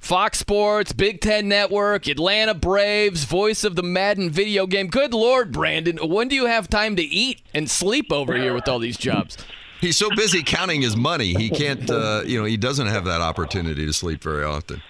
Fox 0.00 0.38
Sports, 0.38 0.92
Big 0.92 1.20
Ten 1.20 1.46
Network, 1.46 2.08
Atlanta 2.08 2.54
Braves, 2.54 3.24
voice 3.24 3.64
of 3.64 3.76
the 3.76 3.82
Madden 3.82 4.30
video 4.30 4.66
game. 4.66 4.88
Good 4.88 5.12
Lord, 5.12 5.52
Brandon, 5.52 5.98
when 5.98 6.26
do 6.26 6.34
you 6.34 6.46
have 6.46 6.68
time 6.68 6.96
to 6.96 7.02
eat 7.02 7.42
and 7.54 7.70
sleep 7.70 8.10
over 8.10 8.36
here 8.36 8.54
with 8.54 8.66
all 8.66 8.78
these 8.78 8.96
jobs? 8.96 9.36
He's 9.80 9.96
so 9.96 10.08
busy 10.10 10.42
counting 10.42 10.82
his 10.82 10.96
money, 10.96 11.34
he 11.34 11.48
can't, 11.48 11.88
uh, 11.88 12.22
you 12.26 12.38
know, 12.38 12.44
he 12.44 12.56
doesn't 12.56 12.88
have 12.88 13.04
that 13.04 13.20
opportunity 13.20 13.86
to 13.86 13.92
sleep 13.92 14.22
very 14.22 14.42
often. 14.44 14.82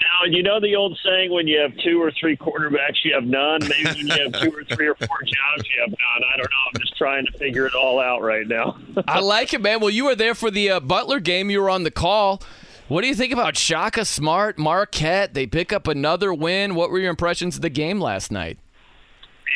Now, 0.00 0.30
you 0.30 0.42
know 0.42 0.60
the 0.60 0.76
old 0.76 0.98
saying 1.04 1.32
when 1.32 1.46
you 1.46 1.58
have 1.60 1.72
two 1.82 2.00
or 2.00 2.10
three 2.12 2.36
quarterbacks, 2.36 3.04
you 3.04 3.14
have 3.14 3.24
none. 3.24 3.60
Maybe 3.62 3.84
when 3.84 4.06
you 4.06 4.24
have 4.24 4.42
two 4.42 4.50
or 4.50 4.64
three 4.64 4.88
or 4.88 4.94
four 4.94 5.18
jobs, 5.22 5.68
you 5.68 5.80
have 5.80 5.90
none. 5.90 6.30
I 6.32 6.36
don't 6.36 6.50
know. 6.50 6.56
I'm 6.74 6.80
just 6.80 6.96
trying 6.96 7.26
to 7.26 7.32
figure 7.32 7.66
it 7.66 7.74
all 7.74 7.98
out 8.00 8.22
right 8.22 8.46
now. 8.46 8.78
I 9.06 9.20
like 9.20 9.54
it, 9.54 9.60
man. 9.60 9.80
Well, 9.80 9.90
you 9.90 10.04
were 10.06 10.14
there 10.14 10.34
for 10.34 10.50
the 10.50 10.70
uh, 10.70 10.80
Butler 10.80 11.20
game. 11.20 11.50
You 11.50 11.60
were 11.62 11.70
on 11.70 11.82
the 11.84 11.90
call. 11.90 12.42
What 12.88 13.02
do 13.02 13.08
you 13.08 13.14
think 13.14 13.34
about 13.34 13.54
Shaka 13.54 14.06
Smart, 14.06 14.56
Marquette? 14.56 15.34
They 15.34 15.46
pick 15.46 15.74
up 15.74 15.86
another 15.86 16.32
win. 16.32 16.74
What 16.74 16.90
were 16.90 16.98
your 16.98 17.10
impressions 17.10 17.56
of 17.56 17.60
the 17.60 17.68
game 17.68 18.00
last 18.00 18.32
night? 18.32 18.58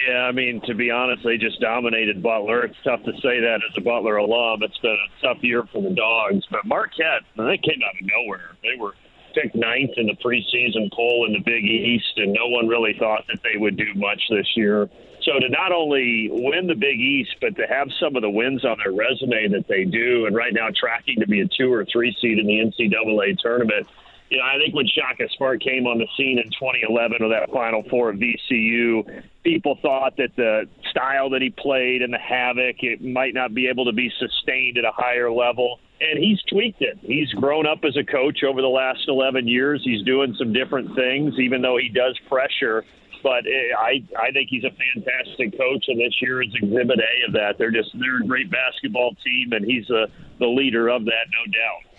Yeah, 0.07 0.25
I 0.25 0.33
mean, 0.33 0.61
to 0.67 0.75
be 0.75 0.91
honest, 0.91 1.25
they 1.25 1.39
just 1.39 1.59
dominated 1.59 2.23
Butler. 2.23 2.65
It's 2.65 2.77
tough 2.85 3.03
to 3.05 3.13
say 3.23 3.41
that 3.41 3.61
as 3.67 3.75
a 3.79 3.81
Butler 3.81 4.19
alum. 4.19 4.63
It's 4.63 4.77
been 4.79 4.93
a 4.93 5.27
tough 5.27 5.43
year 5.43 5.65
for 5.73 5.81
the 5.81 5.95
Dogs, 5.95 6.45
but 6.51 6.67
Marquette, 6.67 7.23
they 7.39 7.57
came 7.57 7.81
out 7.83 7.95
of 7.99 8.07
nowhere. 8.07 8.51
They 8.63 8.79
were 8.79 8.93
picked 9.35 9.55
ninth 9.55 9.93
in 9.97 10.09
the 10.09 10.17
preseason 10.23 10.93
poll 10.93 11.25
in 11.27 11.33
the 11.33 11.43
Big 11.43 11.65
East, 11.65 12.13
and 12.17 12.35
no 12.35 12.49
one 12.49 12.69
really 12.69 12.95
thought 12.99 13.25
that 13.29 13.39
they 13.43 13.59
would 13.59 13.79
do 13.79 13.95
much 13.95 14.21
this 14.29 14.49
year. 14.57 14.91
So 15.25 15.39
to 15.39 15.49
not 15.49 15.73
only 15.73 16.29
win 16.31 16.67
the 16.67 16.75
Big 16.75 17.01
East, 17.01 17.37
but 17.41 17.57
to 17.57 17.67
have 17.67 17.89
some 18.01 18.17
of 18.17 18.23
the 18.23 18.31
wins 18.31 18.65
on 18.65 18.79
their 18.83 18.93
resume 18.93 19.49
that 19.49 19.67
they 19.69 19.85
do, 19.85 20.27
and 20.27 20.35
right 20.35 20.53
now 20.53 20.69
tracking 20.75 21.21
to 21.21 21.27
be 21.27 21.41
a 21.41 21.49
two 21.49 21.73
or 21.73 21.85
three 21.85 22.17
seed 22.21 22.39
in 22.39 22.47
the 22.47 22.59
NCAA 22.59 23.39
tournament. 23.39 23.87
You 24.31 24.39
know, 24.39 24.45
I 24.45 24.57
think 24.57 24.75
when 24.75 24.87
Shaka 24.87 25.29
Smart 25.37 25.63
came 25.63 25.87
on 25.87 25.99
the 25.99 26.07
scene 26.17 26.39
in 26.39 26.51
2011 26.51 27.19
with 27.21 27.31
that 27.31 27.53
Final 27.53 27.83
Four 27.91 28.11
of 28.11 28.17
VCU, 28.17 29.23
people 29.45 29.79
thought 29.83 30.17
that 30.17 30.35
the 30.37 30.69
style 30.91 31.29
that 31.31 31.43
he 31.43 31.51
played 31.51 32.01
and 32.01 32.13
the 32.13 32.19
havoc 32.19 32.77
it 32.83 33.05
might 33.05 33.35
not 33.35 33.55
be 33.55 33.69
able 33.69 33.85
to 33.85 33.93
be 33.93 34.11
sustained 34.19 34.79
at 34.79 34.85
a 34.85 34.93
higher 34.93 35.31
level 35.31 35.79
and 36.03 36.19
he's 36.19 36.43
tweaked 36.51 36.83
it. 36.83 36.99
He's 37.01 37.31
grown 37.33 37.67
up 37.67 37.85
as 37.85 37.97
a 37.97 38.05
coach 38.05 38.43
over 38.43 38.61
the 38.61 38.69
last 38.69 39.05
11 39.07 39.47
years. 39.47 39.83
He's 39.85 40.03
doing 40.03 40.35
some 40.37 40.53
different 40.53 40.95
things, 40.97 41.39
even 41.39 41.63
though 41.63 41.77
he 41.77 41.89
does 41.89 42.19
pressure. 42.29 42.85
But 43.23 43.47
eh, 43.47 43.75
I, 43.79 44.03
I 44.19 44.31
think 44.33 44.49
he's 44.51 44.65
a 44.65 44.71
fantastic 44.71 45.57
coach, 45.57 45.85
and 45.89 45.99
this 45.99 46.15
year 46.21 46.43
is 46.43 46.49
Exhibit 46.55 46.99
A 46.99 47.27
of 47.27 47.33
that. 47.35 47.59
They're 47.59 47.71
just 47.71 47.91
they're 47.99 48.23
a 48.23 48.27
great 48.27 48.51
basketball 48.51 49.15
team, 49.25 49.53
and 49.53 49.65
he's 49.65 49.89
a, 49.91 50.07
the 50.39 50.47
leader 50.47 50.89
of 50.89 51.05
that, 51.05 51.27
no 51.31 51.53
doubt. 51.53 51.93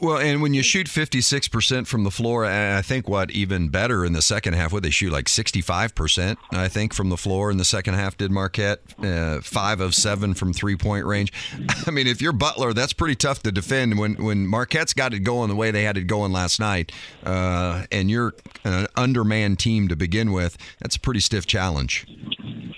Well, 0.00 0.18
and 0.18 0.42
when 0.42 0.52
you 0.52 0.62
shoot 0.62 0.88
56% 0.88 1.86
from 1.86 2.04
the 2.04 2.10
floor, 2.10 2.44
I 2.44 2.82
think 2.82 3.08
what 3.08 3.30
even 3.30 3.68
better 3.68 4.04
in 4.04 4.12
the 4.12 4.20
second 4.20 4.52
half, 4.54 4.72
what 4.72 4.82
they 4.82 4.90
shoot 4.90 5.10
like 5.10 5.24
65%, 5.26 6.36
I 6.52 6.68
think, 6.68 6.92
from 6.92 7.08
the 7.08 7.16
floor 7.16 7.50
in 7.50 7.56
the 7.56 7.64
second 7.64 7.94
half, 7.94 8.16
did 8.16 8.30
Marquette. 8.30 8.80
Uh, 9.02 9.40
five 9.40 9.80
of 9.80 9.94
seven 9.94 10.34
from 10.34 10.52
three 10.52 10.76
point 10.76 11.06
range. 11.06 11.32
I 11.86 11.90
mean, 11.90 12.06
if 12.06 12.20
you're 12.20 12.32
Butler, 12.32 12.74
that's 12.74 12.92
pretty 12.92 13.14
tough 13.14 13.42
to 13.44 13.52
defend. 13.52 13.98
When, 13.98 14.22
when 14.22 14.46
Marquette's 14.46 14.92
got 14.92 15.14
it 15.14 15.20
going 15.20 15.48
the 15.48 15.56
way 15.56 15.70
they 15.70 15.84
had 15.84 15.96
it 15.96 16.04
going 16.04 16.32
last 16.32 16.60
night, 16.60 16.92
uh, 17.24 17.84
and 17.90 18.10
you're 18.10 18.34
an 18.64 18.86
undermanned 18.96 19.58
team 19.58 19.88
to 19.88 19.96
begin 19.96 20.32
with, 20.32 20.58
that's 20.78 20.96
a 20.96 21.00
pretty 21.00 21.20
stiff 21.20 21.46
challenge. 21.46 22.06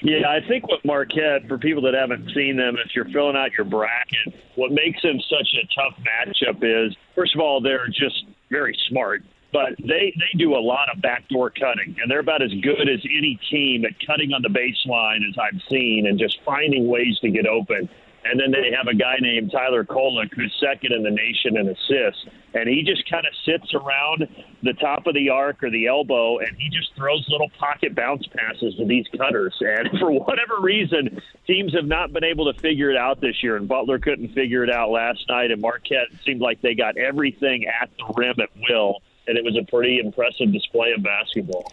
Yeah, 0.00 0.28
I 0.28 0.46
think 0.46 0.68
what 0.68 0.84
Marquette, 0.84 1.48
for 1.48 1.58
people 1.58 1.82
that 1.82 1.94
haven't 1.94 2.30
seen 2.32 2.56
them, 2.56 2.76
if 2.84 2.94
you're 2.94 3.04
filling 3.06 3.36
out 3.36 3.50
your 3.58 3.64
bracket, 3.64 4.32
what 4.54 4.70
makes 4.84 5.02
them 5.02 5.18
such 5.28 5.48
a 5.54 5.66
tough 5.74 5.98
matchup 6.04 6.58
is, 6.62 6.96
first 7.14 7.34
of 7.34 7.40
all, 7.40 7.60
they're 7.60 7.88
just 7.88 8.24
very 8.50 8.76
smart. 8.88 9.22
But 9.52 9.76
they, 9.78 10.12
they 10.14 10.38
do 10.38 10.54
a 10.54 10.60
lot 10.60 10.88
of 10.94 11.00
backdoor 11.00 11.50
cutting, 11.50 11.96
and 12.00 12.10
they're 12.10 12.20
about 12.20 12.42
as 12.42 12.52
good 12.62 12.88
as 12.88 13.00
any 13.04 13.38
team 13.50 13.84
at 13.86 13.92
cutting 14.06 14.32
on 14.32 14.42
the 14.42 14.48
baseline 14.48 15.26
as 15.26 15.36
I've 15.38 15.60
seen 15.70 16.06
and 16.06 16.18
just 16.18 16.38
finding 16.44 16.86
ways 16.86 17.18
to 17.22 17.30
get 17.30 17.46
open. 17.46 17.88
And 18.24 18.38
then 18.38 18.50
they 18.50 18.72
have 18.76 18.88
a 18.88 18.94
guy 18.94 19.16
named 19.20 19.52
Tyler 19.52 19.84
Kolek 19.84 20.34
who's 20.34 20.54
second 20.60 20.92
in 20.92 21.02
the 21.02 21.10
nation 21.10 21.56
in 21.56 21.68
assists. 21.68 22.26
And 22.54 22.68
he 22.68 22.82
just 22.82 23.08
kind 23.08 23.24
of 23.26 23.32
sits 23.44 23.72
around 23.74 24.26
the 24.62 24.72
top 24.74 25.06
of 25.06 25.14
the 25.14 25.30
arc 25.30 25.62
or 25.62 25.70
the 25.70 25.86
elbow 25.86 26.38
and 26.38 26.56
he 26.56 26.68
just 26.68 26.94
throws 26.96 27.24
little 27.28 27.50
pocket 27.58 27.94
bounce 27.94 28.26
passes 28.26 28.74
to 28.76 28.84
these 28.84 29.06
cutters. 29.16 29.54
And 29.60 29.98
for 30.00 30.10
whatever 30.10 30.60
reason, 30.60 31.20
teams 31.46 31.72
have 31.74 31.86
not 31.86 32.12
been 32.12 32.24
able 32.24 32.52
to 32.52 32.58
figure 32.58 32.90
it 32.90 32.96
out 32.96 33.20
this 33.20 33.42
year. 33.42 33.56
And 33.56 33.68
Butler 33.68 33.98
couldn't 33.98 34.34
figure 34.34 34.64
it 34.64 34.70
out 34.70 34.90
last 34.90 35.24
night. 35.28 35.50
And 35.50 35.60
Marquette 35.60 36.08
seemed 36.24 36.40
like 36.40 36.60
they 36.60 36.74
got 36.74 36.96
everything 36.96 37.66
at 37.66 37.90
the 37.98 38.12
rim 38.16 38.36
at 38.40 38.50
will. 38.68 39.00
And 39.26 39.36
it 39.36 39.44
was 39.44 39.56
a 39.56 39.70
pretty 39.70 40.00
impressive 40.00 40.52
display 40.52 40.92
of 40.92 41.02
basketball. 41.02 41.72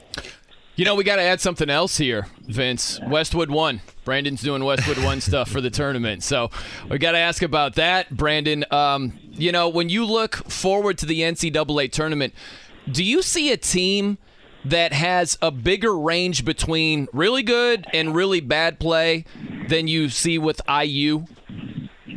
You 0.78 0.84
know, 0.84 0.96
we 0.96 1.06
got 1.06 1.16
to 1.16 1.22
add 1.22 1.40
something 1.40 1.70
else 1.70 1.98
here, 1.98 2.28
Vince. 2.42 3.00
Westwood 3.08 3.50
One. 3.50 3.80
Brandon's 4.04 4.42
doing 4.42 4.62
Westwood 4.62 4.98
One 5.06 5.22
stuff 5.22 5.50
for 5.50 5.62
the 5.62 5.70
tournament, 5.70 6.22
so 6.22 6.52
we 6.90 6.98
got 6.98 7.14
to 7.14 7.18
ask 7.18 7.42
about 7.42 7.76
that, 7.76 8.10
Brandon. 8.16 8.66
Um, 8.72 9.18
you 9.32 9.54
know, 9.54 9.70
when 9.70 9.88
you 9.88 10.04
look 10.04 10.36
forward 10.36 10.98
to 10.98 11.06
the 11.06 11.22
NCAA 11.22 11.94
tournament, 11.94 12.34
do 12.92 13.06
you 13.06 13.22
see 13.22 13.54
a 13.54 13.58
team 13.58 14.18
that 14.66 14.92
has 14.92 15.38
a 15.42 15.50
bigger 15.50 15.98
range 15.98 16.44
between 16.44 17.08
really 17.14 17.44
good 17.44 17.88
and 17.94 18.14
really 18.14 18.42
bad 18.42 18.78
play 18.78 19.24
than 19.70 19.88
you 19.88 20.10
see 20.10 20.38
with 20.38 20.60
IU? 20.68 21.26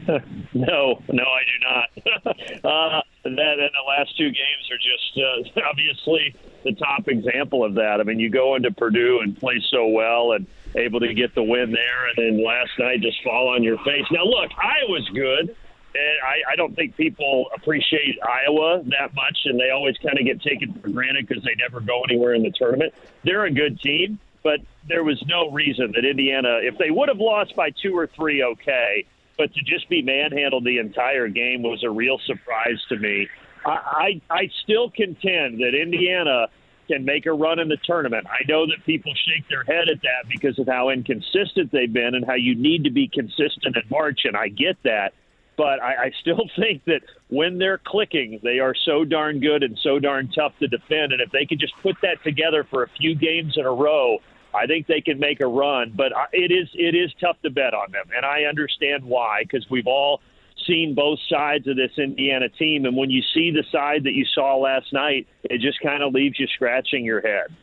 no, 0.55 1.03
no, 1.13 1.25
I 1.25 1.43
do 1.45 1.59
not. 1.63 2.25
uh, 2.65 3.03
that 3.25 3.59
and 3.59 3.71
the 3.75 3.87
last 3.87 4.17
two 4.17 4.31
games 4.31 4.71
are 4.71 4.79
just 4.79 5.59
uh, 5.59 5.61
obviously 5.69 6.35
the 6.65 6.73
top 6.73 7.09
example 7.09 7.65
of 7.65 7.75
that. 7.75 8.01
I 8.01 8.05
mean, 8.05 8.19
you 8.19 8.31
go 8.31 8.55
into 8.55 8.71
Purdue 8.71 9.21
and 9.23 9.39
play 9.39 9.63
so 9.71 9.87
well 9.89 10.33
and 10.33 10.47
able 10.75 11.01
to 11.01 11.13
get 11.13 11.35
the 11.35 11.43
win 11.43 11.73
there, 11.73 12.09
and 12.09 12.17
then 12.17 12.45
last 12.45 12.71
night 12.79 13.01
just 13.01 13.23
fall 13.23 13.49
on 13.49 13.63
your 13.63 13.79
face. 13.79 14.05
Now, 14.11 14.25
look, 14.25 14.51
Iowa's 14.57 15.09
good. 15.11 15.55
And 15.95 16.21
I, 16.23 16.53
I 16.53 16.57
don't 16.57 16.77
think 16.77 16.97
people 16.97 17.47
appreciate 17.57 18.19
Iowa 18.23 18.83
that 18.85 19.15
much, 19.15 19.39
and 19.47 19.59
they 19.59 19.71
always 19.71 19.97
kind 19.97 20.19
of 20.19 20.25
get 20.25 20.41
taken 20.43 20.75
for 20.75 20.91
granted 20.91 21.27
because 21.27 21.43
they 21.43 21.55
never 21.55 21.81
go 21.81 22.03
anywhere 22.03 22.35
in 22.35 22.43
the 22.43 22.51
tournament. 22.51 22.93
They're 23.25 23.47
a 23.47 23.51
good 23.51 23.81
team, 23.81 24.19
but 24.43 24.61
there 24.87 25.03
was 25.03 25.21
no 25.27 25.51
reason 25.51 25.93
that 25.97 26.05
Indiana, 26.05 26.59
if 26.63 26.77
they 26.77 26.91
would 26.91 27.09
have 27.09 27.19
lost 27.19 27.57
by 27.57 27.71
two 27.71 27.97
or 27.97 28.07
three, 28.07 28.45
okay, 28.45 29.07
but 29.39 29.55
to 29.55 29.63
just 29.63 29.89
be 29.89 30.03
manhandled 30.03 30.65
the 30.65 30.79
entire 30.79 31.29
game 31.29 31.63
was 31.63 31.83
a 31.85 31.91
real 31.91 32.19
surprise 32.27 32.83
to 32.89 32.99
me. 32.99 33.29
I, 33.65 33.71
I, 33.71 34.21
I 34.31 34.51
still 34.65 34.91
contend 34.91 35.61
that 35.61 35.75
Indiana 35.81 36.49
can 36.89 37.05
make 37.05 37.27
a 37.27 37.33
run 37.33 37.61
in 37.61 37.69
the 37.69 37.77
tournament. 37.85 38.27
I 38.27 38.43
know 38.49 38.67
that 38.67 38.85
people 38.85 39.13
shake 39.15 39.49
their 39.49 39.63
head 39.63 39.89
at 39.89 40.03
that 40.03 40.29
because 40.29 40.59
of 40.59 40.67
how 40.67 40.89
inconsistent 40.89 41.71
they've 41.71 41.93
been 41.93 42.15
and 42.15 42.25
how 42.27 42.35
you 42.35 42.55
need 42.55 42.85
to 42.85 42.91
be 42.91 43.09
consistent 43.09 43.77
in 43.77 43.83
March, 43.91 44.21
and 44.25 44.37
I 44.37 44.49
get 44.49 44.77
that. 44.83 45.13
But 45.57 45.83
I, 45.83 46.07
I 46.07 46.13
still 46.21 46.49
think 46.59 46.85
that 46.87 47.03
when 47.29 47.59
they're 47.59 47.79
clicking, 47.79 48.41
they 48.43 48.59
are 48.59 48.75
so 48.75 49.05
darn 49.05 49.39
good 49.39 49.63
and 49.63 49.79
so 49.83 49.99
darn 49.99 50.31
tough 50.35 50.53
to 50.61 50.67
defend. 50.67 51.13
And 51.13 51.21
if 51.21 51.31
they 51.31 51.47
could 51.47 51.61
just 51.61 51.75
put 51.83 51.97
that 52.03 52.25
together 52.25 52.67
for 52.69 52.83
a 52.83 52.89
few 52.89 53.15
games 53.15 53.55
in 53.57 53.67
a 53.67 53.73
row, 53.73 54.19
I 54.55 54.67
think 54.67 54.87
they 54.87 55.01
can 55.01 55.19
make 55.19 55.41
a 55.41 55.47
run. 55.47 55.93
But 55.95 56.13
it 56.33 56.51
is 56.51 56.69
it 56.75 56.95
is 56.95 57.13
tough 57.21 57.37
to 57.43 57.51
bet 57.51 57.75
on 57.75 57.93
them, 57.93 58.07
and 58.17 58.25
I 58.25 58.45
understand 58.45 59.05
why 59.05 59.43
because 59.43 59.69
we've 59.71 59.87
all 59.87 60.21
seen 60.67 60.95
both 60.95 61.19
sides 61.29 61.67
of 61.67 61.77
this 61.77 61.93
Indiana 61.97 62.49
team, 62.49 62.85
and 62.85 62.97
when 62.97 63.11
you 63.11 63.23
see 63.35 63.51
the 63.51 63.65
side 63.71 64.05
that 64.05 64.13
you 64.13 64.25
saw 64.25 64.57
last 64.57 64.93
night, 64.93 65.27
it 65.45 65.61
just 65.61 65.81
kind 65.81 66.03
of 66.03 66.13
leaves 66.13 66.39
you 66.39 66.47
scratching 66.49 67.05
your 67.05 67.21
head. 67.21 67.55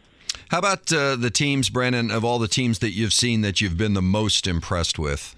How 0.49 0.59
about 0.59 0.91
uh, 0.93 1.15
the 1.15 1.29
teams, 1.29 1.69
Brandon, 1.69 2.11
of 2.11 2.23
all 2.23 2.39
the 2.39 2.47
teams 2.47 2.79
that 2.79 2.91
you've 2.91 3.13
seen 3.13 3.41
that 3.41 3.61
you've 3.61 3.77
been 3.77 3.93
the 3.93 4.01
most 4.01 4.47
impressed 4.47 4.99
with? 4.99 5.35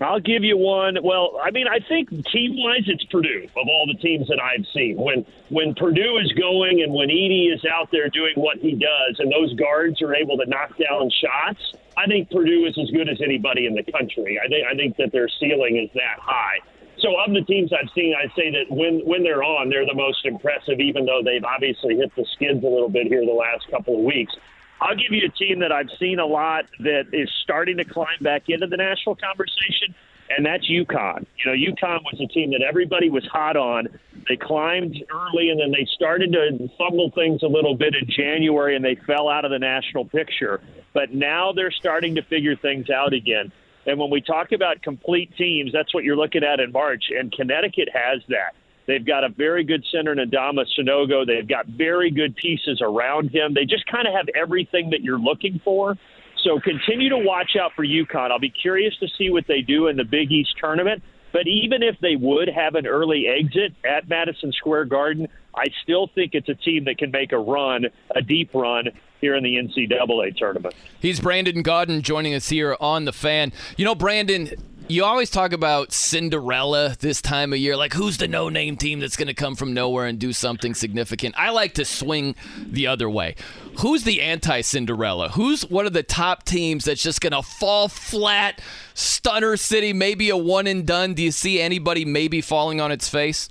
I'll 0.00 0.20
give 0.20 0.44
you 0.44 0.56
one. 0.56 0.96
Well, 1.02 1.38
I 1.42 1.50
mean, 1.50 1.66
I 1.68 1.78
think 1.86 2.08
team 2.32 2.56
wise, 2.56 2.84
it's 2.86 3.04
Purdue 3.04 3.44
of 3.44 3.68
all 3.68 3.86
the 3.86 3.98
teams 4.00 4.28
that 4.28 4.40
I've 4.40 4.64
seen. 4.72 4.96
When 4.96 5.26
when 5.50 5.74
Purdue 5.74 6.16
is 6.16 6.32
going 6.32 6.82
and 6.82 6.92
when 6.92 7.08
Edey 7.08 7.52
is 7.52 7.64
out 7.70 7.90
there 7.92 8.08
doing 8.08 8.32
what 8.36 8.58
he 8.58 8.72
does, 8.72 9.18
and 9.18 9.30
those 9.30 9.52
guards 9.54 10.00
are 10.00 10.14
able 10.14 10.38
to 10.38 10.46
knock 10.46 10.70
down 10.78 11.10
shots, 11.10 11.74
I 11.98 12.06
think 12.06 12.30
Purdue 12.30 12.64
is 12.66 12.78
as 12.80 12.90
good 12.90 13.08
as 13.10 13.20
anybody 13.20 13.66
in 13.66 13.74
the 13.74 13.84
country. 13.92 14.40
I 14.42 14.48
think 14.48 14.66
I 14.66 14.74
think 14.74 14.96
that 14.96 15.12
their 15.12 15.28
ceiling 15.28 15.76
is 15.76 15.90
that 15.94 16.18
high. 16.18 16.60
So 17.00 17.16
of 17.20 17.32
the 17.32 17.42
teams 17.42 17.72
I've 17.72 17.88
seen, 17.94 18.14
I'd 18.16 18.32
say 18.36 18.50
that 18.50 18.74
when 18.74 19.00
when 19.04 19.22
they're 19.22 19.42
on, 19.42 19.68
they're 19.68 19.86
the 19.86 19.94
most 19.94 20.24
impressive. 20.24 20.80
Even 20.80 21.04
though 21.04 21.20
they've 21.22 21.44
obviously 21.44 21.96
hit 21.96 22.14
the 22.16 22.24
skids 22.36 22.64
a 22.64 22.68
little 22.68 22.88
bit 22.88 23.06
here 23.08 23.24
the 23.24 23.32
last 23.32 23.68
couple 23.70 23.98
of 23.98 24.04
weeks. 24.04 24.32
I'll 24.80 24.96
give 24.96 25.10
you 25.12 25.26
a 25.26 25.30
team 25.30 25.60
that 25.60 25.72
I've 25.72 25.90
seen 25.98 26.18
a 26.18 26.26
lot 26.26 26.64
that 26.80 27.08
is 27.12 27.30
starting 27.42 27.76
to 27.76 27.84
climb 27.84 28.18
back 28.22 28.48
into 28.48 28.66
the 28.66 28.78
national 28.78 29.14
conversation, 29.16 29.94
and 30.30 30.46
that's 30.46 30.68
UConn. 30.70 31.26
You 31.36 31.46
know, 31.46 31.72
UConn 31.72 32.00
was 32.10 32.20
a 32.20 32.26
team 32.32 32.52
that 32.52 32.62
everybody 32.62 33.10
was 33.10 33.26
hot 33.26 33.56
on. 33.56 33.88
They 34.28 34.36
climbed 34.36 35.02
early, 35.12 35.50
and 35.50 35.60
then 35.60 35.70
they 35.70 35.86
started 35.92 36.32
to 36.32 36.68
fumble 36.78 37.10
things 37.10 37.42
a 37.42 37.48
little 37.48 37.74
bit 37.74 37.94
in 37.94 38.08
January, 38.08 38.74
and 38.74 38.84
they 38.84 38.94
fell 38.94 39.28
out 39.28 39.44
of 39.44 39.50
the 39.50 39.58
national 39.58 40.06
picture. 40.06 40.62
But 40.94 41.12
now 41.12 41.52
they're 41.52 41.70
starting 41.70 42.14
to 42.14 42.22
figure 42.22 42.56
things 42.56 42.88
out 42.88 43.12
again. 43.12 43.52
And 43.86 43.98
when 43.98 44.10
we 44.10 44.20
talk 44.20 44.52
about 44.52 44.82
complete 44.82 45.34
teams, 45.36 45.72
that's 45.72 45.92
what 45.92 46.04
you're 46.04 46.16
looking 46.16 46.44
at 46.44 46.60
in 46.60 46.72
March, 46.72 47.04
and 47.10 47.32
Connecticut 47.32 47.88
has 47.92 48.22
that. 48.28 48.54
They've 48.90 49.06
got 49.06 49.22
a 49.22 49.28
very 49.28 49.62
good 49.62 49.84
center 49.92 50.10
in 50.10 50.18
Adama 50.18 50.66
Sanogo. 50.76 51.24
They've 51.24 51.46
got 51.46 51.66
very 51.66 52.10
good 52.10 52.34
pieces 52.34 52.80
around 52.82 53.30
him. 53.30 53.54
They 53.54 53.64
just 53.64 53.86
kind 53.86 54.08
of 54.08 54.14
have 54.14 54.26
everything 54.34 54.90
that 54.90 55.02
you're 55.02 55.18
looking 55.18 55.60
for. 55.64 55.96
So 56.42 56.58
continue 56.58 57.08
to 57.10 57.18
watch 57.18 57.54
out 57.54 57.70
for 57.76 57.86
UConn. 57.86 58.32
I'll 58.32 58.40
be 58.40 58.50
curious 58.50 58.96
to 58.98 59.06
see 59.16 59.30
what 59.30 59.46
they 59.46 59.60
do 59.60 59.86
in 59.86 59.96
the 59.96 60.02
Big 60.02 60.32
East 60.32 60.56
tournament. 60.58 61.04
But 61.32 61.46
even 61.46 61.84
if 61.84 62.00
they 62.00 62.16
would 62.16 62.48
have 62.48 62.74
an 62.74 62.88
early 62.88 63.28
exit 63.28 63.74
at 63.84 64.08
Madison 64.08 64.50
Square 64.50 64.86
Garden, 64.86 65.28
I 65.54 65.66
still 65.84 66.08
think 66.12 66.34
it's 66.34 66.48
a 66.48 66.56
team 66.56 66.86
that 66.86 66.98
can 66.98 67.12
make 67.12 67.30
a 67.30 67.38
run, 67.38 67.86
a 68.10 68.22
deep 68.22 68.52
run 68.52 68.88
here 69.20 69.36
in 69.36 69.44
the 69.44 69.54
NCAA 69.54 70.36
tournament. 70.36 70.74
He's 70.98 71.20
Brandon 71.20 71.62
Gaudin 71.62 72.02
joining 72.02 72.34
us 72.34 72.48
here 72.48 72.76
on 72.80 73.04
the 73.04 73.12
fan. 73.12 73.52
You 73.76 73.84
know, 73.84 73.94
Brandon, 73.94 74.50
you 74.90 75.04
always 75.04 75.30
talk 75.30 75.52
about 75.52 75.92
Cinderella 75.92 76.96
this 76.98 77.22
time 77.22 77.52
of 77.52 77.58
year. 77.60 77.76
Like, 77.76 77.92
who's 77.92 78.18
the 78.18 78.26
no 78.26 78.48
name 78.48 78.76
team 78.76 78.98
that's 78.98 79.16
going 79.16 79.28
to 79.28 79.34
come 79.34 79.54
from 79.54 79.72
nowhere 79.72 80.06
and 80.06 80.18
do 80.18 80.32
something 80.32 80.74
significant? 80.74 81.36
I 81.38 81.50
like 81.50 81.74
to 81.74 81.84
swing 81.84 82.34
the 82.58 82.88
other 82.88 83.08
way. 83.08 83.36
Who's 83.78 84.02
the 84.02 84.20
anti 84.20 84.62
Cinderella? 84.62 85.28
Who's 85.30 85.62
one 85.62 85.86
of 85.86 85.92
the 85.92 86.02
top 86.02 86.44
teams 86.44 86.84
that's 86.84 87.02
just 87.02 87.20
going 87.20 87.32
to 87.32 87.42
fall 87.42 87.88
flat, 87.88 88.60
stunner 88.94 89.56
city, 89.56 89.92
maybe 89.92 90.28
a 90.28 90.36
one 90.36 90.66
and 90.66 90.84
done? 90.84 91.14
Do 91.14 91.22
you 91.22 91.30
see 91.30 91.60
anybody 91.60 92.04
maybe 92.04 92.40
falling 92.40 92.80
on 92.80 92.90
its 92.90 93.08
face? 93.08 93.48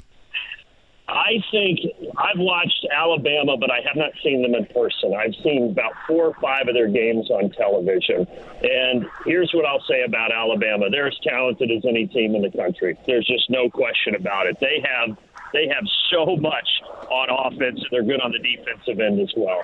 I 1.09 1.41
think 1.51 1.79
I've 2.17 2.38
watched 2.38 2.85
Alabama, 2.94 3.57
but 3.57 3.71
I 3.71 3.81
have 3.85 3.95
not 3.95 4.11
seen 4.23 4.44
them 4.44 4.53
in 4.53 4.65
person. 4.67 5.13
I've 5.17 5.33
seen 5.44 5.71
about 5.71 5.94
four 6.07 6.27
or 6.27 6.35
five 6.41 6.67
of 6.67 6.75
their 6.75 6.88
games 6.88 7.29
on 7.31 7.50
television. 7.51 8.27
And 8.61 9.06
here's 9.25 9.51
what 9.53 9.65
I'll 9.65 9.83
say 9.89 10.03
about 10.03 10.31
Alabama: 10.31 10.89
they're 10.89 11.07
as 11.07 11.17
talented 11.23 11.71
as 11.71 11.83
any 11.88 12.06
team 12.07 12.35
in 12.35 12.44
the 12.44 12.51
country. 12.51 12.97
There's 13.07 13.25
just 13.25 13.50
no 13.50 13.69
question 13.69 14.15
about 14.15 14.45
it. 14.45 14.57
They 14.61 14.83
have 14.85 15.17
they 15.51 15.67
have 15.67 15.83
so 16.11 16.35
much 16.38 16.67
on 17.09 17.27
offense, 17.29 17.79
and 17.81 17.89
they're 17.91 18.03
good 18.03 18.21
on 18.21 18.31
the 18.31 18.39
defensive 18.39 19.00
end 19.00 19.19
as 19.19 19.33
well. 19.35 19.63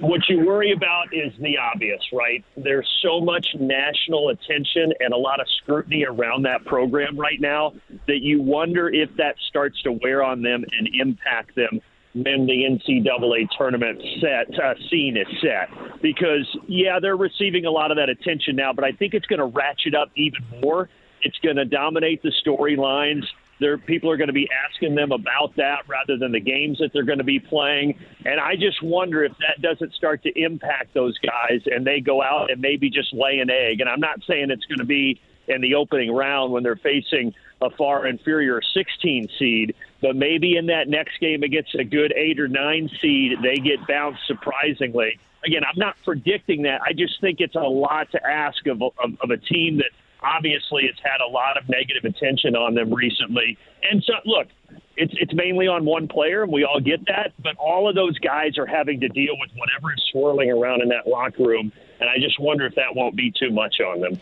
What 0.00 0.20
you 0.28 0.44
worry 0.46 0.72
about 0.72 1.12
is 1.12 1.32
the 1.40 1.56
obvious, 1.58 2.00
right? 2.12 2.44
There's 2.56 2.88
so 3.02 3.20
much 3.20 3.46
national 3.58 4.28
attention 4.28 4.92
and 5.00 5.12
a 5.12 5.16
lot 5.16 5.40
of 5.40 5.46
scrutiny 5.62 6.04
around 6.04 6.44
that 6.44 6.64
program 6.64 7.18
right 7.18 7.40
now 7.40 7.72
that 8.06 8.20
you 8.20 8.40
wonder 8.40 8.88
if 8.88 9.10
that 9.16 9.34
starts 9.48 9.82
to 9.82 9.92
wear 9.92 10.22
on 10.22 10.42
them 10.42 10.64
and 10.78 10.88
impact 10.94 11.56
them 11.56 11.80
when 12.12 12.46
the 12.46 12.64
NCAA 12.64 13.48
tournament 13.56 14.00
set 14.20 14.58
uh, 14.58 14.74
scene 14.90 15.16
is 15.16 15.26
set. 15.40 15.68
Because 16.02 16.46
yeah, 16.68 16.98
they're 17.00 17.16
receiving 17.16 17.64
a 17.64 17.70
lot 17.70 17.90
of 17.90 17.96
that 17.96 18.08
attention 18.08 18.56
now, 18.56 18.72
but 18.72 18.84
I 18.84 18.92
think 18.92 19.14
it's 19.14 19.26
going 19.26 19.40
to 19.40 19.46
ratchet 19.46 19.94
up 19.94 20.10
even 20.16 20.40
more. 20.60 20.88
It's 21.22 21.38
going 21.38 21.56
to 21.56 21.64
dominate 21.64 22.22
the 22.22 22.32
storylines 22.46 23.24
there, 23.60 23.78
people 23.78 24.10
are 24.10 24.16
going 24.16 24.28
to 24.28 24.34
be 24.34 24.48
asking 24.68 24.94
them 24.94 25.12
about 25.12 25.54
that 25.56 25.86
rather 25.86 26.16
than 26.16 26.32
the 26.32 26.40
games 26.40 26.78
that 26.78 26.92
they're 26.92 27.04
going 27.04 27.18
to 27.18 27.24
be 27.24 27.38
playing. 27.38 27.98
And 28.24 28.40
I 28.40 28.56
just 28.56 28.82
wonder 28.82 29.22
if 29.22 29.32
that 29.38 29.62
doesn't 29.62 29.94
start 29.94 30.22
to 30.24 30.32
impact 30.34 30.94
those 30.94 31.16
guys 31.18 31.60
and 31.66 31.86
they 31.86 32.00
go 32.00 32.22
out 32.22 32.50
and 32.50 32.60
maybe 32.60 32.90
just 32.90 33.12
lay 33.12 33.38
an 33.38 33.50
egg. 33.50 33.80
And 33.80 33.88
I'm 33.88 34.00
not 34.00 34.20
saying 34.26 34.50
it's 34.50 34.64
going 34.64 34.78
to 34.78 34.86
be 34.86 35.20
in 35.46 35.60
the 35.60 35.74
opening 35.74 36.12
round 36.12 36.52
when 36.52 36.62
they're 36.62 36.76
facing 36.76 37.34
a 37.60 37.70
far 37.70 38.06
inferior 38.06 38.60
16 38.62 39.28
seed, 39.38 39.74
but 40.00 40.16
maybe 40.16 40.56
in 40.56 40.66
that 40.66 40.88
next 40.88 41.20
game 41.20 41.42
against 41.42 41.74
a 41.74 41.84
good 41.84 42.12
eight 42.16 42.40
or 42.40 42.48
nine 42.48 42.88
seed, 43.00 43.32
they 43.42 43.56
get 43.56 43.86
bounced 43.86 44.20
surprisingly. 44.26 45.18
Again, 45.44 45.62
I'm 45.64 45.78
not 45.78 45.96
predicting 46.04 46.62
that. 46.62 46.80
I 46.82 46.92
just 46.92 47.20
think 47.20 47.40
it's 47.40 47.54
a 47.54 47.60
lot 47.60 48.10
to 48.12 48.26
ask 48.26 48.66
of, 48.66 48.82
of, 48.82 48.92
of 49.22 49.30
a 49.30 49.36
team 49.36 49.78
that 49.78 49.90
obviously 50.22 50.84
it's 50.84 51.00
had 51.02 51.20
a 51.26 51.30
lot 51.30 51.56
of 51.56 51.68
negative 51.68 52.04
attention 52.04 52.56
on 52.56 52.74
them 52.74 52.92
recently. 52.92 53.56
And 53.90 54.02
so, 54.04 54.14
look, 54.24 54.48
it's 54.96 55.14
it's 55.16 55.32
mainly 55.34 55.66
on 55.66 55.84
one 55.84 56.08
player, 56.08 56.42
and 56.42 56.52
we 56.52 56.64
all 56.64 56.80
get 56.80 57.00
that. 57.06 57.32
But 57.42 57.56
all 57.56 57.88
of 57.88 57.94
those 57.94 58.18
guys 58.18 58.58
are 58.58 58.66
having 58.66 59.00
to 59.00 59.08
deal 59.08 59.34
with 59.38 59.50
whatever 59.56 59.92
is 59.94 60.02
swirling 60.12 60.50
around 60.50 60.82
in 60.82 60.88
that 60.88 61.06
locker 61.06 61.44
room 61.44 61.72
and 62.00 62.08
I 62.08 62.18
just 62.18 62.40
wonder 62.40 62.64
if 62.66 62.74
that 62.76 62.96
won't 62.96 63.14
be 63.14 63.30
too 63.30 63.50
much 63.50 63.76
on 63.80 64.00
them. 64.00 64.20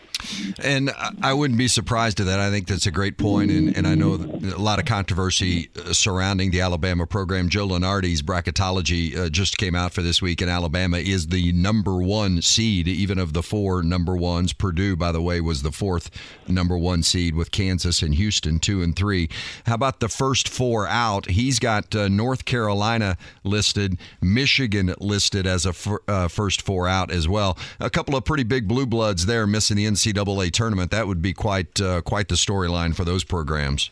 And 0.61 0.91
I 1.21 1.33
wouldn't 1.33 1.57
be 1.57 1.69
surprised 1.69 2.19
at 2.19 2.25
that. 2.25 2.39
I 2.39 2.49
think 2.49 2.67
that's 2.67 2.85
a 2.85 2.91
great 2.91 3.17
point, 3.17 3.51
and, 3.51 3.75
and 3.75 3.87
I 3.87 3.95
know 3.95 4.15
a 4.15 4.59
lot 4.59 4.79
of 4.79 4.85
controversy 4.85 5.69
uh, 5.77 5.93
surrounding 5.93 6.51
the 6.51 6.59
Alabama 6.59 7.07
program. 7.07 7.47
Joe 7.47 7.67
Lunardi's 7.67 8.21
bracketology 8.21 9.17
uh, 9.17 9.29
just 9.29 9.57
came 9.57 9.75
out 9.75 9.93
for 9.93 10.01
this 10.01 10.21
week, 10.21 10.41
and 10.41 10.49
Alabama 10.49 10.97
is 10.97 11.27
the 11.27 11.53
number 11.53 12.01
one 12.01 12.41
seed, 12.41 12.87
even 12.87 13.17
of 13.17 13.33
the 13.33 13.41
four 13.41 13.81
number 13.81 14.15
ones. 14.15 14.51
Purdue, 14.51 14.97
by 14.97 15.13
the 15.13 15.21
way, 15.21 15.39
was 15.39 15.61
the 15.61 15.71
fourth 15.71 16.09
number 16.47 16.77
one 16.77 17.01
seed 17.01 17.33
with 17.33 17.51
Kansas 17.51 18.01
and 18.01 18.15
Houston 18.15 18.59
two 18.59 18.81
and 18.81 18.95
three. 18.95 19.29
How 19.65 19.75
about 19.75 20.01
the 20.01 20.09
first 20.09 20.49
four 20.49 20.85
out? 20.85 21.29
He's 21.29 21.59
got 21.59 21.95
uh, 21.95 22.09
North 22.09 22.43
Carolina 22.43 23.17
listed, 23.45 23.97
Michigan 24.21 24.93
listed 24.99 25.47
as 25.47 25.65
a 25.65 25.73
uh, 26.09 26.27
first 26.27 26.61
four 26.61 26.87
out 26.87 27.09
as 27.09 27.27
well 27.27 27.57
a 27.79 27.89
couple 27.89 28.15
of 28.15 28.25
pretty 28.25 28.43
big 28.43 28.67
blue 28.67 28.85
bloods 28.85 29.25
there 29.25 29.47
missing 29.47 29.77
the 29.77 29.85
NCAA 29.85 30.51
tournament. 30.51 30.91
That 30.91 31.07
would 31.07 31.21
be 31.21 31.33
quite 31.33 31.79
uh, 31.81 32.01
quite 32.01 32.27
the 32.27 32.35
storyline 32.35 32.95
for 32.95 33.05
those 33.05 33.23
programs. 33.23 33.89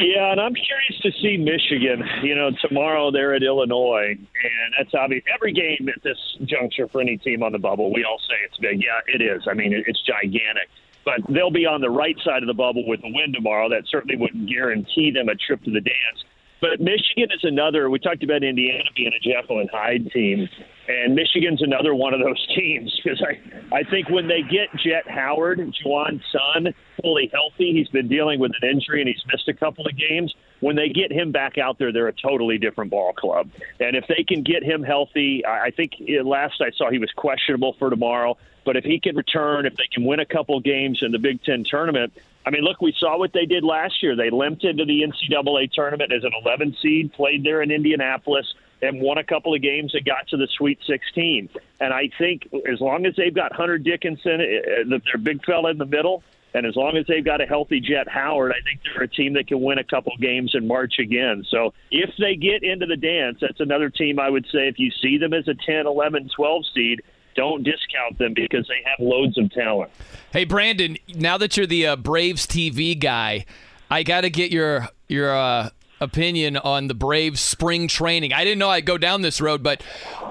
Yeah, 0.00 0.30
and 0.30 0.40
I'm 0.40 0.54
curious 0.54 1.00
to 1.02 1.10
see 1.20 1.36
Michigan. 1.36 2.04
You 2.22 2.34
know, 2.36 2.50
tomorrow 2.62 3.10
they're 3.10 3.34
at 3.34 3.42
Illinois, 3.42 4.14
and 4.14 4.74
that's 4.78 4.94
obvious. 4.94 5.24
Every 5.32 5.52
game 5.52 5.88
at 5.88 6.02
this 6.04 6.18
juncture 6.44 6.86
for 6.88 7.00
any 7.00 7.16
team 7.16 7.42
on 7.42 7.52
the 7.52 7.58
bubble, 7.58 7.92
we 7.92 8.04
all 8.04 8.20
say 8.28 8.34
it's 8.44 8.56
big. 8.58 8.80
Yeah, 8.80 9.00
it 9.12 9.20
is. 9.20 9.42
I 9.50 9.54
mean, 9.54 9.72
it's 9.74 10.00
gigantic. 10.02 10.68
But 11.04 11.20
they'll 11.28 11.50
be 11.50 11.66
on 11.66 11.80
the 11.80 11.90
right 11.90 12.16
side 12.24 12.42
of 12.42 12.46
the 12.46 12.54
bubble 12.54 12.86
with 12.86 13.00
a 13.00 13.08
win 13.08 13.32
tomorrow. 13.32 13.68
That 13.68 13.84
certainly 13.88 14.16
wouldn't 14.16 14.48
guarantee 14.48 15.10
them 15.10 15.28
a 15.28 15.34
trip 15.34 15.64
to 15.64 15.70
the 15.70 15.80
dance. 15.80 16.24
But 16.60 16.80
Michigan 16.80 17.30
is 17.34 17.42
another. 17.42 17.88
We 17.90 17.98
talked 17.98 18.22
about 18.22 18.42
Indiana 18.44 18.84
being 18.94 19.12
a 19.12 19.20
Jekyll 19.20 19.60
and 19.60 19.70
Hyde 19.70 20.10
team, 20.12 20.48
and 20.88 21.14
Michigan's 21.14 21.62
another 21.62 21.94
one 21.94 22.14
of 22.14 22.20
those 22.20 22.44
teams 22.56 22.98
because 23.02 23.22
I, 23.22 23.76
I 23.76 23.82
think 23.84 24.08
when 24.08 24.26
they 24.26 24.42
get 24.42 24.68
Jett 24.82 25.08
Howard, 25.08 25.58
Juwan's 25.58 26.22
son, 26.32 26.74
fully 27.02 27.30
healthy, 27.32 27.72
he's 27.72 27.88
been 27.88 28.08
dealing 28.08 28.40
with 28.40 28.52
an 28.60 28.70
injury 28.70 29.00
and 29.00 29.08
he's 29.08 29.22
missed 29.30 29.48
a 29.48 29.54
couple 29.54 29.86
of 29.86 29.96
games. 29.96 30.34
When 30.60 30.76
they 30.76 30.88
get 30.88 31.12
him 31.12 31.30
back 31.30 31.58
out 31.58 31.78
there, 31.78 31.92
they're 31.92 32.08
a 32.08 32.12
totally 32.12 32.58
different 32.58 32.90
ball 32.90 33.12
club. 33.12 33.50
And 33.78 33.94
if 33.96 34.06
they 34.08 34.24
can 34.24 34.42
get 34.42 34.64
him 34.64 34.82
healthy, 34.82 35.44
I 35.46 35.70
think 35.70 35.92
last 36.24 36.60
I 36.60 36.70
saw 36.76 36.90
he 36.90 36.98
was 36.98 37.12
questionable 37.14 37.76
for 37.78 37.90
tomorrow. 37.90 38.36
But 38.64 38.76
if 38.76 38.84
he 38.84 38.98
can 39.00 39.16
return, 39.16 39.66
if 39.66 39.76
they 39.76 39.86
can 39.92 40.04
win 40.04 40.20
a 40.20 40.26
couple 40.26 40.58
games 40.60 40.98
in 41.02 41.12
the 41.12 41.18
Big 41.18 41.42
Ten 41.42 41.64
tournament, 41.64 42.12
I 42.44 42.50
mean, 42.50 42.62
look, 42.62 42.80
we 42.80 42.94
saw 42.98 43.18
what 43.18 43.32
they 43.32 43.46
did 43.46 43.62
last 43.62 44.02
year. 44.02 44.16
They 44.16 44.30
limped 44.30 44.64
into 44.64 44.84
the 44.84 45.02
NCAA 45.02 45.70
tournament 45.72 46.12
as 46.12 46.24
an 46.24 46.32
11 46.44 46.76
seed, 46.82 47.12
played 47.12 47.44
there 47.44 47.62
in 47.62 47.70
Indianapolis, 47.70 48.46
and 48.82 49.00
won 49.00 49.18
a 49.18 49.24
couple 49.24 49.54
of 49.54 49.62
games 49.62 49.92
that 49.92 50.04
got 50.04 50.28
to 50.28 50.36
the 50.36 50.48
Sweet 50.56 50.78
16. 50.86 51.48
And 51.80 51.92
I 51.92 52.10
think 52.18 52.48
as 52.70 52.80
long 52.80 53.06
as 53.06 53.14
they've 53.16 53.34
got 53.34 53.52
Hunter 53.52 53.78
Dickinson, 53.78 54.40
uh, 54.40 54.94
uh, 54.94 54.98
their 55.04 55.18
big 55.20 55.44
fella 55.44 55.70
in 55.70 55.78
the 55.78 55.86
middle, 55.86 56.22
and 56.54 56.66
as 56.66 56.76
long 56.76 56.96
as 56.96 57.06
they've 57.06 57.24
got 57.24 57.40
a 57.40 57.46
healthy 57.46 57.80
Jett 57.80 58.08
Howard, 58.08 58.52
I 58.52 58.62
think 58.64 58.80
they're 58.82 59.04
a 59.04 59.08
team 59.08 59.34
that 59.34 59.48
can 59.48 59.60
win 59.60 59.78
a 59.78 59.84
couple 59.84 60.12
games 60.18 60.52
in 60.54 60.66
March 60.66 60.94
again. 60.98 61.44
So 61.50 61.74
if 61.90 62.10
they 62.18 62.36
get 62.36 62.62
into 62.62 62.86
the 62.86 62.96
dance, 62.96 63.38
that's 63.40 63.60
another 63.60 63.90
team 63.90 64.18
I 64.18 64.30
would 64.30 64.46
say 64.46 64.68
if 64.68 64.78
you 64.78 64.90
see 65.02 65.18
them 65.18 65.34
as 65.34 65.46
a 65.46 65.54
10, 65.54 65.86
11, 65.86 66.30
12 66.34 66.64
seed, 66.74 67.02
don't 67.36 67.62
discount 67.62 68.18
them 68.18 68.34
because 68.34 68.66
they 68.66 68.82
have 68.84 68.98
loads 68.98 69.38
of 69.38 69.52
talent. 69.52 69.90
Hey, 70.32 70.44
Brandon, 70.44 70.96
now 71.14 71.38
that 71.38 71.56
you're 71.56 71.66
the 71.66 71.88
uh, 71.88 71.96
Braves 71.96 72.46
TV 72.46 72.98
guy, 72.98 73.44
I 73.90 74.02
got 74.02 74.22
to 74.22 74.30
get 74.30 74.50
your 74.50 74.88
your 75.06 75.34
uh, 75.34 75.70
opinion 76.00 76.56
on 76.56 76.88
the 76.88 76.94
Braves 76.94 77.40
spring 77.40 77.88
training. 77.88 78.32
I 78.32 78.44
didn't 78.44 78.58
know 78.58 78.70
I'd 78.70 78.86
go 78.86 78.98
down 78.98 79.22
this 79.22 79.40
road, 79.40 79.62
but 79.62 79.82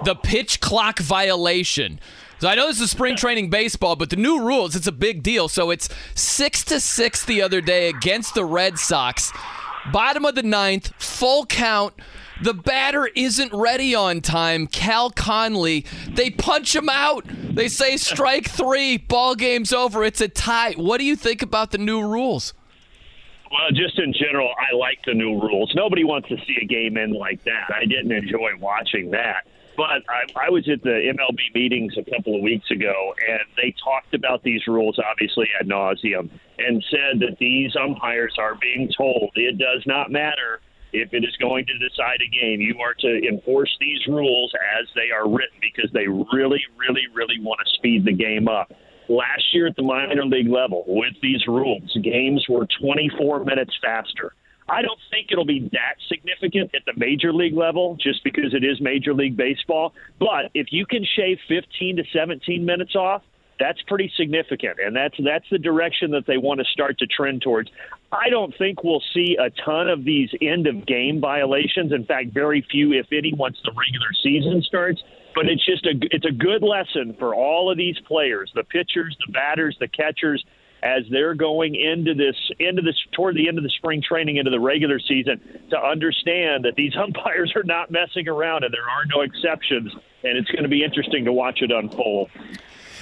the 0.03 0.15
pitch 0.15 0.59
clock 0.59 0.99
violation. 0.99 1.99
So 2.39 2.47
I 2.47 2.55
know 2.55 2.67
this 2.67 2.79
is 2.79 2.91
spring 2.91 3.15
training 3.15 3.49
baseball, 3.49 3.95
but 3.95 4.11
the 4.11 4.15
new 4.15 4.39
rules, 4.39 4.75
it's 4.75 4.87
a 4.87 4.91
big 4.91 5.23
deal. 5.23 5.49
So 5.49 5.71
it's 5.71 5.89
six 6.13 6.63
to 6.65 6.79
six 6.79 7.25
the 7.25 7.41
other 7.41 7.61
day 7.61 7.89
against 7.89 8.35
the 8.35 8.45
Red 8.45 8.77
Sox. 8.77 9.31
Bottom 9.91 10.25
of 10.25 10.35
the 10.35 10.43
ninth, 10.43 10.93
full 11.01 11.45
count. 11.45 11.95
The 12.43 12.53
batter 12.53 13.07
isn't 13.07 13.51
ready 13.53 13.95
on 13.95 14.21
time. 14.21 14.67
Cal 14.67 15.09
Conley, 15.09 15.85
they 16.07 16.29
punch 16.29 16.75
him 16.75 16.89
out. 16.89 17.25
They 17.27 17.67
say 17.67 17.97
strike 17.97 18.47
three, 18.47 18.97
ball 18.97 19.33
game's 19.33 19.73
over. 19.73 20.03
It's 20.03 20.21
a 20.21 20.27
tie. 20.27 20.73
What 20.73 20.99
do 20.99 21.05
you 21.05 21.15
think 21.15 21.41
about 21.41 21.71
the 21.71 21.79
new 21.79 22.01
rules? 22.01 22.53
Well, 23.51 23.71
just 23.71 23.97
in 23.99 24.13
general, 24.13 24.49
I 24.49 24.75
like 24.75 24.99
the 25.05 25.13
new 25.13 25.39
rules. 25.39 25.71
Nobody 25.75 26.03
wants 26.03 26.27
to 26.29 26.37
see 26.45 26.57
a 26.61 26.65
game 26.65 26.97
end 26.97 27.13
like 27.13 27.43
that. 27.45 27.73
I 27.73 27.85
didn't 27.85 28.11
enjoy 28.11 28.51
watching 28.59 29.11
that. 29.11 29.47
But 29.77 30.01
I, 30.09 30.47
I 30.47 30.49
was 30.49 30.67
at 30.67 30.81
the 30.81 31.13
MLB 31.13 31.53
meetings 31.53 31.93
a 31.97 32.03
couple 32.09 32.35
of 32.35 32.41
weeks 32.41 32.71
ago, 32.71 33.13
and 33.29 33.41
they 33.55 33.73
talked 33.83 34.15
about 34.15 34.41
these 34.41 34.65
rules 34.67 34.99
obviously 34.99 35.47
ad 35.59 35.67
nauseum, 35.67 36.31
and 36.57 36.83
said 36.89 37.19
that 37.21 37.37
these 37.39 37.75
umpires 37.75 38.35
are 38.39 38.55
being 38.55 38.89
told 38.97 39.31
it 39.35 39.59
does 39.59 39.83
not 39.85 40.11
matter 40.11 40.61
if 40.93 41.13
it 41.13 41.23
is 41.23 41.35
going 41.37 41.65
to 41.67 41.77
decide 41.77 42.19
a 42.25 42.29
game. 42.29 42.59
You 42.59 42.79
are 42.81 42.95
to 42.95 43.27
enforce 43.27 43.75
these 43.79 44.07
rules 44.07 44.51
as 44.79 44.87
they 44.95 45.11
are 45.11 45.29
written 45.29 45.59
because 45.61 45.91
they 45.93 46.07
really, 46.07 46.63
really, 46.75 47.05
really 47.13 47.39
want 47.39 47.59
to 47.63 47.73
speed 47.77 48.03
the 48.03 48.13
game 48.13 48.47
up. 48.47 48.71
Last 49.09 49.53
year 49.53 49.67
at 49.67 49.75
the 49.75 49.83
minor 49.83 50.25
league 50.25 50.49
level, 50.49 50.83
with 50.87 51.13
these 51.21 51.47
rules, 51.47 51.97
games 52.03 52.45
were 52.49 52.67
24 52.81 53.45
minutes 53.45 53.73
faster. 53.81 54.33
I 54.69 54.81
don't 54.81 54.99
think 55.09 55.27
it'll 55.31 55.45
be 55.45 55.69
that 55.71 55.95
significant 56.09 56.71
at 56.75 56.83
the 56.85 56.93
major 56.97 57.31
league 57.31 57.55
level 57.55 57.95
just 58.01 58.23
because 58.23 58.53
it 58.53 58.65
is 58.65 58.81
Major 58.81 59.13
League 59.13 59.37
Baseball. 59.37 59.93
But 60.19 60.51
if 60.53 60.67
you 60.71 60.85
can 60.85 61.05
shave 61.15 61.37
15 61.47 61.97
to 61.97 62.03
17 62.11 62.65
minutes 62.65 62.95
off, 62.95 63.21
that's 63.59 63.81
pretty 63.87 64.11
significant, 64.15 64.77
and 64.79 64.95
that's 64.95 65.15
that's 65.23 65.45
the 65.49 65.57
direction 65.57 66.11
that 66.11 66.27
they 66.27 66.37
want 66.37 66.59
to 66.59 66.65
start 66.65 66.99
to 66.99 67.07
trend 67.07 67.41
towards. 67.41 67.71
I 68.11 68.29
don't 68.29 68.55
think 68.57 68.83
we'll 68.83 69.03
see 69.13 69.35
a 69.39 69.49
ton 69.65 69.89
of 69.89 70.03
these 70.03 70.29
end 70.41 70.67
of 70.67 70.85
game 70.85 71.19
violations. 71.19 71.91
In 71.91 72.05
fact, 72.05 72.33
very 72.33 72.65
few, 72.69 72.93
if 72.93 73.07
any, 73.11 73.33
once 73.33 73.57
the 73.63 73.71
regular 73.71 74.13
season 74.21 74.61
starts. 74.61 75.01
But 75.37 75.49
it's 75.49 75.63
just 75.63 75.85
a 75.85 75.93
it's 76.09 76.25
a 76.25 76.31
good 76.31 76.63
lesson 76.63 77.15
for 77.19 77.35
all 77.35 77.69
of 77.69 77.77
these 77.77 77.95
players, 78.07 78.51
the 78.55 78.63
pitchers, 78.63 79.15
the 79.23 79.31
batters, 79.31 79.77
the 79.79 79.87
catchers, 79.87 80.43
as 80.81 81.03
they're 81.11 81.35
going 81.35 81.75
into 81.75 82.15
this 82.15 82.35
into 82.57 82.81
this 82.81 82.95
toward 83.11 83.35
the 83.35 83.47
end 83.47 83.59
of 83.59 83.63
the 83.63 83.69
spring 83.69 84.01
training 84.01 84.37
into 84.37 84.49
the 84.49 84.59
regular 84.59 84.99
season 84.99 85.39
to 85.69 85.77
understand 85.79 86.65
that 86.65 86.73
these 86.75 86.95
umpires 87.03 87.53
are 87.55 87.61
not 87.63 87.91
messing 87.91 88.27
around 88.27 88.63
and 88.63 88.73
there 88.73 88.89
are 88.89 89.05
no 89.15 89.21
exceptions 89.21 89.91
and 90.23 90.37
it's 90.39 90.49
going 90.49 90.63
to 90.63 90.69
be 90.69 90.83
interesting 90.83 91.25
to 91.25 91.31
watch 91.31 91.61
it 91.61 91.71
unfold. 91.71 92.31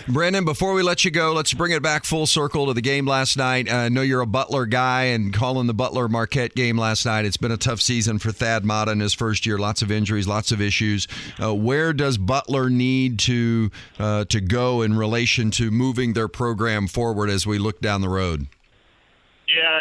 Brandon, 0.08 0.46
before 0.46 0.74
we 0.74 0.84
let 0.84 1.04
you 1.04 1.10
go, 1.10 1.34
let's 1.34 1.52
bring 1.56 1.72
it 1.72 1.82
back 1.82 2.06
full 2.06 2.28
circle 2.28 2.68
to 2.68 2.74
the 2.74 2.82
game 2.82 3.08
last 3.08 3.38
night. 3.38 3.68
Uh, 3.68 3.76
I 3.76 3.90
know 3.90 4.04
you're 4.04 4.22
a 4.22 4.28
Butler 4.28 4.68
guy 4.68 5.06
and 5.06 5.34
calling 5.34 5.66
the 5.66 5.74
Butler 5.74 6.08
Marquette 6.08 6.54
game 6.54 6.78
last 6.78 7.08
night. 7.08 7.26
It's 7.26 7.38
been 7.38 7.52
a 7.52 7.58
tough 7.58 7.82
season 7.82 8.20
for 8.20 8.32
Thad 8.32 8.64
Matta 8.64 8.92
in 8.92 9.00
his 9.00 9.16
first 9.16 9.48
year. 9.48 9.58
Lots 9.58 9.82
of 9.82 9.92
injuries, 9.92 10.28
lots 10.28 10.52
of 10.52 10.62
issues. 10.62 11.08
Uh, 11.42 11.56
where 11.56 11.92
does 11.92 12.20
Butler 12.20 12.70
need 12.70 13.18
to 13.20 13.72
uh, 13.98 14.26
to 14.26 14.42
go 14.42 14.84
in 14.84 14.96
relation 14.96 15.50
to 15.52 15.72
moving 15.72 16.14
their 16.14 16.28
program 16.28 16.88
forward 16.88 17.32
as 17.32 17.48
we 17.48 17.58
look 17.58 17.82
down 17.82 18.02
the 18.02 18.10
road? 18.10 18.46
Yeah, 19.48 19.80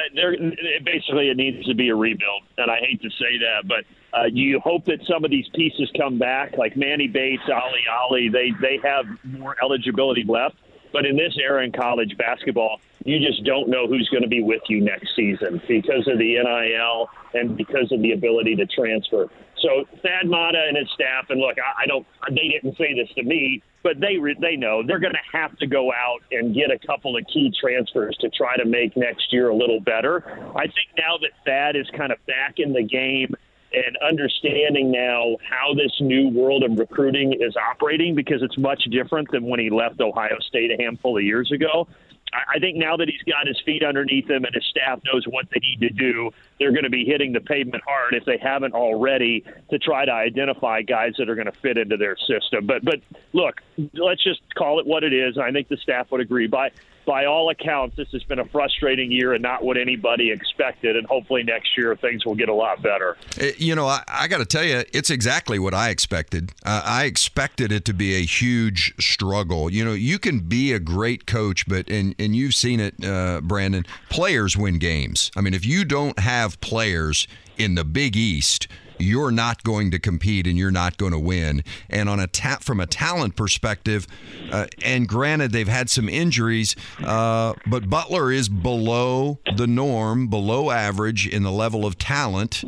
basically 0.85 1.29
it 1.29 1.37
needs 1.37 1.67
to 1.67 1.75
be 1.75 1.91
a 1.91 1.95
rebuild, 1.95 2.45
and 2.57 2.71
I 2.71 2.79
hate 2.79 3.03
to 3.03 3.11
say 3.11 3.39
that, 3.41 3.69
but 3.69 3.85
uh, 4.15 4.25
you 4.27 4.61
hope 4.61 4.85
that 4.85 5.05
some 5.07 5.25
of 5.25 5.31
these 5.31 5.49
pieces 5.55 5.91
come 5.97 6.19
back, 6.19 6.57
like 6.57 6.77
Manny 6.77 7.09
Bates, 7.09 7.43
Ali 7.49 7.81
Ali. 8.03 8.29
They 8.29 8.53
they 8.61 8.79
have 8.83 9.07
more 9.25 9.57
eligibility 9.63 10.25
left, 10.25 10.57
but 10.93 11.05
in 11.05 11.17
this 11.17 11.37
era 11.39 11.65
in 11.65 11.73
college 11.73 12.17
basketball, 12.17 12.81
you 13.05 13.19
just 13.19 13.45
don't 13.45 13.69
know 13.69 13.87
who's 13.87 14.09
going 14.11 14.23
to 14.23 14.29
be 14.29 14.43
with 14.43 14.63
you 14.69 14.81
next 14.81 15.15
season 15.17 15.61
because 15.67 16.07
of 16.07 16.19
the 16.19 16.39
NIL 16.39 17.11
and 17.35 17.57
because 17.57 17.91
of 17.93 18.01
the 18.03 18.13
ability 18.13 18.57
to 18.57 18.67
transfer. 18.67 19.29
So 19.59 19.85
Thad 20.03 20.27
Matta 20.27 20.65
and 20.69 20.77
his 20.77 20.89
staff, 20.95 21.31
and 21.31 21.41
look, 21.41 21.57
I, 21.59 21.85
I 21.85 21.87
don't, 21.87 22.07
they 22.29 22.49
didn't 22.49 22.77
say 22.77 22.95
this 22.95 23.09
to 23.17 23.23
me, 23.23 23.63
but 23.83 23.99
they 23.99 24.17
they 24.41 24.57
know 24.57 24.83
they're 24.87 25.01
going 25.01 25.15
to 25.15 25.39
have 25.39 25.57
to 25.59 25.67
go 25.67 25.93
out 25.93 26.21
and 26.31 26.55
get 26.55 26.71
a 26.71 26.79
couple 26.87 27.17
of 27.17 27.25
key 27.33 27.53
transfers 27.61 28.17
to 28.21 28.29
try 28.31 28.57
to 28.57 28.65
make 28.65 28.97
next 28.97 29.33
year 29.33 29.49
a 29.49 29.57
little 29.57 29.81
better. 29.81 30.23
I 30.55 30.65
think 30.65 30.89
now 30.97 31.19
that 31.19 31.31
Thad 31.45 31.77
is 31.77 31.89
kind 31.97 32.13
of 32.13 32.25
back 32.27 32.55
in 32.59 32.73
the 32.73 32.83
game 32.83 33.35
and 33.75 33.97
understanding 33.99 34.91
now 34.91 35.37
how 35.49 35.75
this 35.75 35.93
new 36.01 36.29
world 36.29 36.63
of 36.63 36.79
recruiting 36.79 37.33
is 37.33 37.57
operating 37.57 38.15
because 38.15 38.43
it's 38.43 38.59
much 38.59 38.85
different 38.85 39.31
than 39.31 39.45
when 39.45 39.61
he 39.61 39.71
left 39.71 40.01
Ohio 40.01 40.39
State 40.41 40.71
a 40.71 40.83
handful 40.83 41.17
of 41.17 41.25
years 41.25 41.51
ago. 41.53 41.89
I 42.35 42.59
think 42.59 42.77
now 42.77 42.97
that 42.97 43.09
he's 43.09 43.23
got 43.23 43.47
his 43.47 43.61
feet 43.65 43.85
underneath 43.85 44.29
him 44.29 44.45
and 44.45 44.55
his 44.55 44.65
staff 44.65 45.01
knows 45.05 45.25
what 45.27 45.47
they 45.51 45.61
need 45.61 45.81
to 45.89 45.91
do, 45.91 46.31
they're 46.59 46.73
going 46.73 46.85
to 46.85 46.91
be 46.91 47.05
hitting 47.05 47.33
the 47.33 47.41
pavement 47.41 47.85
hard 47.87 48.15
if 48.15 48.25
they 48.25 48.39
haven't 48.39 48.75
already 48.75 49.45
to 49.71 49.79
try 49.79 50.05
to 50.05 50.13
identify 50.13 50.83
guys 50.83 51.13
that 51.19 51.29
are 51.29 51.37
going 51.37 51.47
to 51.47 51.59
fit 51.61 51.79
into 51.79 51.97
their 51.97 52.17
system. 52.17 52.67
But 52.67 52.85
but 52.85 53.01
look, 53.33 53.61
let's 53.95 54.23
just 54.23 54.41
call 54.57 54.81
it 54.81 54.87
what 54.87 55.05
it 55.05 55.13
is. 55.13 55.39
I 55.39 55.53
think 55.53 55.69
the 55.69 55.77
staff 55.77 56.11
would 56.11 56.21
agree. 56.21 56.49
By 56.49 56.71
by 57.05 57.27
all 57.27 57.51
accounts, 57.51 57.97
this 57.97 58.09
has 58.13 58.23
been 58.25 58.39
a 58.39 58.45
frustrating 58.47 59.11
year 59.11 59.33
and 59.33 59.43
not 59.43 59.65
what 59.65 59.77
anybody 59.77 60.31
expected. 60.31 60.97
And 60.97 61.07
hopefully 61.07 61.43
next 61.43 61.77
year 61.77 61.97
things 61.97 62.25
will 62.25 62.35
get 62.35 62.49
a 62.49 62.55
lot 62.55 62.83
better. 62.83 63.17
Eh, 63.39 63.53
you 63.59 63.75
know, 63.75 63.87
I, 63.87 64.03
I 64.09 64.29
got 64.29 64.39
to 64.39 64.45
tell 64.45 64.65
you, 64.65 64.85
it's 64.93 65.11
exactly 65.11 65.59
what 65.59 65.75
I 65.75 65.91
expected. 65.91 66.53
Uh, 66.65 66.83
I 66.85 67.05
expected 67.05 67.73
it 67.73 67.85
to 67.87 67.95
be 67.95 68.15
a 68.15 68.25
huge 68.25 68.95
struggle. 69.01 69.71
You 69.71 69.85
know, 69.85 69.93
you 69.93 70.19
can 70.19 70.41
be 70.41 70.73
a 70.73 70.79
great 70.79 71.27
coach, 71.27 71.67
but 71.69 71.89
and 71.89 72.15
and 72.19 72.35
you've 72.35 72.55
seen 72.55 72.81
it, 72.81 73.05
uh, 73.05 73.41
Brandon. 73.43 73.85
Players 74.11 74.57
win 74.57 74.79
games. 74.79 75.31
I 75.37 75.41
mean, 75.41 75.55
if 75.55 75.65
you 75.65 75.85
don't 75.85 76.19
have 76.19 76.61
players 76.61 77.27
in 77.57 77.75
the 77.75 77.85
Big 77.85 78.17
East 78.17 78.69
you're 79.05 79.31
not 79.31 79.63
going 79.63 79.91
to 79.91 79.99
compete 79.99 80.47
and 80.47 80.57
you're 80.59 80.71
not 80.71 80.97
going 80.97 81.13
to 81.13 81.19
win. 81.19 81.63
And 81.89 82.09
on 82.09 82.21
a 82.21 82.27
tap 82.27 82.63
from 82.63 82.81
a 82.81 82.87
talent 82.87 83.37
perspective, 83.37 84.07
uh, 84.51 84.67
and 84.83 85.09
granted 85.09 85.53
they've 85.53 85.69
had 85.69 85.91
some 85.91 86.09
injuries, 86.09 86.75
uh, 87.03 87.55
but 87.67 87.89
Butler 87.89 88.33
is 88.33 88.49
below 88.49 89.39
the 89.57 89.67
norm, 89.67 90.29
below 90.29 90.71
average 90.71 91.27
in 91.27 91.43
the 91.43 91.53
level 91.53 91.85
of 91.87 91.99
talent. 91.99 92.65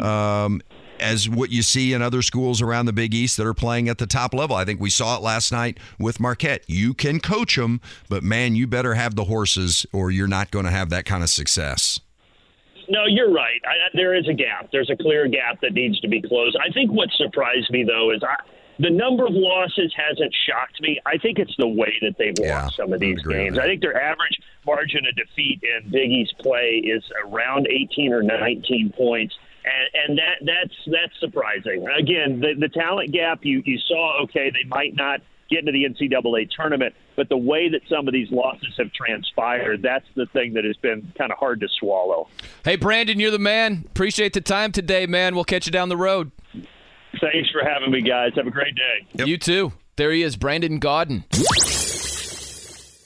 Um, 0.00 0.62
as 0.98 1.30
what 1.30 1.48
you 1.48 1.62
see 1.62 1.94
in 1.94 2.02
other 2.02 2.20
schools 2.20 2.60
around 2.60 2.84
the 2.84 2.92
Big 2.92 3.14
East 3.14 3.38
that 3.38 3.46
are 3.46 3.54
playing 3.54 3.88
at 3.88 3.96
the 3.96 4.06
top 4.06 4.34
level. 4.34 4.54
I 4.54 4.66
think 4.66 4.80
we 4.80 4.90
saw 4.90 5.16
it 5.16 5.22
last 5.22 5.50
night 5.50 5.78
with 5.98 6.20
Marquette. 6.20 6.62
You 6.66 6.92
can 6.92 7.20
coach 7.20 7.56
them, 7.56 7.80
but 8.10 8.22
man, 8.22 8.54
you 8.54 8.66
better 8.66 8.92
have 8.94 9.14
the 9.14 9.24
horses 9.24 9.86
or 9.94 10.10
you're 10.10 10.28
not 10.28 10.50
going 10.50 10.66
to 10.66 10.70
have 10.70 10.90
that 10.90 11.06
kind 11.06 11.22
of 11.22 11.30
success 11.30 12.00
no, 12.90 13.06
you're 13.06 13.32
right. 13.32 13.60
I, 13.64 13.88
there 13.94 14.14
is 14.14 14.28
a 14.28 14.34
gap. 14.34 14.70
There's 14.72 14.90
a 14.90 14.96
clear 14.96 15.28
gap 15.28 15.60
that 15.62 15.72
needs 15.72 16.00
to 16.00 16.08
be 16.08 16.20
closed. 16.20 16.56
I 16.56 16.72
think 16.72 16.90
what 16.90 17.08
surprised 17.12 17.70
me 17.70 17.84
though 17.84 18.10
is 18.10 18.22
I, 18.22 18.36
the 18.80 18.90
number 18.90 19.26
of 19.26 19.32
losses 19.32 19.94
hasn't 19.94 20.34
shocked 20.46 20.80
me. 20.80 20.98
I 21.04 21.18
think 21.18 21.38
it's 21.38 21.54
the 21.58 21.68
way 21.68 21.92
that 22.02 22.16
they've 22.18 22.34
yeah, 22.38 22.62
lost 22.62 22.76
some 22.76 22.92
of 22.92 23.00
these 23.00 23.22
games. 23.22 23.58
I 23.58 23.66
think 23.66 23.82
their 23.82 24.00
average 24.00 24.40
margin 24.64 25.06
of 25.06 25.14
defeat 25.16 25.60
in 25.62 25.90
Big 25.90 26.10
East 26.10 26.34
play 26.38 26.82
is 26.84 27.02
around 27.24 27.68
18 27.68 28.12
or 28.12 28.22
19 28.22 28.92
points. 28.96 29.34
And, 29.62 30.10
and 30.10 30.18
that 30.18 30.36
that's 30.40 30.74
that's 30.86 31.20
surprising. 31.20 31.86
Again, 31.86 32.40
the 32.40 32.54
the 32.58 32.68
talent 32.68 33.12
gap 33.12 33.40
you 33.44 33.62
you 33.66 33.78
saw. 33.86 34.22
Okay, 34.22 34.50
they 34.50 34.66
might 34.66 34.96
not 34.96 35.20
get 35.50 35.60
into 35.60 35.72
the 35.72 35.84
NCAA 35.84 36.48
tournament. 36.50 36.94
But 37.16 37.28
the 37.28 37.36
way 37.36 37.68
that 37.68 37.82
some 37.88 38.06
of 38.08 38.14
these 38.14 38.30
losses 38.30 38.74
have 38.78 38.92
transpired, 38.92 39.82
that's 39.82 40.06
the 40.14 40.26
thing 40.26 40.54
that 40.54 40.64
has 40.64 40.76
been 40.76 41.12
kind 41.18 41.32
of 41.32 41.38
hard 41.38 41.60
to 41.60 41.68
swallow. 41.78 42.28
Hey, 42.64 42.76
Brandon, 42.76 43.20
you're 43.20 43.30
the 43.30 43.38
man. 43.38 43.84
Appreciate 43.86 44.32
the 44.32 44.40
time 44.40 44.72
today, 44.72 45.06
man. 45.06 45.34
We'll 45.34 45.44
catch 45.44 45.66
you 45.66 45.72
down 45.72 45.88
the 45.88 45.96
road. 45.96 46.30
Thanks 47.20 47.50
for 47.50 47.68
having 47.68 47.90
me, 47.90 48.02
guys. 48.02 48.32
Have 48.36 48.46
a 48.46 48.50
great 48.50 48.74
day. 48.74 49.06
Yep. 49.14 49.26
You 49.26 49.36
too. 49.36 49.72
There 49.96 50.12
he 50.12 50.22
is, 50.22 50.36
Brandon 50.36 50.80
Gaudin. 50.80 51.24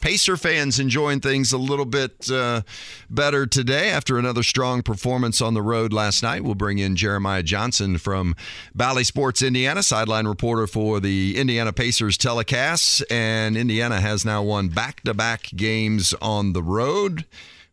Pacer 0.05 0.37
fans 0.37 0.79
enjoying 0.79 1.21
things 1.21 1.51
a 1.51 1.57
little 1.57 1.87
bit 1.87 2.31
uh, 2.31 2.61
better 3.09 3.47
today 3.47 3.89
after 3.89 4.19
another 4.19 4.43
strong 4.43 4.83
performance 4.83 5.41
on 5.41 5.55
the 5.55 5.63
road 5.63 5.95
last 5.95 6.23
night. 6.23 6.45
We'll 6.45 6.55
bring 6.55 6.77
in 6.77 6.95
Jeremiah 6.95 7.43
Johnson 7.43 7.97
from 7.97 8.37
Bally 8.75 9.03
Sports 9.03 9.41
Indiana, 9.41 9.83
sideline 9.83 10.27
reporter 10.27 10.67
for 10.67 11.01
the 11.01 11.39
Indiana 11.39 11.73
Pacers 11.73 12.19
telecasts. 12.19 13.03
And 13.11 13.57
Indiana 13.57 13.99
has 13.99 14.27
now 14.27 14.43
won 14.43 14.69
back 14.69 15.01
to 15.05 15.15
back 15.15 15.45
games 15.57 16.13
on 16.21 16.53
the 16.53 16.63
road 16.63 17.25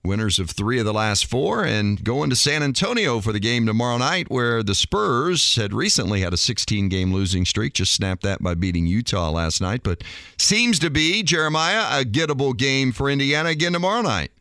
winners 0.04 0.40
of 0.40 0.50
three 0.50 0.80
of 0.80 0.86
the 0.86 0.94
last 0.94 1.26
four, 1.26 1.64
and 1.64 2.04
going 2.04 2.30
to 2.30 2.36
San 2.36 2.64
Antonio 2.64 3.20
for 3.20 3.32
the 3.32 3.40
game 3.40 3.66
tomorrow 3.66 3.98
night, 3.98 4.30
where 4.30 4.64
the 4.64 4.76
Spurs 4.76 5.56
had 5.56 5.74
recently 5.74 6.22
had 6.22 6.34
a 6.34 6.38
16 6.38 6.90
game 6.90 7.14
losing 7.14 7.46
streak, 7.46 7.74
just 7.74 7.94
snapped 7.94 8.24
that 8.24 8.42
by 8.42 8.54
beating 8.54 8.86
Utah 8.86 9.30
last 9.30 9.62
night. 9.62 9.82
But 9.84 10.04
seems 10.38 10.80
to 10.80 10.90
be, 10.90 11.24
Jeremiah, 11.24 12.02
a 12.02 12.04
gettable 12.04 12.56
game 12.56 12.92
for 12.92 13.10
Indiana 13.10 13.50
again 13.50 13.74
tomorrow 13.74 14.02
night. 14.02 14.32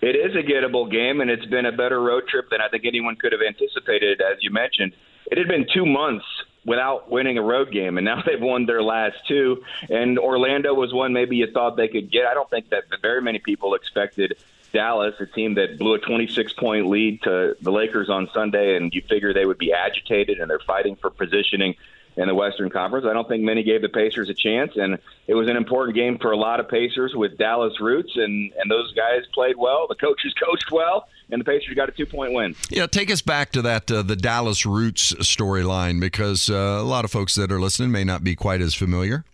It 0.00 0.16
is 0.16 0.36
a 0.36 0.42
gettable 0.42 0.90
game, 0.90 1.20
and 1.20 1.30
it's 1.30 1.46
been 1.46 1.66
a 1.66 1.72
better 1.72 2.02
road 2.02 2.24
trip 2.28 2.50
than 2.50 2.60
I 2.60 2.68
think 2.68 2.84
anyone 2.84 3.16
could 3.16 3.32
have 3.32 3.40
anticipated, 3.40 4.20
as 4.20 4.38
you 4.42 4.50
mentioned. 4.50 4.92
It 5.30 5.38
had 5.38 5.48
been 5.48 5.66
two 5.72 5.86
months 5.86 6.26
without 6.66 7.10
winning 7.10 7.38
a 7.38 7.42
road 7.42 7.72
game, 7.72 7.96
and 7.96 8.04
now 8.04 8.22
they've 8.26 8.40
won 8.40 8.66
their 8.66 8.82
last 8.82 9.16
two. 9.26 9.62
And 9.88 10.18
Orlando 10.18 10.74
was 10.74 10.92
one 10.92 11.12
maybe 11.12 11.36
you 11.36 11.50
thought 11.52 11.76
they 11.76 11.88
could 11.88 12.10
get. 12.10 12.26
I 12.26 12.34
don't 12.34 12.50
think 12.50 12.70
that 12.70 12.84
very 13.00 13.22
many 13.22 13.38
people 13.38 13.74
expected 13.74 14.34
Dallas, 14.74 15.14
a 15.20 15.26
team 15.26 15.54
that 15.54 15.78
blew 15.78 15.94
a 15.94 15.98
26 15.98 16.52
point 16.52 16.88
lead 16.88 17.22
to 17.22 17.56
the 17.62 17.72
Lakers 17.72 18.10
on 18.10 18.28
Sunday, 18.34 18.76
and 18.76 18.92
you 18.92 19.00
figure 19.08 19.32
they 19.32 19.46
would 19.46 19.58
be 19.58 19.72
agitated 19.72 20.40
and 20.40 20.50
they're 20.50 20.58
fighting 20.58 20.96
for 20.96 21.08
positioning 21.08 21.74
in 22.16 22.28
the 22.28 22.34
Western 22.34 22.70
Conference. 22.70 23.06
I 23.08 23.12
don't 23.12 23.28
think 23.28 23.42
many 23.42 23.62
gave 23.62 23.82
the 23.82 23.88
Pacers 23.88 24.28
a 24.28 24.34
chance, 24.34 24.72
and 24.76 24.98
it 25.26 25.34
was 25.34 25.48
an 25.48 25.56
important 25.56 25.96
game 25.96 26.18
for 26.18 26.32
a 26.32 26.36
lot 26.36 26.60
of 26.60 26.68
Pacers 26.68 27.14
with 27.14 27.38
Dallas 27.38 27.80
roots, 27.80 28.12
and 28.16 28.52
and 28.52 28.70
those 28.70 28.92
guys 28.94 29.22
played 29.32 29.56
well. 29.56 29.86
The 29.88 29.94
coaches 29.94 30.34
coached 30.44 30.70
well, 30.70 31.08
and 31.30 31.40
the 31.40 31.44
Pacers 31.44 31.74
got 31.74 31.88
a 31.88 31.92
two 31.92 32.06
point 32.06 32.32
win. 32.32 32.54
Yeah, 32.70 32.86
take 32.86 33.10
us 33.10 33.22
back 33.22 33.52
to 33.52 33.62
that 33.62 33.90
uh, 33.90 34.02
the 34.02 34.16
Dallas 34.16 34.66
Roots 34.66 35.12
storyline 35.14 36.00
because 36.00 36.50
uh, 36.50 36.54
a 36.54 36.84
lot 36.84 37.04
of 37.04 37.10
folks 37.10 37.34
that 37.36 37.50
are 37.50 37.60
listening 37.60 37.90
may 37.90 38.04
not 38.04 38.22
be 38.22 38.34
quite 38.36 38.60
as 38.60 38.74
familiar. 38.74 39.24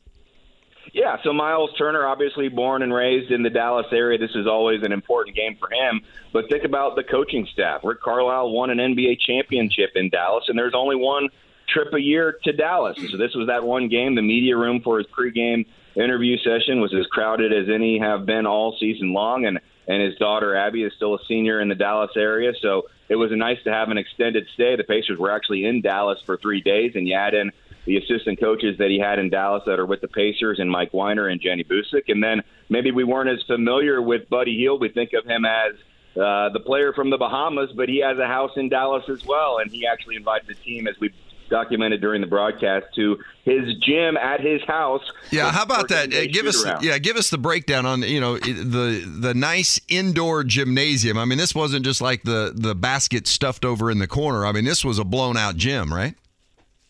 Yeah, 0.93 1.17
so 1.23 1.33
Miles 1.33 1.71
Turner, 1.79 2.07
obviously 2.07 2.49
born 2.49 2.83
and 2.83 2.93
raised 2.93 3.31
in 3.31 3.43
the 3.43 3.51
Dallas 3.51 3.87
area, 3.93 4.19
this 4.19 4.35
is 4.35 4.47
always 4.47 4.83
an 4.83 4.93
important 4.93 5.37
game 5.37 5.57
for 5.57 5.71
him. 5.71 6.01
But 6.33 6.49
think 6.49 6.65
about 6.65 6.97
the 6.97 7.05
coaching 7.05 7.47
staff. 7.53 7.83
Rick 7.85 8.01
Carlisle 8.03 8.51
won 8.51 8.71
an 8.71 8.79
NBA 8.79 9.21
championship 9.21 9.91
in 9.95 10.09
Dallas, 10.09 10.45
and 10.49 10.59
there's 10.59 10.75
only 10.75 10.97
one 10.97 11.29
trip 11.69 11.93
a 11.95 12.01
year 12.01 12.37
to 12.45 12.53
Dallas. 12.53 12.99
So 13.11 13.17
this 13.17 13.35
was 13.35 13.47
that 13.47 13.63
one 13.63 13.89
game. 13.89 14.15
The 14.17 14.23
media 14.23 14.57
room 14.57 14.81
for 14.83 14.99
his 14.99 15.07
pregame 15.07 15.67
interview 15.95 16.37
session 16.39 16.81
was 16.81 16.95
as 16.95 17.07
crowded 17.07 17.53
as 17.53 17.69
any 17.73 17.99
have 17.99 18.27
been 18.27 18.47
all 18.47 18.77
season 18.79 19.13
long, 19.13 19.47
and 19.47 19.61
and 19.89 20.03
his 20.03 20.15
daughter 20.17 20.55
Abby 20.55 20.85
is 20.85 20.93
still 20.95 21.15
a 21.15 21.19
senior 21.27 21.61
in 21.61 21.69
the 21.69 21.75
Dallas 21.75 22.13
area. 22.17 22.53
So 22.63 22.89
it 23.09 23.17
was 23.17 23.31
nice 23.33 23.59
to 23.65 23.73
have 23.73 23.89
an 23.89 23.99
extended 23.99 24.47
stay. 24.55 24.77
The 24.77 24.85
Pacers 24.85 25.19
were 25.19 25.33
actually 25.33 25.65
in 25.65 25.81
Dallas 25.81 26.19
for 26.25 26.37
three 26.37 26.61
days, 26.61 26.93
and 26.95 27.09
you 27.09 27.15
add 27.15 27.35
in 27.35 27.51
the 27.87 27.97
assistant 27.97 28.39
coaches 28.41 28.77
that 28.79 28.91
he 28.91 28.99
had 28.99 29.19
in 29.19 29.31
Dallas 29.31 29.63
that 29.67 29.79
are 29.79 29.87
with 29.87 30.01
the 30.01 30.09
Pacers 30.09 30.59
and 30.59 30.71
Mike 30.71 30.93
Weinar 30.93 31.31
and 31.31 31.41
Jenny 31.41 31.65
Boucek. 31.65 32.05
And 32.09 32.23
then 32.23 32.43
maybe 32.69 32.91
we 32.91 33.05
weren't 33.05 33.31
as 33.31 33.43
familiar 33.47 34.03
with 34.03 34.29
Buddy 34.29 34.57
Hield. 34.57 34.81
We 34.81 34.91
think 34.91 35.11
of 35.13 35.25
him 35.25 35.45
as 35.45 35.75
uh, 36.17 36.51
the 36.51 36.61
player 36.61 36.93
from 36.93 37.11
the 37.11 37.19
Bahamas, 37.19 37.71
but 37.75 37.89
he 37.89 38.01
has 38.01 38.19
a 38.19 38.27
house 38.27 38.53
in 38.57 38.69
Dallas 38.69 39.05
as 39.09 39.25
well. 39.25 39.59
And 39.59 39.71
he 39.71 39.87
actually 39.87 40.17
invited 40.17 40.49
the 40.49 40.55
team, 40.55 40.87
as 40.87 40.99
we 41.01 41.11
documented 41.49 42.01
during 42.01 42.21
the 42.21 42.27
broadcast, 42.27 42.87
to 42.95 43.19
his 43.45 43.75
gym 43.83 44.17
at 44.17 44.41
his 44.41 44.63
house. 44.63 45.03
Yeah, 45.31 45.51
how 45.51 45.65
about 45.65 45.89
that? 45.89 46.15
Uh, 46.15 46.27
give 46.31 46.47
us 46.47 46.65
around. 46.65 46.85
yeah, 46.85 46.99
give 46.99 47.17
us 47.17 47.31
the 47.31 47.39
breakdown 47.39 47.87
on 47.87 48.03
you 48.03 48.21
know 48.21 48.39
the 48.39 49.05
the 49.21 49.35
nice 49.35 49.81
indoor 49.89 50.45
gymnasium. 50.45 51.19
I 51.19 51.25
mean, 51.25 51.39
this 51.39 51.55
wasn't 51.55 51.85
just 51.85 52.01
like 52.01 52.23
the 52.23 52.53
the 52.55 52.75
basket 52.75 53.27
stuffed 53.27 53.65
over 53.65 53.91
in 53.91 53.99
the 53.99 54.07
corner. 54.07 54.47
I 54.47 54.53
mean, 54.53 54.65
this 54.65 54.85
was 54.85 54.99
a 54.99 55.05
blown 55.05 55.37
out 55.37 55.57
gym, 55.57 55.93
right? 55.93 56.15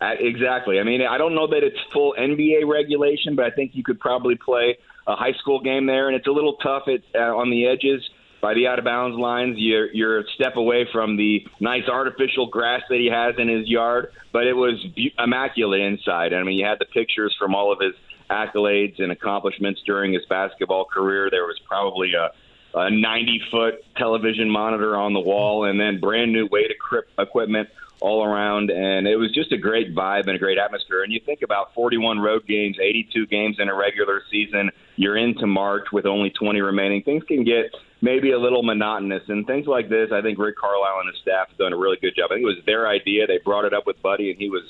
Uh, 0.01 0.13
exactly. 0.19 0.81
I 0.81 0.83
mean, 0.83 1.03
I 1.03 1.19
don't 1.19 1.35
know 1.35 1.47
that 1.49 1.63
it's 1.63 1.77
full 1.93 2.15
NBA 2.19 2.67
regulation, 2.67 3.37
but 3.37 3.45
I 3.45 3.51
think 3.51 3.73
you 3.75 3.83
could 3.83 4.01
probably 4.01 4.35
play 4.35 4.79
a 5.07 5.15
high 5.15 5.35
school 5.41 5.61
game 5.61 5.87
there, 5.87 6.09
and 6.09 6.17
it's 6.17 6.27
a 6.27 6.31
little 6.31 6.55
tough 6.55 6.85
at, 6.89 7.03
uh, 7.15 7.37
on 7.37 7.51
the 7.51 7.67
edges 7.67 8.03
by 8.41 8.55
the 8.55 8.67
out 8.67 8.79
of 8.79 8.85
bounds 8.87 9.19
lines. 9.19 9.57
You're 9.59 9.93
you're 9.93 10.21
a 10.21 10.25
step 10.35 10.57
away 10.57 10.89
from 10.91 11.19
the 11.19 11.47
nice 11.61 11.87
artificial 11.87 12.47
grass 12.47 12.81
that 12.89 12.99
he 12.99 13.11
has 13.13 13.35
in 13.39 13.49
his 13.49 13.69
yard, 13.69 14.13
but 14.33 14.47
it 14.47 14.55
was 14.55 14.83
be- 14.97 15.13
immaculate 15.19 15.83
inside. 15.83 16.33
I 16.33 16.43
mean, 16.45 16.59
you 16.59 16.65
had 16.65 16.79
the 16.79 16.87
pictures 16.87 17.37
from 17.39 17.55
all 17.55 17.71
of 17.71 17.81
his 17.81 17.95
accolades 18.31 19.03
and 19.03 19.13
accomplishments 19.13 19.83
during 19.85 20.15
his 20.15 20.25
basketball 20.31 20.87
career. 20.87 21.29
There 21.31 21.45
was 21.45 21.59
probably 21.69 22.15
a 22.15 22.31
a 22.73 22.91
90 22.91 23.43
foot 23.51 23.75
television 23.97 24.49
monitor 24.49 24.97
on 24.97 25.13
the 25.13 25.21
wall 25.21 25.65
and 25.65 25.81
then 25.81 25.99
brand 25.99 26.33
new 26.33 26.47
weight 26.53 26.71
equipment 27.19 27.69
all 28.01 28.25
around, 28.25 28.71
and 28.71 29.07
it 29.07 29.17
was 29.17 29.33
just 29.33 29.53
a 29.53 29.59
great 29.59 29.95
vibe 29.95 30.27
and 30.27 30.31
a 30.31 30.39
great 30.39 30.59
atmosphere. 30.59 31.03
And 31.03 31.13
you 31.13 31.21
think 31.25 31.43
about 31.43 31.75
41 31.75 32.19
road 32.19 32.47
games, 32.47 32.77
82 32.81 33.27
games 33.27 33.57
in 33.59 33.69
a 33.69 33.75
regular 33.75 34.23
season. 34.31 34.71
You're 34.97 35.17
into 35.17 35.47
March 35.47 35.89
with 35.93 36.07
only 36.07 36.31
20 36.31 36.61
remaining. 36.61 37.03
Things 37.03 37.25
can 37.25 37.45
get 37.45 37.75
maybe 38.01 38.33
a 38.33 38.39
little 38.39 38.63
monotonous, 38.63 39.23
and 39.29 39.47
things 39.47 39.67
like 39.67 39.89
this. 39.89 40.11
I 40.13 40.23
think 40.23 40.39
Rick 40.39 40.57
Carlisle 40.57 41.01
and 41.01 41.09
his 41.13 41.21
staff 41.21 41.49
have 41.49 41.59
done 41.59 41.73
a 41.73 41.77
really 41.77 41.99
good 42.01 42.15
job. 42.17 42.31
I 42.31 42.37
think 42.37 42.45
it 42.45 42.57
was 42.57 42.65
their 42.67 42.89
idea. 42.89 43.27
They 43.27 43.39
brought 43.45 43.65
it 43.65 43.75
up 43.75 43.87
with 43.87 44.01
Buddy, 44.03 44.31
and 44.31 44.39
he 44.39 44.49
was 44.49 44.63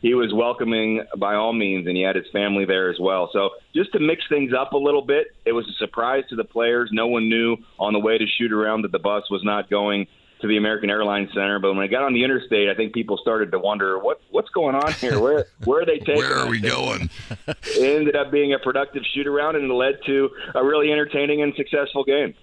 he 0.00 0.14
was 0.14 0.32
welcoming 0.32 1.04
by 1.16 1.34
all 1.34 1.52
means, 1.52 1.86
and 1.86 1.96
he 1.96 2.02
had 2.02 2.14
his 2.14 2.26
family 2.32 2.64
there 2.64 2.88
as 2.88 2.98
well. 3.00 3.30
So 3.32 3.50
just 3.74 3.92
to 3.92 3.98
mix 3.98 4.22
things 4.28 4.52
up 4.58 4.72
a 4.72 4.76
little 4.76 5.02
bit, 5.02 5.28
it 5.44 5.52
was 5.52 5.68
a 5.68 5.72
surprise 5.72 6.22
to 6.30 6.36
the 6.36 6.44
players. 6.44 6.90
No 6.92 7.08
one 7.08 7.28
knew 7.28 7.56
on 7.80 7.92
the 7.92 7.98
way 7.98 8.16
to 8.16 8.24
shoot 8.38 8.52
around 8.52 8.82
that 8.82 8.92
the 8.92 9.00
bus 9.00 9.24
was 9.28 9.42
not 9.42 9.68
going 9.68 10.06
to 10.40 10.46
the 10.46 10.56
American 10.56 10.90
Airlines 10.90 11.30
Center. 11.34 11.58
But 11.58 11.74
when 11.74 11.82
I 11.82 11.86
got 11.86 12.02
on 12.02 12.14
the 12.14 12.24
interstate, 12.24 12.68
I 12.68 12.74
think 12.74 12.92
people 12.92 13.18
started 13.18 13.50
to 13.52 13.58
wonder 13.58 13.98
what 13.98 14.20
what's 14.30 14.50
going 14.50 14.74
on 14.74 14.92
here. 14.94 15.18
Where 15.28 15.46
where 15.64 15.82
are 15.82 15.86
they 15.86 15.98
taking? 15.98 16.16
where 16.16 16.34
are 16.34 16.48
we 16.48 16.60
going? 16.60 17.10
it 17.48 17.82
ended 17.82 18.16
up 18.16 18.30
being 18.30 18.54
a 18.54 18.58
productive 18.58 19.02
shoot 19.14 19.26
around, 19.26 19.56
and 19.56 19.70
it 19.70 19.74
led 19.74 19.98
to 20.06 20.30
a 20.54 20.64
really 20.64 20.92
entertaining 20.92 21.42
and 21.42 21.54
successful 21.54 22.04
game. 22.04 22.34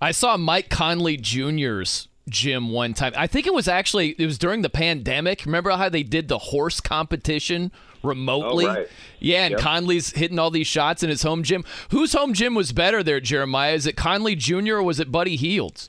I 0.00 0.10
saw 0.10 0.36
Mike 0.36 0.68
Conley 0.68 1.16
Jr.'s 1.16 2.08
gym 2.28 2.70
one 2.70 2.94
time. 2.94 3.12
I 3.16 3.26
think 3.26 3.46
it 3.46 3.54
was 3.54 3.68
actually 3.68 4.10
it 4.18 4.26
was 4.26 4.38
during 4.38 4.62
the 4.62 4.70
pandemic. 4.70 5.44
Remember 5.44 5.70
how 5.70 5.88
they 5.88 6.02
did 6.02 6.28
the 6.28 6.38
horse 6.38 6.80
competition 6.80 7.70
remotely? 8.02 8.66
Oh, 8.66 8.74
right. 8.74 8.88
Yeah, 9.20 9.44
and 9.44 9.52
yep. 9.52 9.60
Conley's 9.60 10.10
hitting 10.10 10.38
all 10.38 10.50
these 10.50 10.66
shots 10.66 11.02
in 11.02 11.10
his 11.10 11.22
home 11.22 11.42
gym. 11.42 11.64
Whose 11.90 12.12
home 12.12 12.34
gym 12.34 12.54
was 12.54 12.72
better 12.72 13.02
there, 13.02 13.20
Jeremiah? 13.20 13.74
Is 13.74 13.86
it 13.86 13.96
Conley 13.96 14.36
Jr. 14.36 14.76
or 14.76 14.82
was 14.82 15.00
it 15.00 15.12
Buddy 15.12 15.36
Hield's? 15.36 15.88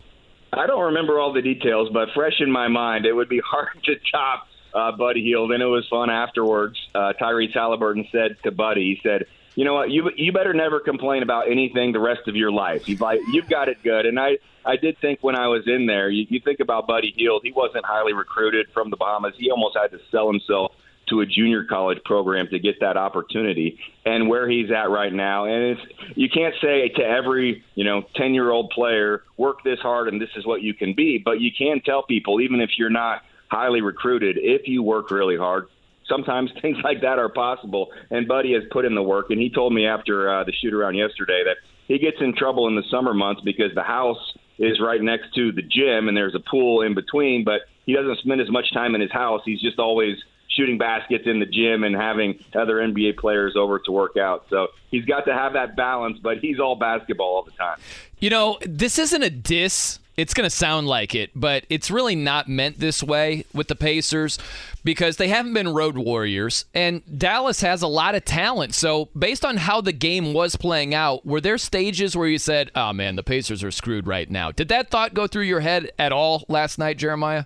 I 0.53 0.67
don't 0.67 0.85
remember 0.85 1.19
all 1.19 1.33
the 1.33 1.41
details, 1.41 1.89
but 1.91 2.09
fresh 2.13 2.39
in 2.39 2.51
my 2.51 2.67
mind, 2.67 3.05
it 3.05 3.13
would 3.13 3.29
be 3.29 3.39
hard 3.45 3.83
to 3.85 3.95
top 4.11 4.47
uh, 4.73 4.91
Buddy 4.91 5.23
Hield, 5.23 5.51
and 5.51 5.63
it 5.63 5.67
was 5.67 5.87
fun 5.89 6.09
afterwards. 6.09 6.77
Uh, 6.93 7.13
Tyrese 7.19 7.55
Haliburton 7.55 8.09
said 8.11 8.37
to 8.43 8.51
Buddy, 8.51 8.95
he 8.95 8.99
said, 9.01 9.25
"You 9.55 9.63
know 9.65 9.73
what? 9.73 9.89
You 9.89 10.11
you 10.15 10.31
better 10.31 10.53
never 10.53 10.79
complain 10.79 11.23
about 11.23 11.49
anything 11.49 11.93
the 11.93 11.99
rest 11.99 12.27
of 12.27 12.35
your 12.35 12.51
life. 12.51 12.87
You've 12.87 13.01
you've 13.31 13.49
got 13.49 13.69
it 13.69 13.77
good." 13.83 14.05
And 14.05 14.19
I 14.19 14.37
I 14.65 14.75
did 14.75 14.97
think 14.99 15.19
when 15.21 15.35
I 15.35 15.47
was 15.47 15.63
in 15.67 15.85
there, 15.85 16.09
you, 16.09 16.25
you 16.29 16.39
think 16.39 16.59
about 16.59 16.87
Buddy 16.87 17.13
Hield, 17.15 17.41
he 17.43 17.51
wasn't 17.51 17.85
highly 17.85 18.13
recruited 18.13 18.67
from 18.73 18.89
the 18.89 18.97
Bahamas. 18.97 19.33
He 19.37 19.49
almost 19.49 19.77
had 19.77 19.91
to 19.91 19.99
sell 20.11 20.29
himself 20.29 20.73
to 21.09 21.21
a 21.21 21.25
junior 21.25 21.63
college 21.63 21.99
program 22.05 22.47
to 22.51 22.59
get 22.59 22.79
that 22.79 22.97
opportunity. 22.97 23.79
And 24.05 24.29
where 24.29 24.49
he's 24.49 24.71
at 24.71 24.89
right 24.89 25.13
now 25.13 25.45
and 25.45 25.77
it's 25.77 25.81
you 26.15 26.29
can't 26.29 26.53
say 26.61 26.89
to 26.89 27.03
every 27.03 27.63
you 27.75 27.83
know 27.83 28.03
10 28.15 28.33
year 28.33 28.51
old 28.51 28.69
player 28.71 29.23
work 29.37 29.57
this 29.63 29.79
hard 29.79 30.07
and 30.07 30.21
this 30.21 30.29
is 30.35 30.45
what 30.45 30.61
you 30.61 30.73
can 30.73 30.93
be. 30.93 31.21
But 31.23 31.39
you 31.39 31.51
can 31.57 31.81
tell 31.81 32.03
people 32.03 32.41
even 32.41 32.61
if 32.61 32.71
you're 32.77 32.89
not 32.89 33.21
highly 33.49 33.81
recruited 33.81 34.37
if 34.39 34.67
you 34.67 34.81
work 34.81 35.11
really 35.11 35.37
hard 35.37 35.67
sometimes 36.07 36.51
things 36.61 36.77
like 36.83 37.01
that 37.01 37.19
are 37.19 37.29
possible. 37.29 37.89
And 38.11 38.27
buddy 38.27 38.53
has 38.53 38.63
put 38.71 38.85
in 38.85 38.95
the 38.95 39.03
work 39.03 39.27
and 39.29 39.39
he 39.39 39.49
told 39.49 39.73
me 39.73 39.85
after 39.87 40.29
uh, 40.29 40.43
the 40.43 40.53
shoot 40.61 40.73
around 40.73 40.95
yesterday 40.95 41.43
that 41.45 41.57
he 41.87 41.99
gets 41.99 42.17
in 42.19 42.35
trouble 42.35 42.67
in 42.67 42.75
the 42.75 42.83
summer 42.89 43.13
months 43.13 43.41
because 43.43 43.73
the 43.75 43.83
house 43.83 44.33
is 44.57 44.79
right 44.81 45.01
next 45.01 45.33
to 45.35 45.51
the 45.51 45.61
gym 45.61 46.07
and 46.07 46.15
there's 46.15 46.35
a 46.35 46.49
pool 46.49 46.81
in 46.81 46.95
between 46.95 47.43
but 47.43 47.61
he 47.85 47.93
doesn't 47.93 48.19
spend 48.19 48.41
as 48.41 48.49
much 48.49 48.73
time 48.73 48.95
in 48.95 49.01
his 49.01 49.11
house. 49.11 49.41
He's 49.45 49.61
just 49.61 49.79
always 49.79 50.15
shooting 50.49 50.77
baskets 50.77 51.25
in 51.27 51.39
the 51.39 51.45
gym 51.45 51.83
and 51.83 51.95
having 51.95 52.39
other 52.53 52.75
NBA 52.75 53.17
players 53.17 53.55
over 53.55 53.79
to 53.79 53.91
work 53.91 54.17
out. 54.17 54.45
So 54.49 54.67
he's 54.89 55.05
got 55.05 55.25
to 55.25 55.33
have 55.33 55.53
that 55.53 55.75
balance, 55.75 56.17
but 56.19 56.39
he's 56.39 56.59
all 56.59 56.75
basketball 56.75 57.27
all 57.27 57.43
the 57.43 57.51
time. 57.51 57.77
You 58.19 58.29
know, 58.29 58.57
this 58.61 58.97
isn't 58.97 59.23
a 59.23 59.29
diss. 59.29 59.99
It's 60.17 60.33
going 60.33 60.45
to 60.45 60.55
sound 60.55 60.87
like 60.87 61.13
it, 61.13 61.31
but 61.35 61.65
it's 61.69 61.91
really 61.91 62.15
not 62.15 62.47
meant 62.47 62.79
this 62.79 63.03
way 63.03 63.43
with 63.53 63.67
the 63.67 63.75
Pacers 63.75 64.39
because 64.85 65.17
they 65.17 65.27
haven't 65.27 65.53
been 65.53 65.73
road 65.73 65.97
warriors 65.97 66.63
and 66.73 67.01
Dallas 67.19 67.59
has 67.59 67.81
a 67.81 67.87
lot 67.87 68.15
of 68.15 68.23
talent. 68.23 68.73
So, 68.73 69.09
based 69.17 69.43
on 69.43 69.57
how 69.57 69.81
the 69.81 69.91
game 69.91 70.31
was 70.31 70.55
playing 70.55 70.93
out, 70.93 71.25
were 71.25 71.41
there 71.41 71.57
stages 71.57 72.15
where 72.15 72.29
you 72.29 72.37
said, 72.37 72.71
"Oh 72.75 72.93
man, 72.93 73.17
the 73.17 73.23
Pacers 73.23 73.61
are 73.61 73.71
screwed 73.71 74.07
right 74.07 74.31
now." 74.31 74.51
Did 74.51 74.69
that 74.69 74.89
thought 74.89 75.13
go 75.13 75.27
through 75.27 75.43
your 75.43 75.59
head 75.59 75.91
at 75.99 76.13
all 76.13 76.45
last 76.47 76.77
night, 76.77 76.97
Jeremiah? 76.97 77.43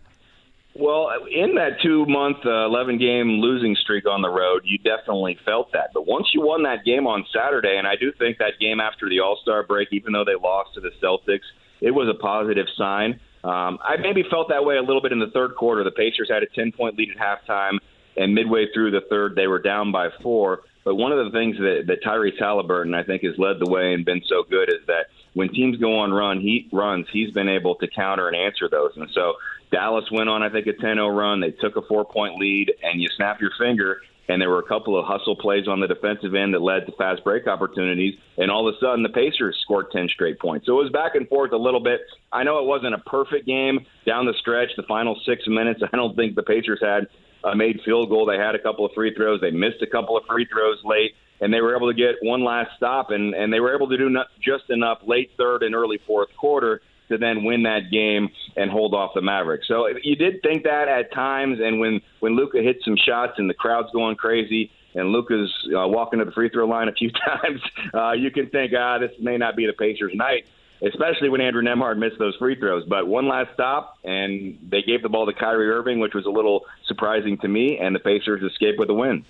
Well, 0.79 1.09
in 1.29 1.55
that 1.55 1.81
two 1.83 2.05
month, 2.05 2.37
uh, 2.45 2.65
11 2.65 2.99
game 2.99 3.41
losing 3.41 3.75
streak 3.75 4.07
on 4.07 4.21
the 4.21 4.29
road, 4.29 4.61
you 4.63 4.77
definitely 4.77 5.37
felt 5.43 5.73
that. 5.73 5.89
But 5.93 6.07
once 6.07 6.27
you 6.33 6.39
won 6.41 6.63
that 6.63 6.85
game 6.85 7.05
on 7.05 7.25
Saturday, 7.35 7.75
and 7.77 7.85
I 7.85 7.97
do 7.97 8.13
think 8.17 8.37
that 8.37 8.53
game 8.61 8.79
after 8.79 9.09
the 9.09 9.19
All 9.19 9.37
Star 9.41 9.63
break, 9.63 9.89
even 9.91 10.13
though 10.13 10.23
they 10.23 10.35
lost 10.41 10.75
to 10.75 10.79
the 10.79 10.91
Celtics, 11.03 11.43
it 11.81 11.91
was 11.91 12.07
a 12.07 12.17
positive 12.17 12.67
sign. 12.77 13.19
Um, 13.43 13.79
I 13.83 13.97
maybe 13.99 14.23
felt 14.29 14.47
that 14.49 14.63
way 14.63 14.77
a 14.77 14.81
little 14.81 15.01
bit 15.01 15.11
in 15.11 15.19
the 15.19 15.31
third 15.33 15.55
quarter. 15.57 15.83
The 15.83 15.91
Pacers 15.91 16.29
had 16.31 16.43
a 16.43 16.47
10 16.47 16.71
point 16.71 16.97
lead 16.97 17.09
at 17.11 17.17
halftime, 17.17 17.79
and 18.15 18.33
midway 18.33 18.67
through 18.73 18.91
the 18.91 19.01
third, 19.09 19.35
they 19.35 19.47
were 19.47 19.59
down 19.59 19.91
by 19.91 20.07
four. 20.23 20.61
But 20.85 20.95
one 20.95 21.11
of 21.11 21.25
the 21.25 21.31
things 21.31 21.57
that, 21.57 21.83
that 21.87 22.03
Tyrese 22.03 22.39
Haliburton, 22.39 22.95
I 22.95 23.03
think, 23.03 23.23
has 23.23 23.37
led 23.37 23.59
the 23.59 23.69
way 23.69 23.93
and 23.93 24.05
been 24.05 24.21
so 24.29 24.43
good 24.49 24.69
is 24.69 24.85
that 24.87 25.07
when 25.33 25.49
teams 25.49 25.77
go 25.77 25.99
on 25.99 26.11
run, 26.11 26.39
he 26.39 26.67
runs, 26.71 27.07
he's 27.11 27.31
been 27.31 27.49
able 27.49 27.75
to 27.75 27.87
counter 27.87 28.27
and 28.27 28.35
answer 28.35 28.67
those. 28.69 28.91
And 28.95 29.09
so 29.13 29.33
Dallas 29.71 30.05
went 30.11 30.29
on, 30.29 30.43
I 30.43 30.49
think, 30.49 30.67
a 30.67 30.73
10 30.73 30.95
0 30.95 31.07
run. 31.09 31.39
They 31.39 31.51
took 31.51 31.75
a 31.75 31.81
four 31.83 32.05
point 32.05 32.35
lead, 32.37 32.73
and 32.83 33.01
you 33.01 33.07
snap 33.15 33.39
your 33.39 33.51
finger, 33.59 34.01
and 34.27 34.41
there 34.41 34.49
were 34.49 34.59
a 34.59 34.67
couple 34.67 34.97
of 34.97 35.05
hustle 35.05 35.35
plays 35.35 35.67
on 35.67 35.79
the 35.79 35.87
defensive 35.87 36.35
end 36.35 36.53
that 36.53 36.61
led 36.61 36.85
to 36.85 36.91
fast 36.93 37.23
break 37.23 37.47
opportunities. 37.47 38.15
And 38.37 38.49
all 38.49 38.67
of 38.67 38.75
a 38.75 38.77
sudden, 38.79 39.03
the 39.03 39.09
Pacers 39.09 39.57
scored 39.63 39.91
10 39.91 40.09
straight 40.09 40.39
points. 40.39 40.65
So 40.65 40.79
it 40.79 40.83
was 40.83 40.91
back 40.91 41.15
and 41.15 41.27
forth 41.27 41.51
a 41.51 41.57
little 41.57 41.79
bit. 41.79 42.01
I 42.31 42.43
know 42.43 42.59
it 42.59 42.65
wasn't 42.65 42.95
a 42.95 42.99
perfect 42.99 43.45
game 43.45 43.85
down 44.05 44.25
the 44.25 44.35
stretch, 44.39 44.69
the 44.77 44.83
final 44.83 45.19
six 45.25 45.47
minutes. 45.47 45.81
I 45.93 45.95
don't 45.95 46.15
think 46.15 46.35
the 46.35 46.43
Pacers 46.43 46.79
had 46.81 47.07
a 47.43 47.55
made 47.55 47.79
field 47.85 48.09
goal. 48.09 48.25
They 48.25 48.37
had 48.37 48.55
a 48.55 48.59
couple 48.59 48.85
of 48.85 48.91
free 48.93 49.13
throws. 49.15 49.41
They 49.41 49.51
missed 49.51 49.81
a 49.81 49.87
couple 49.87 50.17
of 50.17 50.23
free 50.25 50.47
throws 50.51 50.79
late 50.83 51.13
and 51.41 51.53
they 51.53 51.61
were 51.61 51.75
able 51.75 51.89
to 51.91 51.97
get 51.97 52.15
one 52.21 52.43
last 52.43 52.71
stop, 52.77 53.11
and 53.11 53.33
and 53.33 53.51
they 53.51 53.59
were 53.59 53.75
able 53.75 53.89
to 53.89 53.97
do 53.97 54.09
not, 54.09 54.27
just 54.41 54.69
enough 54.69 54.99
late 55.05 55.31
third 55.37 55.63
and 55.63 55.75
early 55.75 55.99
fourth 56.05 56.29
quarter 56.37 56.81
to 57.09 57.17
then 57.17 57.43
win 57.43 57.63
that 57.63 57.91
game 57.91 58.29
and 58.55 58.69
hold 58.69 58.93
off 58.93 59.11
the 59.15 59.21
Mavericks. 59.21 59.67
So 59.67 59.87
you 60.03 60.15
did 60.15 60.41
think 60.41 60.63
that 60.63 60.87
at 60.87 61.11
times, 61.13 61.59
and 61.61 61.79
when 61.79 62.01
when 62.19 62.35
Luka 62.35 62.59
hit 62.61 62.77
some 62.83 62.95
shots 62.97 63.33
and 63.37 63.49
the 63.49 63.53
crowd's 63.53 63.89
going 63.91 64.15
crazy, 64.15 64.71
and 64.95 65.09
Luka's 65.09 65.51
uh, 65.67 65.87
walking 65.87 66.19
to 66.19 66.25
the 66.25 66.31
free 66.31 66.49
throw 66.49 66.67
line 66.67 66.87
a 66.87 66.93
few 66.93 67.11
times, 67.25 67.61
uh, 67.93 68.11
you 68.11 68.31
can 68.31 68.49
think, 68.49 68.73
ah, 68.77 68.97
this 68.99 69.11
may 69.19 69.37
not 69.37 69.55
be 69.55 69.65
the 69.65 69.73
Pacers' 69.73 70.13
night. 70.13 70.45
Especially 70.81 71.29
when 71.29 71.41
Andrew 71.41 71.61
Nembhard 71.61 71.97
missed 71.97 72.17
those 72.19 72.35
free 72.37 72.57
throws. 72.57 72.85
But 72.85 73.07
one 73.07 73.27
last 73.27 73.53
stop, 73.53 73.97
and 74.03 74.57
they 74.69 74.81
gave 74.81 75.01
the 75.01 75.09
ball 75.09 75.25
to 75.25 75.33
Kyrie 75.33 75.69
Irving, 75.69 75.99
which 75.99 76.13
was 76.13 76.25
a 76.25 76.29
little 76.29 76.65
surprising 76.87 77.37
to 77.39 77.47
me, 77.47 77.77
and 77.77 77.93
the 77.93 77.99
Pacers 77.99 78.41
escaped 78.41 78.79
with 78.79 78.89
a 78.89 78.93
win. 78.93 79.25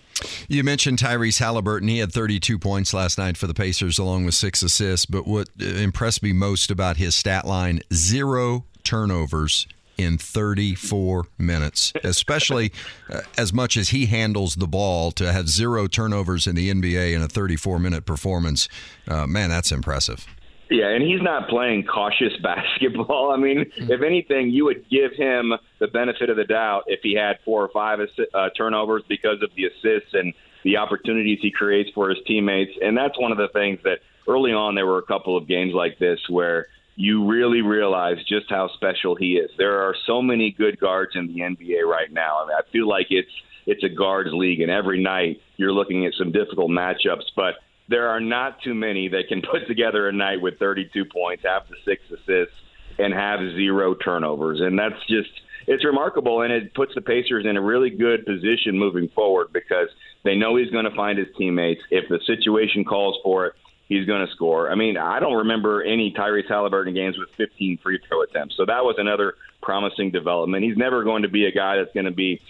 You 0.47 0.63
mentioned 0.63 0.99
Tyrese 0.99 1.39
Haliburton. 1.39 1.89
He 1.89 1.99
had 1.99 2.11
32 2.11 2.59
points 2.59 2.93
last 2.93 3.17
night 3.17 3.37
for 3.37 3.47
the 3.47 3.53
Pacers, 3.53 3.97
along 3.97 4.25
with 4.25 4.35
six 4.35 4.61
assists. 4.61 5.05
But 5.05 5.25
what 5.25 5.49
impressed 5.59 6.21
me 6.21 6.33
most 6.33 6.69
about 6.69 6.97
his 6.97 7.15
stat 7.15 7.45
line 7.45 7.81
zero 7.93 8.65
turnovers 8.83 9.67
in 9.99 10.17
34 10.17 11.25
minutes, 11.37 11.91
especially 12.03 12.71
uh, 13.11 13.21
as 13.37 13.51
much 13.51 13.75
as 13.75 13.89
he 13.89 14.05
handles 14.05 14.55
the 14.55 14.67
ball 14.67 15.11
to 15.11 15.31
have 15.31 15.49
zero 15.49 15.87
turnovers 15.87 16.47
in 16.47 16.55
the 16.55 16.71
NBA 16.71 17.13
in 17.13 17.21
a 17.21 17.27
34 17.27 17.79
minute 17.79 18.05
performance. 18.05 18.69
Uh, 19.07 19.27
man, 19.27 19.49
that's 19.49 19.71
impressive. 19.71 20.25
Yeah, 20.69 20.89
and 20.89 21.03
he's 21.03 21.21
not 21.21 21.49
playing 21.49 21.85
cautious 21.85 22.33
basketball. 22.43 23.31
I 23.31 23.37
mean, 23.37 23.65
mm-hmm. 23.65 23.91
if 23.91 24.01
anything, 24.01 24.49
you 24.49 24.65
would 24.65 24.87
give 24.89 25.11
him 25.17 25.53
the 25.79 25.87
benefit 25.87 26.29
of 26.29 26.37
the 26.37 26.43
doubt 26.43 26.83
if 26.87 26.99
he 27.01 27.15
had 27.15 27.37
four 27.43 27.63
or 27.63 27.69
five 27.69 27.99
uh, 28.33 28.49
turnovers 28.55 29.03
because 29.09 29.41
of 29.41 29.49
the 29.55 29.65
assists 29.65 30.13
and 30.13 30.33
the 30.63 30.77
opportunities 30.77 31.39
he 31.41 31.51
creates 31.51 31.89
for 31.95 32.09
his 32.09 32.19
teammates. 32.27 32.71
And 32.81 32.95
that's 32.97 33.19
one 33.19 33.31
of 33.31 33.37
the 33.37 33.47
things 33.53 33.79
that 33.83 33.99
early 34.27 34.51
on 34.51 34.75
there 34.75 34.85
were 34.85 34.99
a 34.99 35.05
couple 35.05 35.35
of 35.35 35.47
games 35.47 35.73
like 35.73 35.97
this 35.97 36.19
where 36.29 36.67
you 36.95 37.25
really 37.25 37.61
realize 37.61 38.17
just 38.27 38.49
how 38.49 38.69
special 38.75 39.15
he 39.15 39.37
is. 39.37 39.49
There 39.57 39.81
are 39.81 39.95
so 40.05 40.21
many 40.21 40.51
good 40.51 40.79
guards 40.79 41.13
in 41.15 41.27
the 41.27 41.39
NBA 41.39 41.89
right 41.89 42.11
now. 42.11 42.43
I, 42.43 42.47
mean, 42.47 42.57
I 42.57 42.71
feel 42.71 42.87
like 42.87 43.07
it's 43.09 43.31
it's 43.65 43.83
a 43.83 43.89
guards 43.89 44.31
league, 44.33 44.61
and 44.61 44.71
every 44.71 45.01
night 45.01 45.39
you're 45.57 45.71
looking 45.71 46.05
at 46.05 46.13
some 46.17 46.31
difficult 46.31 46.71
matchups, 46.71 47.25
but 47.35 47.55
there 47.89 48.07
are 48.07 48.19
not 48.19 48.61
too 48.61 48.73
many 48.73 49.09
that 49.09 49.23
can 49.27 49.41
put 49.51 49.67
together 49.67 50.07
a 50.07 50.13
night 50.13 50.41
with 50.41 50.57
32 50.59 51.05
points, 51.05 51.43
have 51.45 51.63
the 51.69 51.75
six 51.85 52.01
assists, 52.05 52.55
and 52.97 53.13
have 53.13 53.39
zero 53.55 53.95
turnovers. 53.95 54.61
And 54.61 54.77
that's 54.77 54.99
just 55.07 55.29
it's 55.67 55.85
remarkable, 55.85 56.41
and 56.41 56.51
it 56.51 56.73
puts 56.73 56.95
the 56.95 57.01
Pacers 57.01 57.45
in 57.45 57.57
a 57.57 57.61
really 57.61 57.89
good 57.89 58.25
position 58.25 58.77
moving 58.77 59.09
forward 59.09 59.47
because 59.53 59.87
they 60.23 60.35
know 60.35 60.55
he's 60.55 60.71
going 60.71 60.85
to 60.85 60.95
find 60.95 61.19
his 61.19 61.27
teammates. 61.37 61.81
If 61.91 62.09
the 62.09 62.19
situation 62.25 62.83
calls 62.83 63.17
for 63.23 63.47
it, 63.47 63.53
he's 63.87 64.05
going 64.05 64.25
to 64.25 64.31
score. 64.33 64.71
I 64.71 64.75
mean, 64.75 64.97
I 64.97 65.19
don't 65.19 65.37
remember 65.37 65.83
any 65.83 66.13
Tyrese 66.17 66.49
Haliburton 66.49 66.95
games 66.95 67.17
with 67.17 67.29
15 67.37 67.79
free 67.83 67.99
throw 68.07 68.23
attempts, 68.23 68.55
so 68.57 68.65
that 68.65 68.83
was 68.83 68.95
another 68.97 69.35
promising 69.61 70.11
development. 70.11 70.63
He's 70.63 70.77
never 70.77 71.03
going 71.03 71.23
to 71.23 71.29
be 71.29 71.45
a 71.45 71.51
guy 71.51 71.77
that's 71.77 71.93
going 71.93 72.05
to 72.05 72.11
be 72.11 72.41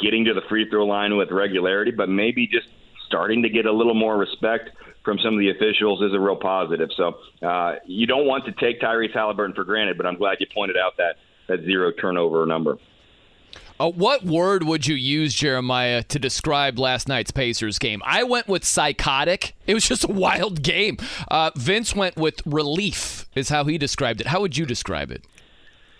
getting 0.00 0.24
to 0.24 0.34
the 0.34 0.42
free 0.48 0.68
throw 0.70 0.86
line 0.86 1.16
with 1.16 1.30
regularity, 1.30 1.90
but 1.90 2.08
maybe 2.08 2.46
just 2.46 2.68
starting 3.14 3.42
to 3.42 3.48
get 3.48 3.64
a 3.64 3.72
little 3.72 3.94
more 3.94 4.16
respect 4.16 4.70
from 5.04 5.18
some 5.18 5.34
of 5.34 5.38
the 5.38 5.50
officials 5.50 6.02
is 6.02 6.12
a 6.12 6.18
real 6.18 6.36
positive. 6.36 6.88
So 6.96 7.14
uh, 7.46 7.76
you 7.86 8.06
don't 8.06 8.26
want 8.26 8.44
to 8.46 8.52
take 8.52 8.80
Tyrese 8.80 9.14
Haliburton 9.14 9.54
for 9.54 9.62
granted, 9.62 9.96
but 9.96 10.04
I'm 10.04 10.16
glad 10.16 10.38
you 10.40 10.46
pointed 10.52 10.76
out 10.76 10.96
that 10.98 11.16
that 11.46 11.60
zero 11.64 11.92
turnover 11.92 12.44
number. 12.46 12.78
Uh, 13.78 13.90
what 13.90 14.24
word 14.24 14.62
would 14.64 14.86
you 14.86 14.94
use, 14.94 15.34
Jeremiah, 15.34 16.02
to 16.04 16.18
describe 16.18 16.78
last 16.78 17.06
night's 17.06 17.30
Pacers 17.30 17.78
game? 17.78 18.02
I 18.04 18.24
went 18.24 18.48
with 18.48 18.64
psychotic. 18.64 19.54
It 19.66 19.74
was 19.74 19.86
just 19.86 20.04
a 20.04 20.12
wild 20.12 20.62
game. 20.62 20.96
Uh, 21.28 21.50
Vince 21.54 21.94
went 21.94 22.16
with 22.16 22.40
relief, 22.46 23.26
is 23.34 23.50
how 23.50 23.64
he 23.64 23.76
described 23.76 24.20
it. 24.20 24.28
How 24.28 24.40
would 24.40 24.56
you 24.56 24.64
describe 24.64 25.10
it? 25.10 25.24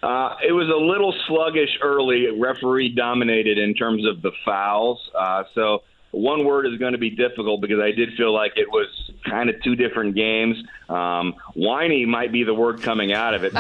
Uh, 0.03 0.37
it 0.47 0.53
was 0.53 0.69
a 0.69 0.81
little 0.81 1.15
sluggish 1.27 1.79
early, 1.83 2.27
referee 2.39 2.95
dominated 2.95 3.59
in 3.59 3.75
terms 3.75 4.07
of 4.07 4.23
the 4.23 4.33
fouls. 4.45 4.99
Uh, 5.19 5.45
so 5.55 5.83
one 6.15 6.45
word 6.45 6.67
is 6.67 6.79
going 6.79 6.93
to 6.93 6.99
be 6.99 7.11
difficult 7.11 7.61
because 7.61 7.81
I 7.81 7.91
did 7.91 8.15
feel 8.15 8.33
like 8.33 8.53
it 8.57 8.71
was 8.71 8.87
kind 9.25 9.51
of 9.51 9.63
two 9.63 9.77
different 9.77 10.15
games. 10.15 10.57
Um, 10.89 11.35
whiny 11.55 12.07
might 12.07 12.33
be 12.33 12.45
the 12.45 12.55
word 12.55 12.83
coming 12.83 13.13
out 13.13 13.35
of 13.35 13.45
it. 13.45 13.53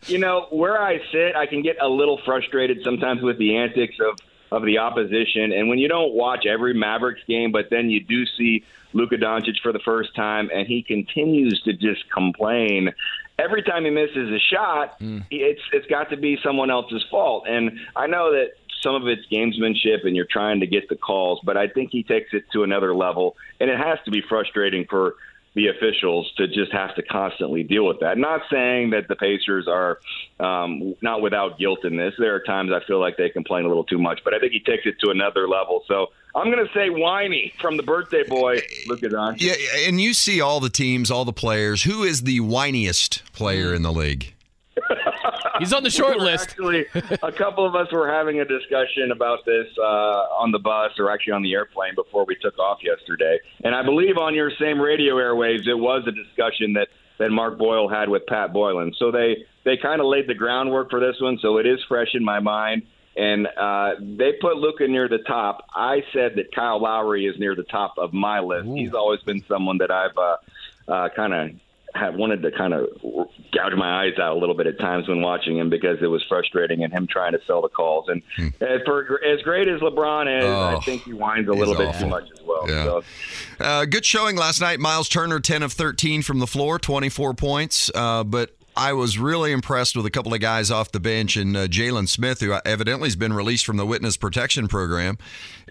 you 0.06 0.18
know, 0.18 0.46
where 0.50 0.80
I 0.80 1.00
sit, 1.10 1.36
I 1.36 1.46
can 1.46 1.62
get 1.62 1.76
a 1.80 1.88
little 1.88 2.20
frustrated 2.24 2.82
sometimes 2.84 3.22
with 3.22 3.38
the 3.38 3.56
antics 3.56 3.96
of 4.00 4.18
of 4.50 4.66
the 4.66 4.76
opposition. 4.76 5.50
And 5.50 5.70
when 5.70 5.78
you 5.78 5.88
don't 5.88 6.12
watch 6.12 6.44
every 6.44 6.74
Mavericks 6.74 7.22
game, 7.26 7.52
but 7.52 7.70
then 7.70 7.88
you 7.88 8.00
do 8.00 8.26
see 8.26 8.64
Luka 8.92 9.16
Doncic 9.16 9.58
for 9.62 9.72
the 9.72 9.78
first 9.78 10.14
time, 10.14 10.50
and 10.54 10.66
he 10.66 10.82
continues 10.82 11.62
to 11.62 11.72
just 11.72 12.10
complain 12.10 12.92
every 13.38 13.62
time 13.62 13.84
he 13.84 13.90
misses 13.90 14.30
a 14.30 14.38
shot, 14.38 14.98
mm. 15.00 15.24
it's 15.30 15.60
it's 15.72 15.86
got 15.86 16.10
to 16.10 16.16
be 16.16 16.38
someone 16.42 16.70
else's 16.70 17.04
fault. 17.10 17.44
And 17.48 17.78
I 17.96 18.06
know 18.06 18.32
that 18.32 18.52
some 18.82 18.94
of 18.94 19.06
it's 19.06 19.26
gamesmanship 19.30 20.04
and 20.04 20.16
you're 20.16 20.26
trying 20.30 20.60
to 20.60 20.66
get 20.66 20.88
the 20.88 20.96
calls, 20.96 21.40
but 21.44 21.56
I 21.56 21.68
think 21.68 21.90
he 21.90 22.02
takes 22.02 22.32
it 22.32 22.44
to 22.52 22.62
another 22.62 22.94
level, 22.94 23.36
and 23.60 23.70
it 23.70 23.78
has 23.78 23.98
to 24.04 24.10
be 24.10 24.22
frustrating 24.28 24.86
for 24.88 25.14
the 25.54 25.68
officials 25.68 26.32
to 26.36 26.48
just 26.48 26.72
have 26.72 26.94
to 26.94 27.02
constantly 27.02 27.62
deal 27.62 27.86
with 27.86 28.00
that. 28.00 28.16
Not 28.16 28.40
saying 28.50 28.90
that 28.90 29.08
the 29.08 29.16
Pacers 29.16 29.68
are 29.68 29.98
um, 30.40 30.94
not 31.02 31.20
without 31.20 31.58
guilt 31.58 31.84
in 31.84 31.96
this. 31.96 32.14
There 32.18 32.34
are 32.34 32.40
times 32.40 32.70
I 32.72 32.84
feel 32.86 32.98
like 32.98 33.18
they 33.18 33.28
complain 33.28 33.66
a 33.66 33.68
little 33.68 33.84
too 33.84 33.98
much, 33.98 34.20
but 34.24 34.32
I 34.32 34.38
think 34.38 34.52
he 34.52 34.60
takes 34.60 34.86
it 34.86 34.98
to 35.00 35.10
another 35.10 35.46
level. 35.46 35.84
So 35.86 36.06
I'm 36.34 36.50
going 36.50 36.66
to 36.66 36.72
say 36.72 36.88
whiny 36.88 37.52
from 37.60 37.76
the 37.76 37.82
birthday 37.82 38.22
boy, 38.26 38.62
Luka 38.86 39.08
Doncic. 39.08 39.42
Yeah, 39.42 39.86
and 39.86 40.00
you 40.00 40.14
see 40.14 40.40
all 40.40 40.58
the 40.58 40.70
teams, 40.70 41.10
all 41.10 41.26
the 41.26 41.34
players. 41.34 41.82
Who 41.82 42.02
is 42.02 42.22
the 42.22 42.40
whiniest 42.40 43.22
player 43.32 43.74
in 43.74 43.82
the 43.82 43.92
league? 43.92 44.32
He's 45.58 45.72
on 45.72 45.82
the 45.82 45.90
short 45.90 46.18
we 46.18 46.24
list. 46.24 46.50
Actually, 46.50 46.86
a 47.22 47.32
couple 47.32 47.66
of 47.66 47.74
us 47.74 47.92
were 47.92 48.08
having 48.08 48.40
a 48.40 48.44
discussion 48.44 49.12
about 49.12 49.44
this 49.44 49.66
uh, 49.78 49.82
on 50.40 50.50
the 50.50 50.58
bus 50.58 50.92
or 50.98 51.10
actually 51.10 51.34
on 51.34 51.42
the 51.42 51.52
airplane 51.52 51.94
before 51.94 52.24
we 52.24 52.36
took 52.36 52.58
off 52.58 52.78
yesterday. 52.82 53.38
And 53.64 53.74
I 53.74 53.82
believe 53.82 54.16
on 54.16 54.34
your 54.34 54.50
same 54.58 54.80
radio 54.80 55.16
airwaves, 55.16 55.66
it 55.66 55.74
was 55.74 56.04
a 56.06 56.12
discussion 56.12 56.74
that, 56.74 56.88
that 57.18 57.30
Mark 57.30 57.58
Boyle 57.58 57.88
had 57.88 58.08
with 58.08 58.26
Pat 58.26 58.52
Boylen. 58.52 58.92
So 58.98 59.10
they, 59.10 59.44
they 59.64 59.76
kind 59.76 60.00
of 60.00 60.06
laid 60.06 60.26
the 60.26 60.34
groundwork 60.34 60.90
for 60.90 61.00
this 61.00 61.16
one. 61.20 61.38
So 61.42 61.58
it 61.58 61.66
is 61.66 61.78
fresh 61.88 62.14
in 62.14 62.24
my 62.24 62.40
mind. 62.40 62.82
And 63.14 63.46
uh, 63.46 63.90
they 64.00 64.32
put 64.40 64.56
Luka 64.56 64.88
near 64.88 65.06
the 65.06 65.18
top. 65.18 65.68
I 65.74 66.02
said 66.14 66.36
that 66.36 66.54
Kyle 66.54 66.80
Lowry 66.80 67.26
is 67.26 67.38
near 67.38 67.54
the 67.54 67.64
top 67.64 67.94
of 67.98 68.14
my 68.14 68.40
list. 68.40 68.66
Ooh. 68.68 68.74
He's 68.74 68.94
always 68.94 69.20
been 69.20 69.44
someone 69.46 69.78
that 69.78 69.90
I've 69.90 70.16
uh, 70.16 70.36
uh, 70.88 71.08
kind 71.14 71.34
of 71.34 71.50
had 71.94 72.16
wanted 72.16 72.42
to 72.42 72.50
kind 72.50 72.72
of 72.72 72.88
gouge 73.52 73.74
my 73.74 74.04
eyes 74.04 74.18
out 74.18 74.36
a 74.36 74.38
little 74.38 74.54
bit 74.54 74.66
at 74.66 74.78
times 74.78 75.08
when 75.08 75.20
watching 75.20 75.58
him 75.58 75.68
because 75.68 75.98
it 76.00 76.06
was 76.06 76.24
frustrating 76.28 76.82
and 76.82 76.92
him 76.92 77.06
trying 77.06 77.32
to 77.32 77.40
sell 77.46 77.60
the 77.60 77.68
calls. 77.68 78.06
And 78.08 78.22
hmm. 78.36 78.48
for 78.84 79.22
as 79.24 79.42
great 79.42 79.68
as 79.68 79.80
LeBron 79.80 80.38
is, 80.38 80.44
oh, 80.44 80.76
I 80.76 80.80
think 80.80 81.02
he 81.02 81.12
whines 81.12 81.48
a 81.48 81.52
little 81.52 81.76
bit 81.76 81.94
too 81.98 82.06
much 82.06 82.30
as 82.30 82.40
well. 82.42 82.68
Yeah. 82.68 82.84
So. 82.84 83.04
Uh, 83.60 83.84
good 83.84 84.04
showing 84.04 84.36
last 84.36 84.60
night. 84.60 84.80
Miles 84.80 85.08
Turner, 85.08 85.40
10 85.40 85.62
of 85.62 85.72
13 85.72 86.22
from 86.22 86.38
the 86.38 86.46
floor, 86.46 86.78
24 86.78 87.34
points. 87.34 87.90
Uh, 87.94 88.24
but 88.24 88.56
I 88.76 88.94
was 88.94 89.18
really 89.18 89.52
impressed 89.52 89.96
with 89.96 90.06
a 90.06 90.10
couple 90.10 90.32
of 90.32 90.40
guys 90.40 90.70
off 90.70 90.92
the 90.92 91.00
bench, 91.00 91.36
and 91.36 91.56
uh, 91.56 91.66
Jalen 91.66 92.08
Smith, 92.08 92.40
who 92.40 92.56
evidently 92.64 93.06
has 93.06 93.16
been 93.16 93.32
released 93.32 93.66
from 93.66 93.76
the 93.76 93.84
witness 93.84 94.16
protection 94.16 94.66
program, 94.66 95.18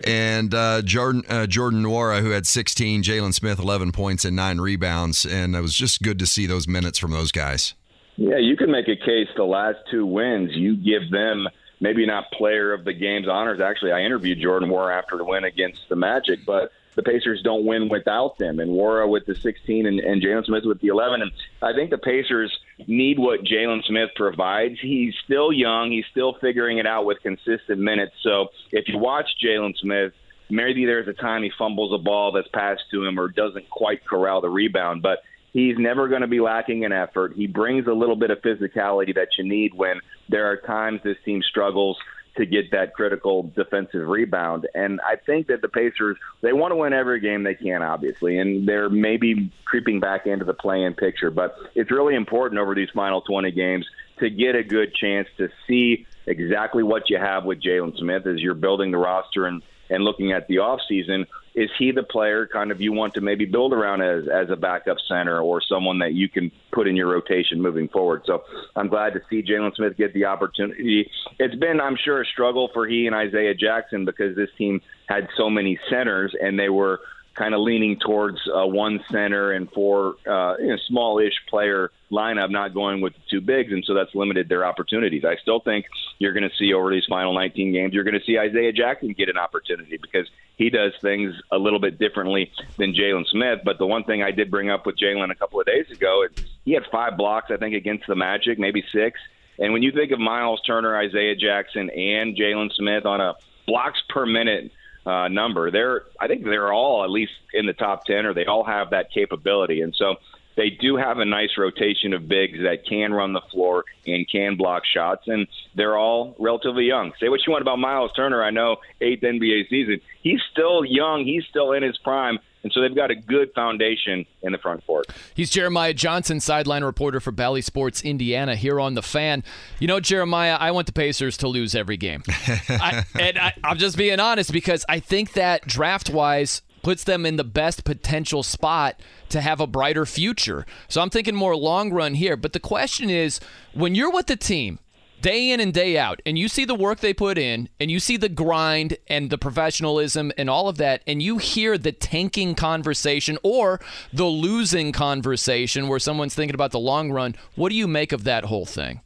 and 0.04 0.54
uh, 0.54 0.82
Jordan 0.84 1.24
uh, 1.28 1.48
Jordan 1.48 1.84
Nwora, 1.84 2.22
who 2.22 2.30
had 2.30 2.46
16, 2.46 3.04
Jalen 3.04 3.34
Smith 3.34 3.60
11 3.60 3.92
points 3.92 4.24
and 4.24 4.36
nine 4.36 4.60
rebounds, 4.60 5.26
and 5.26 5.56
it 5.56 5.62
was 5.62 5.74
just 5.74 6.04
good 6.04 6.20
to 6.20 6.28
see 6.28 6.46
those 6.46 6.68
minutes 6.68 7.00
from 7.00 7.12
those 7.12 7.32
guys. 7.32 7.74
Yeah, 8.18 8.38
you 8.38 8.56
can 8.56 8.72
make 8.72 8.88
a 8.88 8.96
case. 8.96 9.30
The 9.36 9.46
last 9.46 9.80
two 9.90 10.06
wins, 10.06 10.52
you 10.54 10.76
give 10.76 11.10
them 11.10 11.48
maybe 11.80 12.06
not 12.06 12.32
player 12.32 12.72
of 12.72 12.86
the 12.86 12.94
game's 12.94 13.28
honors. 13.28 13.60
Actually, 13.60 13.94
I 13.94 14.02
interviewed 14.02 14.40
Jordan 14.40 14.70
Nwora 14.70 14.98
after 14.98 15.18
the 15.18 15.26
win 15.26 15.44
against 15.44 15.90
the 15.90 15.96
Magic, 15.96 16.46
but 16.46 16.72
the 16.96 17.04
Pacers 17.04 17.42
don't 17.42 17.66
win 17.66 17.90
without 17.90 18.38
them. 18.38 18.60
And 18.60 18.72
Nwora 18.72 19.10
with 19.10 19.26
the 19.26 19.36
16 19.36 19.86
and, 19.86 20.00
and 20.00 20.22
Jalen 20.22 20.46
Smith 20.46 20.64
with 20.66 20.80
the 20.82 20.88
11. 20.88 21.22
And 21.22 21.32
I 21.62 21.74
think 21.74 21.90
the 21.90 21.98
Pacers 21.98 22.58
need 22.88 23.20
what 23.20 23.44
Jalen 23.44 23.84
Smith 23.86 24.10
provides. 24.16 24.76
He's 24.82 25.14
still 25.24 25.52
young. 25.52 25.92
He's 25.92 26.06
still 26.12 26.36
figuring 26.42 26.78
it 26.78 26.88
out 26.88 27.06
with 27.06 27.22
consistent 27.22 27.80
minutes. 27.80 28.14
So 28.24 28.48
if 28.72 28.88
you 28.88 28.98
watch 28.98 29.28
Jalen 29.44 29.78
Smith, 29.78 30.14
maybe 30.50 30.86
there's 30.86 31.08
a 31.08 31.14
time 31.14 31.44
he 31.44 31.52
fumbles 31.58 31.94
a 31.94 32.02
ball 32.02 32.32
that's 32.32 32.48
passed 32.50 32.84
to 32.92 33.06
him 33.06 33.20
or 33.20 33.28
doesn't 33.28 33.70
quite 33.70 34.06
corral 34.06 34.42
the 34.42 34.50
rebound. 34.50 35.02
But 35.02 35.20
he's 35.54 35.78
never 35.78 36.08
going 36.08 36.22
to 36.22 36.28
be 36.28 36.40
lacking 36.40 36.84
in 36.84 36.92
effort. 36.92 37.34
He 37.36 37.48
brings 37.48 37.88
a 37.88 37.94
little 37.94 38.16
bit 38.16 38.32
of 38.32 38.40
physicality 38.42 39.14
that 39.16 39.30
you 39.38 39.44
need 39.44 39.74
when 39.74 40.00
there 40.30 40.50
are 40.50 40.58
times 40.58 41.02
this 41.04 41.18
team 41.26 41.42
struggles– 41.42 41.98
to 42.38 42.46
get 42.46 42.72
that 42.72 42.94
critical 42.94 43.52
defensive 43.56 44.08
rebound. 44.08 44.68
And 44.74 45.00
I 45.02 45.16
think 45.16 45.48
that 45.48 45.62
the 45.62 45.68
Pacers 45.68 46.18
they 46.42 46.54
want 46.54 46.72
to 46.72 46.76
win 46.76 46.94
every 46.94 47.20
game 47.20 47.44
they 47.44 47.56
can, 47.56 47.82
obviously, 47.82 48.38
and 48.38 48.68
they're 48.68 48.90
maybe 48.90 49.52
creeping 49.66 50.00
back 50.00 50.28
into 50.28 50.46
the 50.46 50.54
play-in 50.54 50.94
picture. 50.94 51.32
But 51.32 51.56
it's 51.76 51.92
really 51.92 52.16
important 52.16 52.60
over 52.60 52.74
these 52.76 52.90
final 52.94 53.22
20 53.22 53.52
games 53.52 53.86
to 54.20 54.30
get 54.30 54.56
a 54.56 54.64
good 54.64 54.94
chance 54.94 55.28
to 55.38 55.50
see 55.68 56.06
exactly 56.28 56.84
what 56.84 57.10
you 57.10 57.18
have 57.18 57.44
with 57.44 57.62
Jalen 57.62 57.98
Smith 57.98 58.26
as 58.28 58.40
you're 58.40 58.54
building 58.54 58.92
the 58.92 58.98
roster 58.98 59.48
and 59.48 59.62
and 59.92 60.04
looking 60.04 60.32
at 60.32 60.48
the 60.48 60.56
offseason, 60.56 61.26
is 61.54 61.70
he 61.78 61.92
the 61.92 62.04
player 62.04 62.48
kind 62.48 62.72
of 62.72 62.80
you 62.80 62.94
want 62.94 63.14
to 63.16 63.22
maybe 63.22 63.46
build 63.46 63.74
around 63.74 64.02
as 64.02 64.24
as 64.28 64.50
a 64.50 64.56
backup 64.56 64.98
center 65.08 65.40
or 65.40 65.62
someone 65.62 66.00
that 66.00 66.14
you 66.14 66.30
can 66.30 66.50
put 66.72 66.88
in 66.88 66.96
your 66.96 67.12
rotation 67.12 67.62
moving 67.62 67.90
forward? 67.90 68.24
So 68.26 68.44
I'm 68.76 68.88
glad 68.88 69.14
to 69.14 69.22
see 69.30 69.44
Jalen 69.44 69.76
Smith 69.76 69.98
get 69.98 70.14
the 70.14 70.26
opportunity. 70.26 71.10
It's 71.40 71.56
been, 71.56 71.82
I'm 71.82 71.98
sure, 71.98 72.22
a 72.22 72.26
struggle 72.26 72.70
for 72.74 72.88
he 72.88 73.06
and 73.06 73.16
Isaiah 73.16 73.54
Jackson 73.54 74.06
because 74.06 74.36
this 74.36 74.50
team 74.58 74.82
had 75.08 75.28
so 75.36 75.50
many 75.50 75.78
centers 75.90 76.34
and 76.40 76.58
they 76.58 76.70
were 76.70 77.02
kind 77.36 77.54
of 77.54 77.62
leaning 77.62 77.98
towards 77.98 78.40
uh, 78.48 78.66
one 78.66 79.04
center 79.10 79.52
and 79.52 79.72
four 79.72 80.16
uh, 80.28 80.58
you 80.58 80.68
know, 80.68 80.78
small-ish 80.88 81.36
player 81.50 81.92
lineup, 82.12 82.50
not 82.50 82.74
going 82.74 83.02
with 83.02 83.14
the 83.14 83.22
two 83.30 83.42
bigs, 83.42 83.72
and 83.72 83.84
so 83.86 83.94
that's 83.94 84.14
limited 84.14 84.50
their 84.50 84.66
opportunities. 84.66 85.24
I 85.24 85.38
still 85.38 85.62
think 85.62 85.86
you're 86.20 86.34
going 86.34 86.48
to 86.50 86.56
see 86.58 86.74
over 86.74 86.92
these 86.92 87.06
final 87.10 87.34
19 87.34 87.72
games, 87.72 87.94
you're 87.94 88.04
going 88.04 88.20
to 88.20 88.26
see 88.26 88.38
Isaiah 88.38 88.74
Jackson 88.74 89.14
get 89.14 89.30
an 89.30 89.38
opportunity 89.38 89.98
because 89.98 90.28
he 90.58 90.70
does 90.70 90.92
things 91.02 91.34
a 91.52 91.58
little 91.58 91.80
bit 91.80 91.98
differently 91.98 92.52
than 92.78 92.94
Jalen 92.94 93.28
Smith. 93.28 93.60
But 93.64 93.78
the 93.78 93.88
one 93.88 94.04
thing 94.04 94.22
I 94.22 94.32
did 94.32 94.52
bring 94.52 94.70
up 94.70 94.86
with 94.86 94.98
Jalen 94.98 95.32
a 95.32 95.36
couple 95.36 95.60
of 95.60 95.66
days 95.66 95.90
ago 95.90 96.24
is 96.24 96.46
he 96.66 96.74
had 96.74 96.84
five 96.92 97.18
blocks, 97.18 97.50
I 97.50 97.58
think, 97.58 97.76
against 97.76 98.08
the 98.08 98.16
Magic, 98.16 98.60
maybe 98.60 98.84
six. 98.92 99.20
And 99.58 99.74
when 99.74 99.84
you 99.84 99.92
think 99.92 100.12
of 100.12 100.20
Miles 100.20 100.62
Turner, 100.62 100.98
Isaiah 100.98 101.36
Jackson, 101.36 101.90
and 101.90 102.36
Jalen 102.36 102.74
Smith 102.74 103.06
on 103.06 103.22
a 103.22 103.36
blocks 103.66 104.02
per 104.10 104.26
minute 104.26 104.72
uh, 105.06 105.28
number. 105.28 105.72
They're 105.72 106.04
I 106.20 106.28
think 106.28 106.44
they're 106.44 106.72
all 106.74 107.04
at 107.04 107.10
least 107.10 107.32
in 107.54 107.66
the 107.66 107.74
top 107.74 108.06
ten, 108.06 108.26
or 108.26 108.34
they 108.34 108.46
all 108.46 108.64
have 108.64 108.92
that 108.92 109.12
capability, 109.12 109.82
and 109.82 109.96
so 109.96 110.16
they 110.56 110.70
do 110.70 110.98
have 110.98 111.20
a 111.20 111.26
nice 111.26 111.58
rotation 111.58 112.14
of 112.14 112.28
bigs 112.28 112.60
that 112.64 112.86
can 112.88 113.14
run 113.14 113.34
the 113.34 113.42
floor 113.52 113.86
and 114.06 114.28
can 114.30 114.58
block 114.58 114.84
shots, 114.86 115.24
and 115.28 115.48
they're 115.76 115.98
all 115.98 116.36
relatively 116.40 116.86
young. 116.86 117.14
Say 117.20 117.30
what 117.30 117.46
you 117.46 117.52
want 117.52 117.62
about 117.62 117.80
Miles 117.80 118.12
Turner. 118.16 118.44
I 118.44 118.52
know 118.52 118.78
eighth 119.00 119.22
NBA 119.22 119.70
season. 119.70 120.02
He's 120.22 120.42
still 120.52 120.84
young. 120.86 121.24
He's 121.24 121.46
still 121.50 121.72
in 121.72 121.84
his 121.84 121.98
prime. 121.98 122.40
And 122.64 122.72
so 122.72 122.82
they've 122.82 122.96
got 122.96 123.12
a 123.12 123.16
good 123.16 123.52
foundation 123.54 124.26
in 124.44 124.52
the 124.52 124.58
front 124.58 124.86
court. 124.86 125.08
He's 125.34 125.50
Jeremiah 125.50 125.94
Johnson, 125.94 126.40
sideline 126.40 126.84
reporter 126.84 127.20
for 127.20 127.32
Bally 127.32 127.62
Sports 127.62 128.02
Indiana 128.02 128.56
here 128.56 128.80
on 128.80 128.94
The 128.94 129.02
Fan. 129.02 129.44
You 129.80 129.88
know, 129.88 130.00
Jeremiah, 130.00 130.58
I 130.60 130.72
want 130.72 130.88
the 130.88 130.94
Pacers 130.94 131.38
to 131.38 131.48
lose 131.48 131.74
every 131.74 131.98
game. 131.98 132.24
I, 132.28 133.04
and 133.20 133.38
I, 133.38 133.54
I'm 133.64 133.78
just 133.78 133.98
being 133.98 134.20
honest 134.20 134.52
because 134.52 134.86
I 134.88 135.00
think 135.00 135.34
that 135.34 135.66
draft 135.66 136.10
wise, 136.10 136.62
puts 136.82 137.04
them 137.04 137.26
in 137.26 137.36
the 137.36 137.44
best 137.44 137.84
potential 137.84 138.44
spot 138.44 139.00
to 139.30 139.42
have 139.42 139.60
a 139.60 139.68
brighter 139.68 140.06
future. 140.06 140.66
So 140.88 141.02
I'm 141.02 141.10
thinking 141.10 141.36
more 141.36 141.56
long 141.56 141.92
run 141.92 142.16
here. 142.16 142.36
But 142.36 142.54
the 142.54 142.60
question 142.60 143.10
is 143.10 143.40
when 143.74 143.96
you're 143.96 144.12
with 144.12 144.28
the 144.28 144.36
team, 144.36 144.80
day 145.22 145.52
in 145.52 145.60
and 145.60 145.74
day 145.74 145.98
out, 145.98 146.22
and 146.26 146.38
you 146.38 146.48
see 146.48 146.66
the 146.66 146.76
work 146.76 147.00
they 147.00 147.14
put 147.14 147.38
in, 147.38 147.70
and 147.80 147.92
you 147.92 148.00
see 148.00 148.18
the 148.18 148.30
grind 148.30 148.98
and 149.08 149.30
the 149.30 149.38
professionalism 149.38 150.32
and 150.38 150.50
all 150.50 150.68
of 150.68 150.78
that, 150.78 151.02
and 151.06 151.22
you 151.22 151.38
hear 151.38 151.78
the 151.78 151.92
tanking 151.92 152.56
conversation 152.56 153.38
or 153.44 153.80
the 154.12 154.26
losing 154.26 154.92
conversation 154.92 155.88
where 155.88 156.00
someone's 156.00 156.36
thinking 156.36 156.56
about 156.56 156.72
the 156.72 156.80
long 156.80 157.12
run, 157.12 157.36
what 157.56 157.70
do 157.70 157.76
you 157.76 157.88
make 157.88 158.12
of 158.12 158.24
that 158.24 158.46
whole 158.46 158.66
thing? 158.66 159.02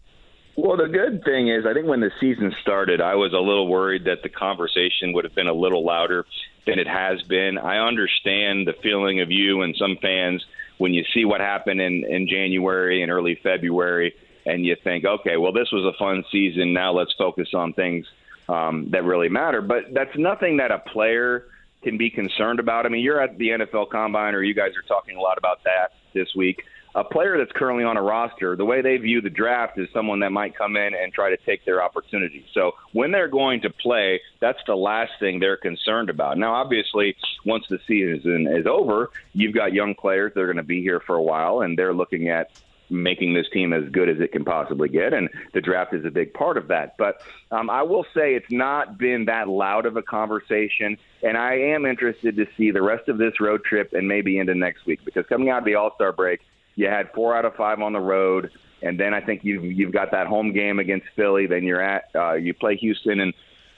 Well, 0.58 0.78
the 0.78 0.88
good 0.88 1.23
thing 1.25 1.49
is, 1.49 1.65
I 1.65 1.73
think 1.73 1.86
when 1.86 1.99
the 1.99 2.12
season 2.19 2.56
started, 2.62 3.01
I 3.01 3.15
was 3.15 3.34
a 3.34 3.39
little 3.39 3.67
worried 3.67 4.06
that 4.06 4.23
the 4.23 4.30
conversation 4.30 5.12
would 5.12 5.25
have 5.25 5.36
been 5.36 5.47
a 5.47 5.54
little 5.54 5.86
louder 5.86 6.25
than 6.65 6.80
it 6.80 6.88
has 6.88 7.21
been. 7.23 7.58
I 7.58 7.78
understand 7.86 8.65
the 8.65 8.73
feeling 8.82 9.19
of 9.19 9.32
you 9.32 9.63
and 9.63 9.75
some 9.78 9.97
fans 10.01 10.43
when 10.78 10.93
you 10.93 11.04
see 11.13 11.25
what 11.25 11.41
happened 11.41 11.82
in, 11.82 12.06
in 12.06 12.28
January 12.28 13.01
and 13.01 13.12
early 13.12 13.38
February 13.43 14.13
and 14.45 14.65
you 14.65 14.75
think, 14.84 15.05
okay, 15.05 15.38
well, 15.38 15.51
this 15.51 15.71
was 15.71 15.86
a 15.86 15.97
fun 15.97 16.23
season. 16.31 16.73
Now 16.73 16.93
let's 16.93 17.13
focus 17.17 17.49
on 17.53 17.73
things 17.73 18.05
um, 18.47 18.89
that 18.91 19.03
really 19.03 19.29
matter. 19.29 19.62
But 19.62 19.93
that's 19.93 20.15
nothing 20.17 20.58
that 20.58 20.71
a 20.71 20.79
player 20.79 21.45
can 21.84 21.97
be 21.97 22.10
concerned 22.10 22.60
about. 22.60 22.86
I 22.86 22.89
mean, 22.89 23.03
you're 23.03 23.21
at 23.21 23.38
the 23.38 23.49
NFL 23.49 23.89
Combine, 23.89 24.36
or 24.36 24.43
you 24.43 24.53
guys 24.53 24.71
are 24.75 24.88
talking 24.88 25.17
a 25.17 25.21
lot 25.21 25.38
about 25.38 25.63
that 25.63 25.93
this 26.13 26.36
week. 26.36 26.63
A 26.95 27.03
player 27.03 27.38
that's 27.38 27.51
currently 27.51 27.84
on 27.84 27.97
a 27.97 28.01
roster, 28.01 28.55
the 28.55 28.63
way 28.63 28.81
they 28.81 28.95
view 28.95 29.19
the 29.19 29.29
draft 29.29 29.77
is 29.77 29.89
someone 29.93 30.21
that 30.21 30.31
might 30.31 30.58
come 30.58 30.77
in 30.77 30.95
and 30.95 31.12
try 31.12 31.29
to 31.29 31.38
take 31.45 31.65
their 31.65 31.84
opportunity. 31.84 32.45
So 32.53 32.71
when 32.93 33.12
they're 33.12 33.27
going 33.27 33.62
to 33.62 33.69
play, 33.69 34.21
that's 34.39 34.60
the 34.65 34.75
last 34.75 35.12
thing 35.19 35.41
they're 35.41 35.58
concerned 35.58 36.10
about. 36.10 36.38
Now, 36.38 36.53
obviously, 36.53 37.17
once 37.45 37.65
the 37.69 37.79
season 37.86 38.47
is 38.47 38.65
over, 38.65 39.12
you've 39.34 39.53
got 39.53 39.73
young 39.73 39.93
players 39.93 40.34
that 40.36 40.39
are 40.39 40.45
going 40.45 40.55
to 40.55 40.63
be 40.63 40.81
here 40.81 41.01
for 41.01 41.15
a 41.15 41.21
while, 41.21 41.60
and 41.62 41.77
they're 41.77 41.93
looking 41.93 42.29
at 42.29 42.49
making 42.89 43.34
this 43.34 43.48
team 43.52 43.74
as 43.74 43.84
good 43.91 44.10
as 44.10 44.19
it 44.19 44.32
can 44.32 44.45
possibly 44.45 44.89
get, 44.89 45.13
and 45.13 45.30
the 45.54 45.62
draft 45.62 45.93
is 45.93 46.06
a 46.06 46.12
big 46.12 46.34
part 46.34 46.58
of 46.58 46.67
that. 46.67 46.95
But 46.98 47.21
um, 47.52 47.69
I 47.69 47.84
will 47.84 48.06
say 48.13 48.36
it's 48.36 48.52
not 48.52 48.98
been 48.98 49.26
that 49.26 49.48
loud 49.48 49.86
of 49.86 49.98
a 49.98 50.02
conversation, 50.02 50.98
and 51.24 51.38
I 51.38 51.54
am 51.56 51.86
interested 51.86 52.36
to 52.38 52.45
see 52.58 52.71
the 52.71 52.82
rest 52.82 53.10
of 53.10 53.17
this 53.17 53.39
road 53.39 53.63
trip 53.63 53.93
and 53.93 54.08
maybe 54.08 54.38
into 54.38 54.56
next 54.56 54.86
week 54.86 55.00
because 55.04 55.26
coming 55.28 55.50
out 55.50 55.60
of 55.60 55.65
the 55.65 55.76
All 55.76 55.93
Star 55.95 56.12
break, 56.12 56.41
you 56.76 56.88
had 56.88 57.12
four 57.13 57.36
out 57.36 57.45
of 57.45 57.56
five 57.56 57.80
on 57.80 57.93
the 57.93 58.00
road, 58.00 58.52
and 58.82 59.00
then 59.00 59.13
I 59.13 59.21
think 59.21 59.43
you've 59.43 59.63
you've 59.63 59.93
got 59.93 60.12
that 60.12 60.28
home 60.28 60.54
game 60.54 60.80
against 60.80 61.08
Philly. 61.15 61.48
Then 61.48 61.63
you're 61.63 61.82
at 61.82 62.10
uh, 62.15 62.34
you 62.34 62.54
play 62.54 62.76
Houston 62.78 63.19
and. 63.19 63.34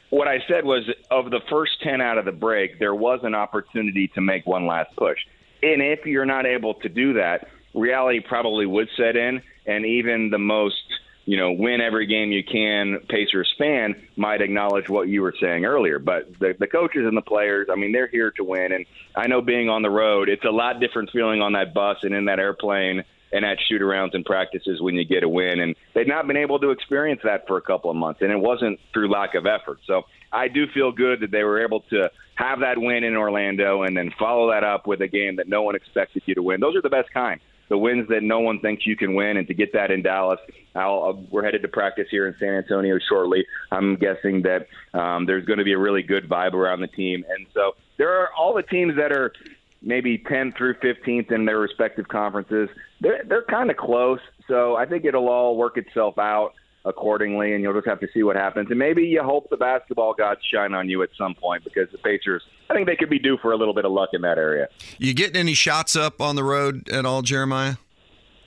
What 0.10 0.30
I 0.30 0.38
said 0.48 0.64
was, 0.64 0.90
of 1.12 1.32
the 1.32 1.42
first 1.50 1.82
10 1.84 2.00
out 2.00 2.18
of 2.18 2.24
the 2.24 2.32
break, 2.32 2.80
there 2.80 2.96
was 2.96 3.20
an 3.24 3.36
opportunity 3.36 4.08
to 4.16 4.22
make 4.22 4.48
one 4.48 4.66
last 4.66 4.96
push. 4.96 5.18
And 5.62 5.82
if 5.82 6.06
you're 6.06 6.26
not 6.26 6.46
able 6.46 6.76
to 6.76 6.88
do 6.88 7.12
that, 7.14 7.50
reality 7.74 8.20
probably 8.20 8.66
would 8.66 8.90
set 8.98 9.16
in, 9.16 9.42
and 9.66 9.86
even 9.86 10.30
the 10.30 10.40
most 10.40 10.82
you 11.28 11.36
know, 11.36 11.52
win 11.52 11.82
every 11.82 12.08
game 12.08 12.32
you 12.32 12.42
can, 12.42 13.02
Pacers 13.10 13.54
fan 13.58 14.02
might 14.16 14.42
acknowledge 14.42 14.88
what 14.88 15.10
you 15.10 15.22
were 15.22 15.34
saying 15.42 15.66
earlier. 15.66 16.00
But 16.00 16.40
the, 16.40 16.56
the 16.58 16.68
coaches 16.68 17.06
and 17.06 17.18
the 17.18 17.22
players, 17.22 17.68
I 17.70 17.76
mean, 17.76 17.92
they're 17.92 18.08
here 18.08 18.32
to 18.32 18.46
win. 18.46 18.72
And 18.72 18.86
I 19.14 19.28
know 19.28 19.42
being 19.42 19.68
on 19.68 19.82
the 19.82 19.90
road, 19.90 20.30
it's 20.30 20.46
a 20.46 20.50
lot 20.50 20.80
different 20.80 21.12
feeling 21.12 21.42
on 21.42 21.52
that 21.52 21.74
bus 21.74 21.98
and 22.04 22.16
in 22.16 22.26
that 22.26 22.40
airplane 22.40 23.04
and 23.34 23.44
at 23.44 23.58
shoot 23.68 23.82
arounds 23.82 24.14
and 24.14 24.24
practices 24.24 24.82
when 24.82 24.96
you 24.96 25.04
get 25.04 25.24
a 25.24 25.28
win. 25.28 25.60
And 25.60 25.76
they've 25.94 26.08
not 26.08 26.28
been 26.28 26.38
able 26.38 26.60
to 26.60 26.70
experience 26.70 27.20
that 27.26 27.46
for 27.46 27.58
a 27.58 27.62
couple 27.62 27.92
of 27.92 27.98
months. 27.98 28.22
And 28.22 28.32
it 28.32 28.40
wasn't 28.40 28.80
through 28.94 29.12
lack 29.12 29.36
of 29.36 29.46
effort. 29.46 29.80
So 29.86 30.04
I 30.32 30.48
do 30.48 30.66
feel 30.74 30.94
good 30.94 31.20
that 31.20 31.32
they 31.32 31.44
were 31.44 31.62
able 31.62 31.82
to 31.90 32.10
have 32.36 32.62
that 32.62 32.78
win 32.78 33.04
in 33.04 33.18
Orlando 33.18 33.82
and 33.82 33.98
then 33.98 34.14
follow 34.18 34.50
that 34.52 34.64
up 34.64 34.88
with 34.88 35.02
a 35.02 35.10
game 35.10 35.36
that 35.36 35.50
no 35.50 35.62
one 35.62 35.76
expected 35.76 36.24
you 36.26 36.36
to 36.36 36.42
win. 36.42 36.62
Those 36.62 36.78
are 36.78 36.82
the 36.82 36.90
best 36.90 37.12
kind 37.14 37.42
the 37.70 37.78
wins 37.78 38.08
that 38.10 38.24
no 38.24 38.40
one 38.40 38.60
thinks 38.60 38.86
you 38.86 38.96
can 38.96 39.14
win, 39.14 39.38
and 39.38 39.48
to 39.48 39.54
get 39.54 39.74
that 39.74 39.92
in 39.92 40.02
Dallas. 40.02 40.40
I'll, 40.76 41.04
I'll, 41.04 41.26
we're 41.32 41.44
headed 41.44 41.62
to 41.64 41.68
practice 41.68 42.08
here 42.10 42.28
in 42.28 42.36
San 42.40 42.50
Antonio 42.50 42.98
shortly. 43.10 43.46
I'm 43.72 43.96
guessing 43.96 44.44
that 44.44 44.68
um, 44.94 45.26
there's 45.26 45.46
going 45.46 45.60
to 45.60 45.66
be 45.66 45.74
a 45.74 45.78
really 45.78 46.04
good 46.04 46.30
vibe 46.30 46.54
around 46.54 46.82
the 46.82 46.88
team, 46.88 47.26
and 47.30 47.48
so 47.54 47.76
there 47.98 48.12
are 48.22 48.30
all 48.38 48.54
the 48.54 48.64
teams 48.64 48.96
that 48.96 49.12
are 49.12 49.34
maybe 49.82 50.18
10 50.18 50.54
through 50.54 50.76
15th 50.76 51.32
in 51.32 51.46
their 51.46 51.60
respective 51.60 52.08
conferences. 52.08 52.70
They're 53.02 53.24
they're 53.24 53.44
kind 53.44 53.70
of 53.70 53.78
close, 53.78 54.20
so 54.48 54.76
I 54.76 54.86
think 54.86 55.06
it'll 55.06 55.30
all 55.30 55.58
work 55.58 55.78
itself 55.78 56.18
out 56.18 56.54
accordingly, 56.88 57.54
and 57.54 57.62
you'll 57.62 57.74
just 57.74 57.88
have 57.88 58.00
to 58.00 58.08
see 58.14 58.24
what 58.24 58.36
happens. 58.36 58.70
And 58.70 58.80
maybe 58.80 59.04
you 59.04 59.22
hope 59.22 59.50
the 59.50 59.58
basketball 59.58 60.14
gods 60.14 60.42
shine 60.52 60.74
on 60.74 60.90
you 60.90 61.04
at 61.04 61.10
some 61.18 61.36
point 61.36 61.64
because 61.64 61.92
the 61.92 61.98
Pacers, 61.98 62.42
I 62.70 62.74
think 62.74 62.88
they 62.88 62.96
could 62.96 63.10
be 63.10 63.20
due 63.20 63.38
for 63.42 63.52
a 63.52 63.58
little 63.58 63.74
bit 63.74 63.86
of 63.86 63.92
luck 63.92 64.10
in 64.14 64.22
that 64.22 64.38
area. 64.38 64.70
You 64.98 65.14
getting 65.14 65.36
any 65.36 65.54
shots 65.54 65.96
up 65.96 66.22
on 66.22 66.36
the 66.36 66.44
road 66.44 66.90
at 66.90 67.06
all, 67.06 67.22
Jeremiah? 67.22 67.76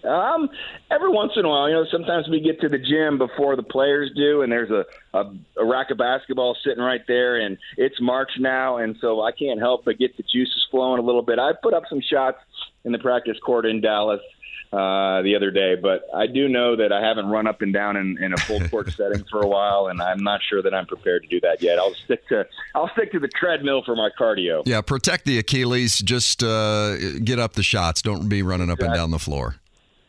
Um, 0.03 0.49
every 0.91 1.11
once 1.11 1.33
in 1.37 1.45
a 1.45 1.49
while, 1.49 1.69
you 1.69 1.75
know, 1.75 1.85
sometimes 1.93 2.27
we 2.29 2.41
get 2.41 2.59
to 2.63 2.71
the 2.71 2.79
gym 2.79 3.19
before 3.19 3.55
the 3.55 3.63
players 3.63 4.11
do, 4.17 4.41
and 4.41 4.51
there's 4.51 4.71
a, 4.71 4.87
a, 5.13 5.31
a 5.59 5.65
rack 5.65 5.91
of 5.91 5.99
basketball 5.99 6.57
sitting 6.65 6.83
right 6.83 7.03
there, 7.07 7.39
and 7.39 7.59
it's 7.77 8.01
March 8.01 8.31
now, 8.39 8.79
and 8.79 8.97
so 9.01 9.21
I 9.21 9.33
can't 9.33 9.61
help 9.61 9.85
but 9.85 9.99
get 9.99 10.17
the 10.17 10.23
juices 10.23 10.67
flowing 10.71 10.99
a 10.99 11.03
little 11.03 11.23
bit. 11.23 11.39
I 11.39 11.53
put 11.63 11.75
up 11.75 11.83
some 11.91 12.01
shots 12.01 12.39
in 12.85 12.93
the 12.93 12.99
practice 12.99 13.37
court 13.45 13.67
in 13.67 13.83
Dallas 13.83 14.21
uh, 14.73 15.23
the 15.23 15.35
other 15.37 15.51
day. 15.51 15.75
But 15.75 16.07
I 16.15 16.27
do 16.27 16.49
know 16.49 16.77
that 16.77 16.93
I 16.93 17.05
haven't 17.05 17.27
run 17.27 17.47
up 17.47 17.63
and 17.63 17.73
down 17.73 17.97
in, 17.97 18.23
in 18.23 18.33
a 18.33 18.37
full 18.37 18.61
court 18.69 18.93
setting 18.97 19.25
for 19.31 19.41
a 19.41 19.47
while, 19.47 19.89
and 19.89 20.01
I'm 20.01 20.23
not 20.23 20.41
sure 20.49 20.63
that 20.63 20.75
I'm 20.75 20.87
prepared 20.87 21.23
to 21.23 21.29
do 21.29 21.41
that 21.41 21.63
yet. 21.63 21.79
I'll 21.79 21.95
stick 21.95 22.27
to 22.29 22.47
I'll 22.75 22.91
stick 22.91 23.13
to 23.13 23.19
the 23.19 23.29
treadmill 23.29 23.83
for 23.85 23.97
my 23.97 24.11
cardio. 24.19 24.63
Yeah, 24.67 24.81
protect 24.81 25.25
the 25.25 25.39
Achilles. 25.39 25.99
Just 25.99 26.43
uh, 26.43 26.97
get 27.19 27.39
up 27.39 27.55
the 27.55 27.63
shots. 27.63 28.03
Don't 28.03 28.29
be 28.29 28.43
running 28.43 28.71
up 28.71 28.79
exactly. 28.79 28.87
and 28.87 28.95
down 28.97 29.11
the 29.11 29.19
floor. 29.19 29.57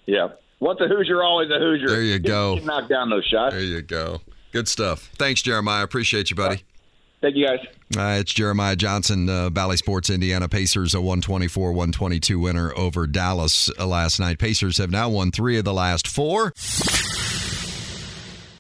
Yeah. 0.06 0.30
Once 0.60 0.80
a 0.80 0.88
Hoosier, 0.88 1.24
always 1.24 1.50
a 1.50 1.58
Hoosier. 1.58 1.88
There 1.88 2.04
you 2.04 2.20
go. 2.20 2.56
knock 2.64 2.88
down 2.88 3.10
those 3.10 3.26
shots. 3.26 3.56
There 3.56 3.64
you 3.64 3.82
go. 3.82 4.22
Good 4.52 4.68
stuff. 4.68 5.10
Thanks, 5.16 5.42
Jeremiah. 5.42 5.84
Appreciate 5.84 6.30
you, 6.30 6.36
buddy. 6.36 6.64
Thank 7.22 7.36
you, 7.36 7.46
guys. 7.46 7.60
Uh, 7.96 8.20
it's 8.20 8.34
Jeremiah 8.34 8.76
Johnson, 8.76 9.30
uh, 9.30 9.52
Bally 9.52 9.78
Sports 9.78 10.10
Indiana 10.10 10.50
Pacers, 10.50 10.96
a 10.96 11.02
124 11.02 11.72
122 11.72 12.40
winner 12.40 12.74
over 12.76 13.06
Dallas 13.06 13.70
uh, 13.78 13.86
last 13.86 14.20
night. 14.20 14.40
Pacers 14.40 14.78
have 14.78 14.90
now 14.90 15.08
won 15.08 15.32
three 15.32 15.58
of 15.58 15.66
the 15.66 15.74
last 15.74 16.08
four. 16.08 16.52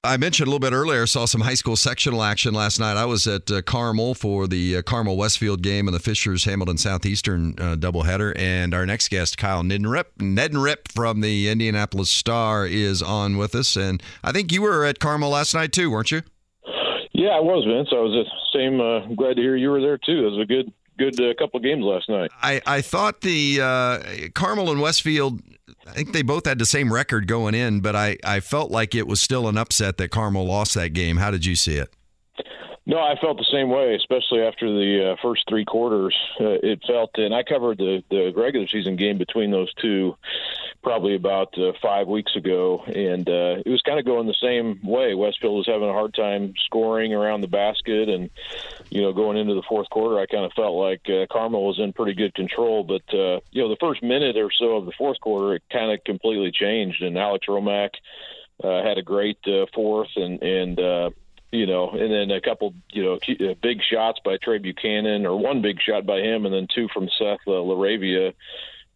I 0.04 0.18
mentioned 0.18 0.48
a 0.48 0.50
little 0.50 0.60
bit 0.60 0.74
earlier, 0.74 1.06
saw 1.06 1.26
some 1.26 1.42
high 1.42 1.54
school 1.54 1.76
sectional 1.76 2.24
action 2.24 2.56
last 2.56 2.80
night. 2.80 2.98
I 2.98 3.06
was 3.06 3.28
at 3.28 3.50
uh, 3.52 3.62
Carmel 3.62 4.16
for 4.16 4.48
the 4.48 4.78
uh, 4.78 4.82
Carmel 4.82 5.16
Westfield 5.16 5.62
game 5.62 5.88
and 5.88 5.94
the 5.94 6.00
Fishers 6.00 6.44
Hamilton 6.46 6.78
Southeastern 6.78 7.54
uh, 7.60 7.76
doubleheader. 7.76 8.34
And 8.36 8.74
our 8.74 8.86
next 8.86 9.10
guest, 9.10 9.38
Kyle 9.38 9.62
Neddenriep, 9.62 10.06
Neddenriep 10.18 10.92
from 10.92 11.22
the 11.22 11.50
Indianapolis 11.50 12.10
Star, 12.10 12.66
is 12.66 13.04
on 13.04 13.38
with 13.38 13.54
us. 13.54 13.76
And 13.76 14.02
I 14.24 14.32
think 14.32 14.52
you 14.52 14.64
were 14.64 14.86
at 14.86 15.00
Carmel 15.00 15.30
last 15.30 15.54
night 15.54 15.72
too, 15.72 15.92
weren't 15.92 16.10
you? 16.10 16.24
Yeah, 17.22 17.38
I 17.38 17.40
was 17.40 17.64
Vince. 17.66 17.90
I 17.92 18.00
was 18.00 18.14
the 18.14 18.26
same. 18.52 18.82
Uh, 18.82 19.14
glad 19.14 19.36
to 19.36 19.42
hear 19.44 19.56
you 19.56 19.70
were 19.70 19.80
there 19.80 20.00
too. 20.00 20.26
It 20.26 20.32
was 20.32 20.40
a 20.40 20.46
good, 20.46 20.74
good 20.98 21.22
uh, 21.22 21.36
couple 21.38 21.58
of 21.60 21.64
games 21.64 21.84
last 21.86 22.10
night. 22.10 22.32
I 22.42 22.62
I 22.66 22.82
thought 22.82 23.22
the 23.22 23.60
uh, 23.62 24.00
Carmel 24.34 24.72
and 24.72 24.82
Westfield. 24.82 25.40
I 25.86 25.92
think 25.92 26.14
they 26.14 26.24
both 26.24 26.48
had 26.48 26.58
the 26.58 26.66
same 26.66 26.92
record 26.92 27.28
going 27.28 27.54
in, 27.54 27.82
but 27.82 27.96
I 27.96 28.18
I 28.24 28.40
felt 28.40 28.72
like 28.72 28.96
it 28.96 29.06
was 29.06 29.22
still 29.22 29.48
an 29.48 29.56
upset 29.56 29.98
that 29.98 30.10
Carmel 30.10 30.48
lost 30.48 30.74
that 30.74 30.94
game. 30.94 31.18
How 31.18 31.30
did 31.30 31.46
you 31.46 31.56
see 31.56 31.76
it? 31.76 31.94
No, 32.84 32.98
I 32.98 33.16
felt 33.22 33.38
the 33.38 33.46
same 33.52 33.70
way, 33.70 33.94
especially 33.94 34.42
after 34.42 34.68
the 34.68 35.12
uh, 35.12 35.16
first 35.22 35.44
three 35.48 35.66
quarters. 35.66 36.18
Uh, 36.40 36.58
it 36.64 36.82
felt, 36.88 37.12
and 37.16 37.34
I 37.34 37.44
covered 37.44 37.78
the 37.78 38.04
the 38.10 38.34
regular 38.36 38.68
season 38.68 38.96
game 38.96 39.20
between 39.20 39.52
those 39.52 39.72
two, 39.76 40.18
probably 40.82 41.14
about 41.14 41.56
uh, 41.60 41.74
five 41.80 42.08
weeks 42.08 42.36
ago, 42.36 42.84
and 42.88 43.30
uh, 43.30 43.62
it 43.64 43.70
was 43.70 43.84
kind 43.84 44.00
of 44.00 44.06
going 44.06 44.26
the 44.26 44.34
same 44.42 44.80
way. 44.84 45.14
Westfield 45.14 45.58
was 45.58 45.68
having 45.68 45.90
a 45.90 45.94
hard 45.94 46.16
time 46.16 46.56
scoring 46.66 47.14
around 47.14 47.42
the 47.42 47.48
basket, 47.48 48.10
and 48.10 48.32
you 48.90 49.04
know, 49.04 49.14
going 49.14 49.38
into 49.38 49.54
the 49.54 49.64
fourth 49.70 49.90
quarter, 49.92 50.20
I 50.20 50.26
kind 50.26 50.46
of 50.46 50.54
felt 50.54 50.76
like 50.76 51.02
uh, 51.08 51.28
Carmel 51.32 51.68
was 51.68 51.78
in 51.78 51.94
pretty 51.94 52.16
good 52.16 52.34
control. 52.34 52.84
But 52.84 53.04
uh, 53.14 53.42
you 53.52 53.62
know, 53.62 53.70
the 53.70 53.78
first 53.80 54.02
minute 54.02 54.38
or 54.38 54.50
so 54.58 54.78
of 54.78 54.88
the 54.88 54.94
fourth 54.98 55.20
quarter, 55.22 55.54
it 55.54 55.64
kind 55.72 55.92
of 55.92 56.04
completely 56.04 56.52
changed, 56.52 57.04
and 57.04 57.18
Alex 57.18 57.46
Romack. 57.48 57.92
Had 58.64 59.00
a 59.00 59.02
great 59.02 59.40
fourth 59.74 60.10
and 60.16 60.40
and 60.44 60.80
uh, 60.80 61.10
you 61.52 61.66
know, 61.66 61.90
and 61.92 62.12
then 62.12 62.32
a 62.32 62.42
couple, 62.42 62.74
you 62.92 63.04
know, 63.04 63.14
uh, 63.16 63.54
big 63.62 63.82
shots 63.82 64.20
by 64.24 64.38
Trey 64.38 64.58
Buchanan, 64.58 65.26
or 65.26 65.38
one 65.38 65.62
big 65.62 65.82
shot 65.82 66.06
by 66.06 66.20
him, 66.20 66.46
and 66.46 66.54
then 66.54 66.68
two 66.74 66.88
from 66.94 67.10
Seth 67.18 67.40
uh, 67.48 67.52
LaRavia, 67.52 68.34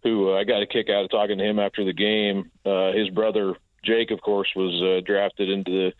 who 0.03 0.31
uh, 0.31 0.39
I 0.39 0.43
got 0.43 0.61
a 0.61 0.67
kick 0.67 0.89
out 0.89 1.03
of 1.03 1.11
talking 1.11 1.37
to 1.37 1.43
him 1.43 1.59
after 1.59 1.83
the 1.83 1.93
game. 1.93 2.51
Uh, 2.65 2.91
his 2.93 3.09
brother 3.09 3.55
Jake, 3.85 4.11
of 4.11 4.21
course, 4.21 4.49
was 4.55 4.81
uh, 4.81 5.05
drafted 5.05 5.49
into 5.49 5.91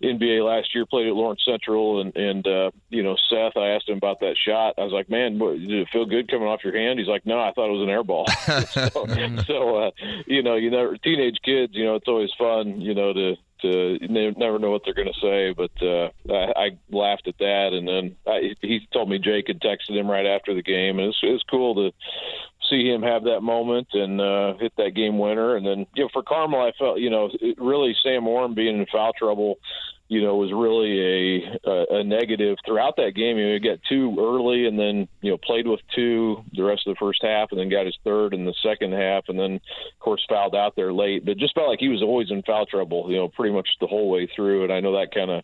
the 0.00 0.06
NBA 0.06 0.44
last 0.44 0.74
year. 0.74 0.86
Played 0.86 1.08
at 1.08 1.14
Lawrence 1.14 1.42
Central, 1.44 2.00
and 2.00 2.16
and 2.16 2.46
uh, 2.46 2.70
you 2.88 3.02
know 3.02 3.16
Seth. 3.28 3.56
I 3.56 3.70
asked 3.70 3.88
him 3.88 3.98
about 3.98 4.20
that 4.20 4.36
shot. 4.36 4.74
I 4.78 4.84
was 4.84 4.92
like, 4.92 5.10
"Man, 5.10 5.38
what, 5.38 5.58
did 5.58 5.70
it 5.70 5.88
feel 5.92 6.06
good 6.06 6.30
coming 6.30 6.48
off 6.48 6.64
your 6.64 6.76
hand?" 6.76 6.98
He's 6.98 7.08
like, 7.08 7.26
"No, 7.26 7.38
I 7.38 7.52
thought 7.52 7.68
it 7.68 7.78
was 7.78 7.82
an 7.82 7.90
air 7.90 8.02
ball." 8.02 8.26
so, 8.70 9.06
so 9.46 9.76
uh, 9.76 9.90
you 10.26 10.42
know, 10.42 10.56
you 10.56 10.70
know, 10.70 10.96
teenage 11.02 11.38
kids, 11.44 11.74
you 11.74 11.84
know, 11.84 11.96
it's 11.96 12.08
always 12.08 12.30
fun, 12.38 12.80
you 12.80 12.94
know, 12.94 13.12
to 13.12 13.36
you 13.68 14.08
never 14.08 14.58
know 14.58 14.70
what 14.70 14.82
they're 14.84 14.94
going 14.94 15.12
to 15.12 15.20
say. 15.20 15.52
But 15.52 15.70
uh, 15.82 16.10
I, 16.32 16.66
I 16.66 16.70
laughed 16.90 17.28
at 17.28 17.38
that, 17.38 17.70
and 17.72 17.86
then 17.86 18.16
I, 18.26 18.54
he 18.60 18.86
told 18.92 19.08
me 19.08 19.18
Jake 19.18 19.48
had 19.48 19.60
texted 19.60 19.96
him 19.96 20.10
right 20.10 20.26
after 20.26 20.54
the 20.54 20.62
game, 20.62 20.98
and 20.98 21.08
it's 21.08 21.18
it's 21.22 21.44
cool 21.50 21.74
to 21.74 21.92
see 22.70 22.88
him 22.88 23.02
have 23.02 23.24
that 23.24 23.40
moment 23.40 23.88
and 23.92 24.20
uh, 24.20 24.54
hit 24.58 24.72
that 24.76 24.94
game 24.94 25.18
winner. 25.18 25.56
And 25.56 25.66
then, 25.66 25.86
you 25.94 26.04
know, 26.04 26.08
for 26.12 26.22
Carmel, 26.22 26.60
I 26.60 26.72
felt, 26.78 26.98
you 26.98 27.10
know, 27.10 27.30
it, 27.40 27.58
really 27.58 27.94
Sam 28.02 28.26
Orm 28.26 28.54
being 28.54 28.78
in 28.78 28.86
foul 28.86 29.12
trouble, 29.12 29.58
you 30.08 30.22
know, 30.22 30.36
was 30.36 30.52
really 30.52 31.00
a, 31.00 31.58
a, 31.68 32.00
a 32.00 32.04
negative 32.04 32.58
throughout 32.64 32.96
that 32.96 33.14
game. 33.14 33.38
You 33.38 33.48
know, 33.48 33.52
he 33.54 33.60
got 33.60 33.78
two 33.88 34.16
early 34.18 34.66
and 34.66 34.78
then, 34.78 35.08
you 35.20 35.30
know, 35.30 35.38
played 35.38 35.66
with 35.66 35.80
two 35.94 36.44
the 36.52 36.62
rest 36.62 36.86
of 36.86 36.94
the 36.94 36.98
first 36.98 37.22
half 37.22 37.50
and 37.50 37.60
then 37.60 37.68
got 37.68 37.86
his 37.86 37.98
third 38.04 38.34
in 38.34 38.44
the 38.44 38.54
second 38.62 38.92
half 38.92 39.24
and 39.28 39.38
then, 39.38 39.54
of 39.54 39.98
course, 40.00 40.24
fouled 40.28 40.54
out 40.54 40.76
there 40.76 40.92
late. 40.92 41.24
But 41.24 41.38
just 41.38 41.54
felt 41.54 41.68
like 41.68 41.80
he 41.80 41.88
was 41.88 42.02
always 42.02 42.30
in 42.30 42.42
foul 42.42 42.66
trouble, 42.66 43.10
you 43.10 43.16
know, 43.16 43.28
pretty 43.28 43.54
much 43.54 43.68
the 43.80 43.86
whole 43.86 44.10
way 44.10 44.26
through. 44.34 44.64
And 44.64 44.72
I 44.72 44.80
know 44.80 44.98
that 44.98 45.14
kind 45.14 45.30
of 45.30 45.42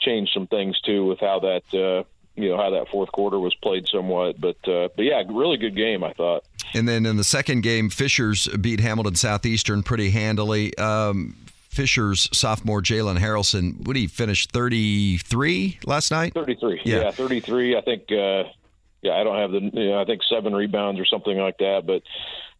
changed 0.00 0.32
some 0.34 0.48
things 0.48 0.80
too 0.80 1.06
with 1.06 1.20
how 1.20 1.40
that, 1.40 1.74
uh, 1.74 2.04
you 2.36 2.48
know 2.48 2.56
how 2.56 2.70
that 2.70 2.88
fourth 2.88 3.12
quarter 3.12 3.38
was 3.38 3.54
played 3.56 3.86
somewhat. 3.88 4.40
But 4.40 4.56
uh, 4.68 4.88
but 4.96 5.04
yeah, 5.04 5.22
really 5.28 5.56
good 5.56 5.76
game 5.76 6.02
I 6.04 6.12
thought. 6.12 6.44
And 6.74 6.88
then 6.88 7.06
in 7.06 7.16
the 7.16 7.24
second 7.24 7.62
game, 7.62 7.90
Fishers 7.90 8.48
beat 8.48 8.80
Hamilton 8.80 9.14
Southeastern 9.14 9.82
pretty 9.82 10.10
handily. 10.10 10.76
Um, 10.78 11.36
Fishers 11.68 12.28
sophomore 12.32 12.82
Jalen 12.82 13.18
Haralson, 13.18 13.86
would 13.86 13.96
he 13.96 14.06
finish 14.06 14.46
33 14.46 15.78
last 15.86 16.10
night? 16.10 16.34
33. 16.34 16.82
Yeah, 16.84 17.00
yeah 17.04 17.10
33. 17.10 17.76
I 17.76 17.80
think. 17.80 18.02
Uh, 18.10 18.44
yeah, 19.00 19.14
I 19.14 19.24
don't 19.24 19.36
have 19.36 19.50
the. 19.50 19.60
You 19.72 19.90
know, 19.90 20.00
I 20.00 20.04
think 20.04 20.22
seven 20.28 20.54
rebounds 20.54 21.00
or 21.00 21.06
something 21.06 21.36
like 21.38 21.58
that, 21.58 21.82
but. 21.86 22.02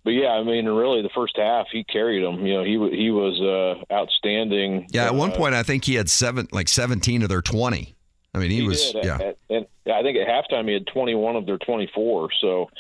But 0.05 0.15
yeah, 0.15 0.31
I 0.31 0.43
mean, 0.43 0.67
really, 0.67 1.01
the 1.01 1.11
first 1.15 1.37
half 1.37 1.69
he 1.71 1.85
carried 1.85 2.25
them. 2.25 2.45
You 2.45 2.55
know, 2.55 2.65
he 2.65 2.73
he 2.97 3.13
was 3.13 3.41
uh, 3.41 3.95
outstanding. 3.95 4.89
Yeah, 4.91 5.05
at 5.05 5.15
one 5.15 5.31
uh, 5.31 5.37
point 5.37 5.55
I 5.55 5.63
think 5.63 5.85
he 5.85 5.95
had 5.95 6.11
seven, 6.11 6.49
like 6.51 6.67
seventeen 6.67 7.23
of 7.23 7.29
their 7.29 7.41
twenty. 7.41 7.95
I 8.35 8.39
mean, 8.39 8.51
he, 8.51 8.57
he 8.57 8.69
was 8.69 8.93
did. 8.93 9.05
yeah. 9.05 9.33
And 9.51 9.67
I 9.87 10.03
think 10.03 10.17
at 10.17 10.27
halftime 10.27 10.67
he 10.67 10.75
had 10.75 10.87
21 10.87 11.37
of 11.37 11.47
their 11.47 11.59
24. 11.59 12.31
So, 12.41 12.71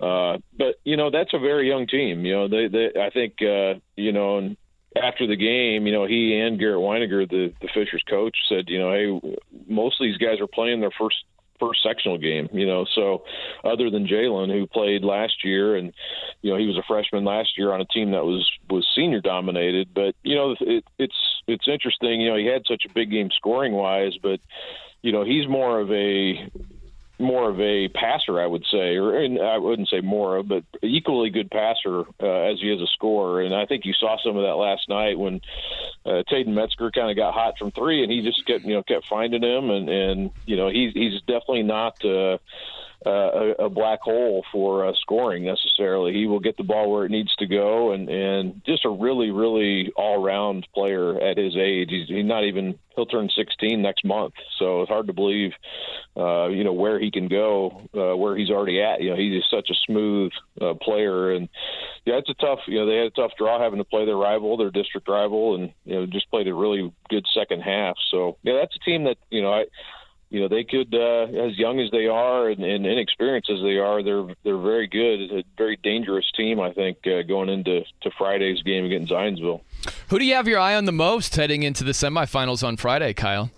uh, 0.00 0.38
but 0.56 0.76
you 0.84 0.96
know 0.96 1.10
that's 1.10 1.32
a 1.32 1.38
very 1.38 1.68
young 1.68 1.86
team. 1.86 2.24
You 2.24 2.34
know, 2.34 2.48
they, 2.48 2.68
they 2.68 3.00
I 3.00 3.10
think 3.10 3.34
uh, 3.40 3.80
you 3.96 4.12
know, 4.12 4.38
and 4.38 4.56
after 4.96 5.26
the 5.26 5.36
game, 5.36 5.86
you 5.86 5.92
know, 5.92 6.06
he 6.06 6.38
and 6.38 6.58
Garrett 6.58 6.78
Winegar, 6.78 7.28
the 7.28 7.52
the 7.60 7.68
Fishers 7.74 8.04
coach, 8.08 8.36
said, 8.48 8.68
you 8.68 8.78
know, 8.78 8.92
hey, 8.92 9.38
most 9.66 10.00
of 10.00 10.04
these 10.04 10.18
guys 10.18 10.40
are 10.40 10.46
playing 10.46 10.80
their 10.80 10.92
first 10.98 11.16
first 11.58 11.82
sectional 11.82 12.18
game, 12.18 12.48
you 12.52 12.66
know. 12.66 12.86
So, 12.94 13.24
other 13.64 13.90
than 13.90 14.06
Jalen, 14.06 14.52
who 14.52 14.66
played 14.66 15.04
last 15.04 15.44
year, 15.44 15.76
and 15.76 15.92
you 16.42 16.52
know 16.52 16.58
he 16.58 16.66
was 16.66 16.76
a 16.76 16.86
freshman 16.86 17.24
last 17.24 17.58
year 17.58 17.72
on 17.72 17.80
a 17.80 17.86
team 17.86 18.12
that 18.12 18.24
was 18.24 18.50
was 18.70 18.86
senior 18.94 19.20
dominated. 19.20 19.88
But 19.94 20.14
you 20.22 20.36
know, 20.36 20.54
it, 20.60 20.84
it's 20.98 21.40
it's 21.46 21.68
interesting. 21.68 22.20
You 22.20 22.30
know, 22.30 22.36
he 22.36 22.46
had 22.46 22.62
such 22.66 22.84
a 22.88 22.92
big 22.92 23.10
game 23.10 23.30
scoring 23.36 23.72
wise, 23.72 24.16
but 24.22 24.40
you 25.02 25.12
know, 25.12 25.24
he's 25.24 25.48
more 25.48 25.80
of 25.80 25.90
a 25.90 26.50
more 27.18 27.50
of 27.50 27.60
a 27.60 27.88
passer, 27.88 28.40
I 28.40 28.46
would 28.46 28.64
say, 28.70 28.96
or 28.96 29.16
I 29.42 29.58
wouldn't 29.58 29.88
say 29.88 30.00
more 30.00 30.36
of, 30.36 30.48
but 30.48 30.64
equally 30.82 31.30
good 31.30 31.50
passer 31.50 32.04
uh, 32.22 32.52
as 32.52 32.60
he 32.60 32.70
is 32.72 32.80
a 32.80 32.86
scorer. 32.86 33.42
And 33.42 33.54
I 33.54 33.66
think 33.66 33.84
you 33.84 33.92
saw 33.92 34.16
some 34.22 34.36
of 34.36 34.44
that 34.44 34.54
last 34.54 34.88
night 34.88 35.18
when 35.18 35.40
uh, 36.06 36.22
Taden 36.30 36.48
Metzger 36.48 36.90
kind 36.90 37.10
of 37.10 37.16
got 37.16 37.34
hot 37.34 37.58
from 37.58 37.72
three, 37.72 38.02
and 38.02 38.12
he 38.12 38.22
just 38.22 38.46
kept 38.46 38.64
you 38.64 38.74
know 38.74 38.82
kept 38.82 39.06
finding 39.06 39.42
him, 39.42 39.70
and 39.70 39.88
and 39.88 40.30
you 40.46 40.56
know 40.56 40.68
he's 40.68 40.92
he's 40.92 41.20
definitely 41.22 41.64
not. 41.64 42.04
Uh, 42.04 42.38
uh, 43.06 43.54
a, 43.58 43.68
black 43.68 44.00
hole 44.02 44.44
for 44.50 44.86
uh, 44.86 44.92
scoring 45.00 45.44
necessarily. 45.44 46.12
He 46.12 46.26
will 46.26 46.40
get 46.40 46.56
the 46.56 46.64
ball 46.64 46.90
where 46.90 47.04
it 47.04 47.10
needs 47.10 47.34
to 47.36 47.46
go, 47.46 47.92
and 47.92 48.08
and 48.08 48.60
just 48.66 48.84
a 48.84 48.90
really 48.90 49.30
really 49.30 49.92
all 49.96 50.20
round 50.20 50.66
player 50.74 51.20
at 51.20 51.38
his 51.38 51.56
age. 51.56 51.90
He's, 51.90 52.08
he's 52.08 52.26
not 52.26 52.44
even 52.44 52.76
he'll 52.96 53.06
turn 53.06 53.28
16 53.28 53.80
next 53.80 54.04
month, 54.04 54.34
so 54.58 54.82
it's 54.82 54.88
hard 54.88 55.06
to 55.06 55.12
believe, 55.12 55.52
uh, 56.16 56.48
you 56.48 56.64
know, 56.64 56.72
where 56.72 56.98
he 56.98 57.12
can 57.12 57.28
go, 57.28 57.82
uh, 57.94 58.16
where 58.16 58.36
he's 58.36 58.50
already 58.50 58.82
at. 58.82 59.00
You 59.00 59.10
know, 59.10 59.16
he's 59.16 59.40
just 59.40 59.50
such 59.50 59.70
a 59.70 59.78
smooth 59.86 60.32
uh, 60.60 60.74
player, 60.74 61.30
and 61.30 61.48
yeah, 62.04 62.14
it's 62.14 62.30
a 62.30 62.34
tough. 62.34 62.58
You 62.66 62.80
know, 62.80 62.86
they 62.86 62.96
had 62.96 63.06
a 63.06 63.10
tough 63.10 63.32
draw 63.38 63.62
having 63.62 63.78
to 63.78 63.84
play 63.84 64.06
their 64.06 64.16
rival, 64.16 64.56
their 64.56 64.72
district 64.72 65.08
rival, 65.08 65.54
and 65.54 65.72
you 65.84 65.94
know, 65.94 66.06
just 66.06 66.28
played 66.30 66.48
a 66.48 66.54
really 66.54 66.92
good 67.08 67.26
second 67.32 67.60
half. 67.60 67.96
So 68.10 68.38
yeah, 68.42 68.54
that's 68.54 68.74
a 68.74 68.80
team 68.80 69.04
that 69.04 69.18
you 69.30 69.42
know 69.42 69.52
I 69.52 69.66
you 70.30 70.40
know 70.40 70.48
they 70.48 70.64
could 70.64 70.94
uh, 70.94 71.26
as 71.46 71.58
young 71.58 71.80
as 71.80 71.90
they 71.90 72.06
are 72.06 72.48
and, 72.48 72.62
and 72.62 72.86
inexperienced 72.86 73.50
as 73.50 73.60
they 73.62 73.78
are 73.78 74.02
they're 74.02 74.26
they're 74.44 74.58
very 74.58 74.86
good 74.86 75.20
it's 75.20 75.32
a 75.32 75.44
very 75.56 75.76
dangerous 75.82 76.30
team 76.36 76.60
i 76.60 76.72
think 76.72 76.98
uh, 77.06 77.22
going 77.22 77.48
into 77.48 77.82
to 78.02 78.10
friday's 78.16 78.62
game 78.62 78.84
against 78.84 79.12
zionsville 79.12 79.60
who 80.08 80.18
do 80.18 80.24
you 80.24 80.34
have 80.34 80.48
your 80.48 80.58
eye 80.58 80.74
on 80.74 80.84
the 80.84 80.92
most 80.92 81.34
heading 81.36 81.62
into 81.62 81.84
the 81.84 81.92
semifinals 81.92 82.66
on 82.66 82.76
friday 82.76 83.12
kyle 83.12 83.50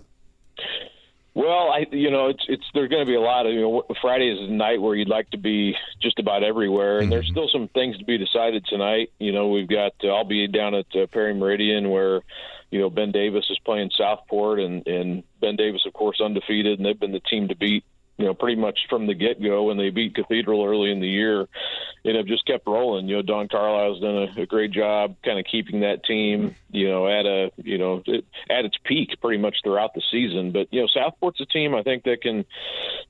well, 1.33 1.71
I 1.71 1.85
you 1.91 2.11
know 2.11 2.27
it's 2.27 2.43
it's 2.49 2.65
there's 2.73 2.89
going 2.89 3.05
to 3.05 3.09
be 3.09 3.15
a 3.15 3.21
lot 3.21 3.45
of 3.45 3.53
you 3.53 3.61
know 3.61 3.83
Friday 4.01 4.27
is 4.29 4.49
a 4.49 4.51
night 4.51 4.81
where 4.81 4.95
you'd 4.95 5.07
like 5.07 5.29
to 5.29 5.37
be 5.37 5.77
just 6.01 6.19
about 6.19 6.43
everywhere, 6.43 6.97
and 6.97 7.03
mm-hmm. 7.03 7.11
there's 7.11 7.29
still 7.29 7.47
some 7.49 7.69
things 7.69 7.97
to 7.99 8.03
be 8.03 8.17
decided 8.17 8.65
tonight. 8.65 9.11
You 9.17 9.31
know, 9.31 9.47
we've 9.47 9.67
got 9.67 9.93
uh, 10.03 10.09
I'll 10.09 10.25
be 10.25 10.45
down 10.47 10.75
at 10.75 10.93
uh, 10.93 11.07
Perry 11.07 11.33
Meridian 11.33 11.89
where 11.89 12.21
you 12.71 12.79
know, 12.79 12.89
Ben 12.89 13.11
Davis 13.11 13.45
is 13.49 13.59
playing 13.59 13.91
Southport, 13.95 14.59
and 14.59 14.87
and 14.87 15.23
Ben 15.41 15.57
Davis, 15.57 15.85
of 15.85 15.93
course, 15.93 16.21
undefeated, 16.23 16.79
and 16.79 16.85
they've 16.85 16.99
been 16.99 17.11
the 17.11 17.19
team 17.19 17.49
to 17.49 17.55
beat. 17.55 17.83
You 18.17 18.27
know, 18.27 18.33
pretty 18.35 18.59
much 18.59 18.81
from 18.87 19.07
the 19.07 19.15
get 19.15 19.41
go 19.41 19.63
when 19.63 19.77
they 19.77 19.89
beat 19.89 20.13
Cathedral 20.13 20.63
early 20.63 20.91
in 20.91 20.99
the 20.99 21.07
year, 21.07 21.47
and 22.05 22.15
have 22.17 22.27
just 22.27 22.45
kept 22.45 22.67
rolling. 22.67 23.07
You 23.07 23.17
know, 23.17 23.21
Don 23.23 23.47
Carlisle's 23.47 24.01
done 24.01 24.29
a, 24.37 24.41
a 24.43 24.45
great 24.45 24.71
job 24.71 25.15
kind 25.23 25.39
of 25.39 25.45
keeping 25.45 25.79
that 25.81 26.03
team, 26.03 26.55
you 26.69 26.87
know, 26.87 27.07
at 27.07 27.25
a, 27.25 27.51
you 27.57 27.79
know, 27.79 28.03
at 28.49 28.65
its 28.65 28.77
peak 28.83 29.19
pretty 29.21 29.41
much 29.41 29.57
throughout 29.63 29.95
the 29.95 30.03
season. 30.11 30.51
But 30.51 30.67
you 30.71 30.81
know, 30.81 30.87
Southport's 30.95 31.41
a 31.41 31.45
team 31.45 31.73
I 31.73 31.81
think 31.83 32.03
that 32.03 32.21
can, 32.21 32.45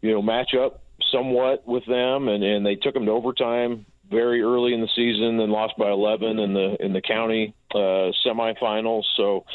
you 0.01 0.11
know, 0.11 0.21
match 0.21 0.53
up 0.55 0.81
somewhat 1.11 1.67
with 1.67 1.85
them, 1.85 2.29
and 2.29 2.43
and 2.43 2.65
they 2.65 2.75
took 2.75 2.93
them 2.93 3.05
to 3.05 3.11
overtime 3.11 3.85
very 4.11 4.41
early 4.41 4.73
in 4.73 4.81
the 4.81 4.89
season, 4.95 5.37
then 5.37 5.49
lost 5.49 5.73
by 5.77 5.89
11 5.89 6.37
in 6.39 6.53
the 6.53 6.75
in 6.79 6.93
the 6.93 7.01
county 7.01 7.55
uh, 7.73 8.11
semifinals. 8.25 9.03
So, 9.15 9.45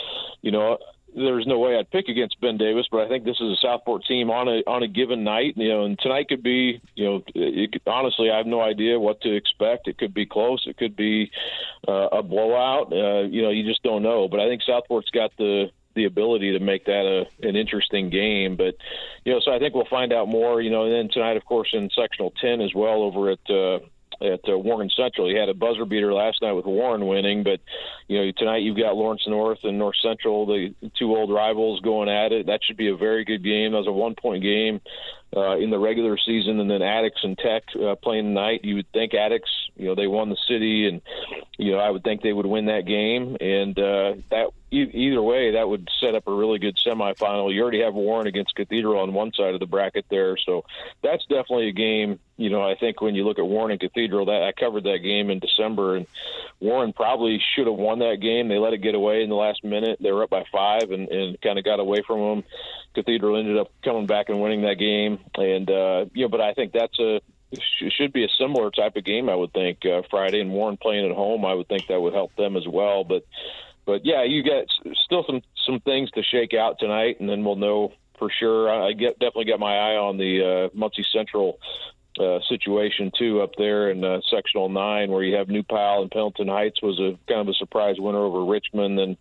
you 0.42 0.50
know, 0.50 0.78
there's 1.16 1.46
no 1.46 1.58
way 1.58 1.78
I'd 1.78 1.90
pick 1.90 2.08
against 2.08 2.40
Ben 2.40 2.58
Davis, 2.58 2.86
but 2.90 3.00
I 3.00 3.08
think 3.08 3.24
this 3.24 3.40
is 3.40 3.52
a 3.52 3.56
Southport 3.62 4.04
team 4.04 4.30
on 4.30 4.48
a 4.48 4.62
on 4.66 4.82
a 4.82 4.88
given 4.88 5.24
night. 5.24 5.54
You 5.56 5.68
know, 5.68 5.84
and 5.84 5.98
tonight 5.98 6.28
could 6.28 6.42
be, 6.42 6.80
you 6.94 7.04
know, 7.04 7.20
could, 7.20 7.80
honestly, 7.86 8.30
I 8.30 8.36
have 8.36 8.46
no 8.46 8.60
idea 8.60 9.00
what 9.00 9.22
to 9.22 9.34
expect. 9.34 9.88
It 9.88 9.96
could 9.96 10.12
be 10.12 10.26
close. 10.26 10.64
It 10.66 10.76
could 10.76 10.94
be 10.94 11.30
uh, 11.88 12.08
a 12.12 12.22
blowout. 12.22 12.92
Uh, 12.92 13.22
you 13.22 13.42
know, 13.42 13.50
you 13.50 13.64
just 13.64 13.82
don't 13.82 14.02
know. 14.02 14.28
But 14.28 14.40
I 14.40 14.48
think 14.48 14.62
Southport's 14.62 15.10
got 15.10 15.30
the 15.38 15.70
the 15.94 16.04
ability 16.04 16.52
to 16.52 16.60
make 16.60 16.84
that 16.84 17.06
a 17.06 17.46
an 17.46 17.56
interesting 17.56 18.10
game. 18.10 18.56
But 18.56 18.76
you 19.24 19.32
know, 19.32 19.40
so 19.42 19.52
I 19.52 19.58
think 19.58 19.74
we'll 19.74 19.88
find 19.88 20.12
out 20.12 20.28
more. 20.28 20.60
You 20.60 20.70
know, 20.70 20.84
and 20.84 20.92
then 20.92 21.08
tonight, 21.10 21.38
of 21.38 21.46
course, 21.46 21.70
in 21.72 21.88
sectional 21.98 22.32
ten 22.42 22.60
as 22.60 22.74
well 22.74 23.02
over 23.02 23.30
at 23.30 23.50
uh, 23.50 23.78
at 24.20 24.40
uh, 24.48 24.58
Warren 24.58 24.90
Central. 24.96 25.28
He 25.28 25.36
had 25.36 25.48
a 25.48 25.54
buzzer 25.54 25.84
beater 25.84 26.12
last 26.12 26.42
night 26.42 26.52
with 26.52 26.66
Warren 26.66 27.06
winning, 27.06 27.42
but 27.42 27.60
you 28.08 28.18
know 28.18 28.32
tonight 28.36 28.62
you've 28.62 28.76
got 28.76 28.96
Lawrence 28.96 29.22
North 29.26 29.60
and 29.64 29.78
North 29.78 29.96
Central, 30.02 30.46
the 30.46 30.74
two 30.98 31.14
old 31.14 31.30
rivals 31.30 31.80
going 31.80 32.08
at 32.08 32.32
it. 32.32 32.46
That 32.46 32.60
should 32.64 32.76
be 32.76 32.88
a 32.88 32.96
very 32.96 33.24
good 33.24 33.42
game. 33.42 33.72
That 33.72 33.78
was 33.78 33.86
a 33.86 33.92
one 33.92 34.14
point 34.14 34.42
game 34.42 34.80
uh, 35.36 35.56
in 35.56 35.70
the 35.70 35.78
regular 35.78 36.16
season, 36.18 36.60
and 36.60 36.70
then 36.70 36.82
Attucks 36.82 37.22
and 37.22 37.36
Tech 37.36 37.64
uh, 37.74 37.94
playing 37.96 38.24
tonight. 38.24 38.64
You 38.64 38.76
would 38.76 38.90
think 38.92 39.12
Attucks, 39.12 39.50
you 39.76 39.86
know, 39.86 39.94
they 39.94 40.06
won 40.06 40.30
the 40.30 40.38
city, 40.48 40.88
and 40.88 41.02
you 41.58 41.72
know 41.72 41.78
I 41.78 41.90
would 41.90 42.04
think 42.04 42.22
they 42.22 42.32
would 42.32 42.46
win 42.46 42.66
that 42.66 42.86
game, 42.86 43.36
and 43.40 43.78
uh, 43.78 44.14
that 44.30 44.48
either 44.70 45.22
way, 45.22 45.52
that 45.52 45.68
would 45.68 45.88
set 46.00 46.14
up 46.14 46.26
a 46.26 46.32
really 46.32 46.58
good 46.58 46.76
semifinal. 46.84 47.54
You 47.54 47.62
already 47.62 47.82
have 47.82 47.94
Warren 47.94 48.26
against 48.26 48.54
Cathedral 48.54 49.00
on 49.00 49.14
one 49.14 49.32
side 49.32 49.54
of 49.54 49.60
the 49.60 49.66
bracket 49.66 50.06
there, 50.10 50.36
so 50.36 50.64
that's 51.02 51.24
definitely 51.26 51.68
a 51.68 51.72
game. 51.72 52.18
You 52.36 52.50
know, 52.50 52.62
I 52.62 52.74
think 52.74 53.00
when 53.00 53.14
you 53.14 53.24
look 53.24 53.38
at 53.38 53.46
Warren 53.46 53.70
and 53.70 53.80
Cathedral, 53.80 54.26
that 54.26 54.42
I 54.42 54.52
covered 54.52 54.84
that 54.84 54.98
game 54.98 55.30
in 55.30 55.38
December, 55.38 55.96
and 55.96 56.06
Warren 56.60 56.92
probably 56.92 57.40
should 57.54 57.66
have 57.66 57.76
won 57.76 58.00
that 58.00 58.20
game. 58.20 58.48
They 58.48 58.58
let 58.58 58.72
it 58.72 58.82
get 58.82 58.94
away 58.94 59.22
in 59.22 59.28
the 59.28 59.36
last 59.36 59.62
minute. 59.64 59.98
They 60.00 60.12
were 60.12 60.24
up 60.24 60.30
by 60.30 60.44
five 60.50 60.90
and, 60.90 61.08
and 61.08 61.40
kind 61.40 61.58
of 61.58 61.64
got 61.64 61.80
away 61.80 62.02
from 62.06 62.20
them. 62.20 62.44
Cathedral 62.94 63.38
ended 63.38 63.58
up 63.58 63.70
coming 63.84 64.06
back 64.06 64.28
and 64.28 64.40
winning 64.40 64.62
that 64.62 64.78
game, 64.78 65.20
and 65.36 65.70
uh, 65.70 66.06
you 66.12 66.24
know, 66.24 66.28
but 66.28 66.40
I 66.40 66.54
think 66.54 66.72
that's 66.72 66.98
a 66.98 67.20
should 67.96 68.12
be 68.12 68.24
a 68.24 68.28
similar 68.38 68.70
type 68.70 68.96
of 68.96 69.04
game. 69.04 69.28
I 69.28 69.34
would 69.34 69.52
think 69.52 69.84
uh, 69.86 70.02
Friday 70.10 70.40
and 70.40 70.50
Warren 70.50 70.76
playing 70.76 71.08
at 71.08 71.14
home. 71.14 71.44
I 71.44 71.54
would 71.54 71.68
think 71.68 71.86
that 71.86 72.00
would 72.00 72.12
help 72.12 72.34
them 72.36 72.56
as 72.56 72.66
well. 72.66 73.04
But 73.04 73.24
but 73.86 74.04
yeah, 74.04 74.24
you 74.24 74.42
got 74.42 74.66
still 75.04 75.24
some 75.26 75.40
some 75.64 75.80
things 75.80 76.10
to 76.12 76.22
shake 76.22 76.52
out 76.52 76.78
tonight, 76.78 77.20
and 77.20 77.28
then 77.28 77.44
we'll 77.44 77.56
know 77.56 77.92
for 78.18 78.30
sure. 78.30 78.70
I 78.70 78.92
get 78.92 79.18
definitely 79.18 79.46
got 79.46 79.60
my 79.60 79.76
eye 79.76 79.96
on 79.96 80.18
the 80.18 80.68
uh, 80.72 80.76
Muncie 80.76 81.06
Central 81.12 81.58
uh, 82.18 82.40
situation 82.48 83.12
too 83.16 83.40
up 83.42 83.52
there 83.56 83.90
in 83.90 84.04
uh, 84.04 84.20
sectional 84.30 84.68
nine 84.68 85.10
where 85.10 85.22
you 85.22 85.36
have 85.36 85.48
New 85.48 85.62
Pal 85.62 86.02
and 86.02 86.10
Pendleton 86.10 86.48
Heights 86.48 86.82
was 86.82 86.98
a 86.98 87.18
kind 87.28 87.40
of 87.40 87.48
a 87.48 87.54
surprise 87.54 87.96
winner 87.98 88.18
over 88.18 88.44
Richmond. 88.44 88.98
And 88.98 89.16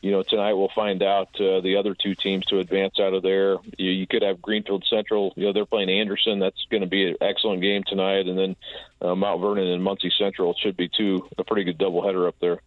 you 0.00 0.10
know 0.10 0.22
tonight 0.22 0.54
we'll 0.54 0.70
find 0.74 1.02
out 1.02 1.28
uh, 1.40 1.60
the 1.60 1.76
other 1.78 1.94
two 1.94 2.14
teams 2.14 2.46
to 2.46 2.58
advance 2.58 2.98
out 2.98 3.14
of 3.14 3.22
there. 3.22 3.56
You, 3.78 3.90
you 3.90 4.06
could 4.06 4.22
have 4.22 4.42
Greenfield 4.42 4.84
Central 4.88 5.32
you 5.36 5.46
know 5.46 5.52
they're 5.52 5.66
playing 5.66 5.90
Anderson. 5.90 6.38
That's 6.38 6.66
going 6.70 6.82
to 6.82 6.88
be 6.88 7.08
an 7.08 7.16
excellent 7.20 7.62
game 7.62 7.82
tonight. 7.86 8.26
And 8.26 8.38
then 8.38 8.56
uh, 9.02 9.14
Mount 9.14 9.40
Vernon 9.40 9.68
and 9.68 9.82
Muncie 9.82 10.12
Central 10.18 10.54
should 10.54 10.76
be 10.76 10.88
two 10.88 11.28
a 11.38 11.44
pretty 11.44 11.64
good 11.64 11.78
doubleheader 11.78 12.28
up 12.28 12.34
there. 12.40 12.60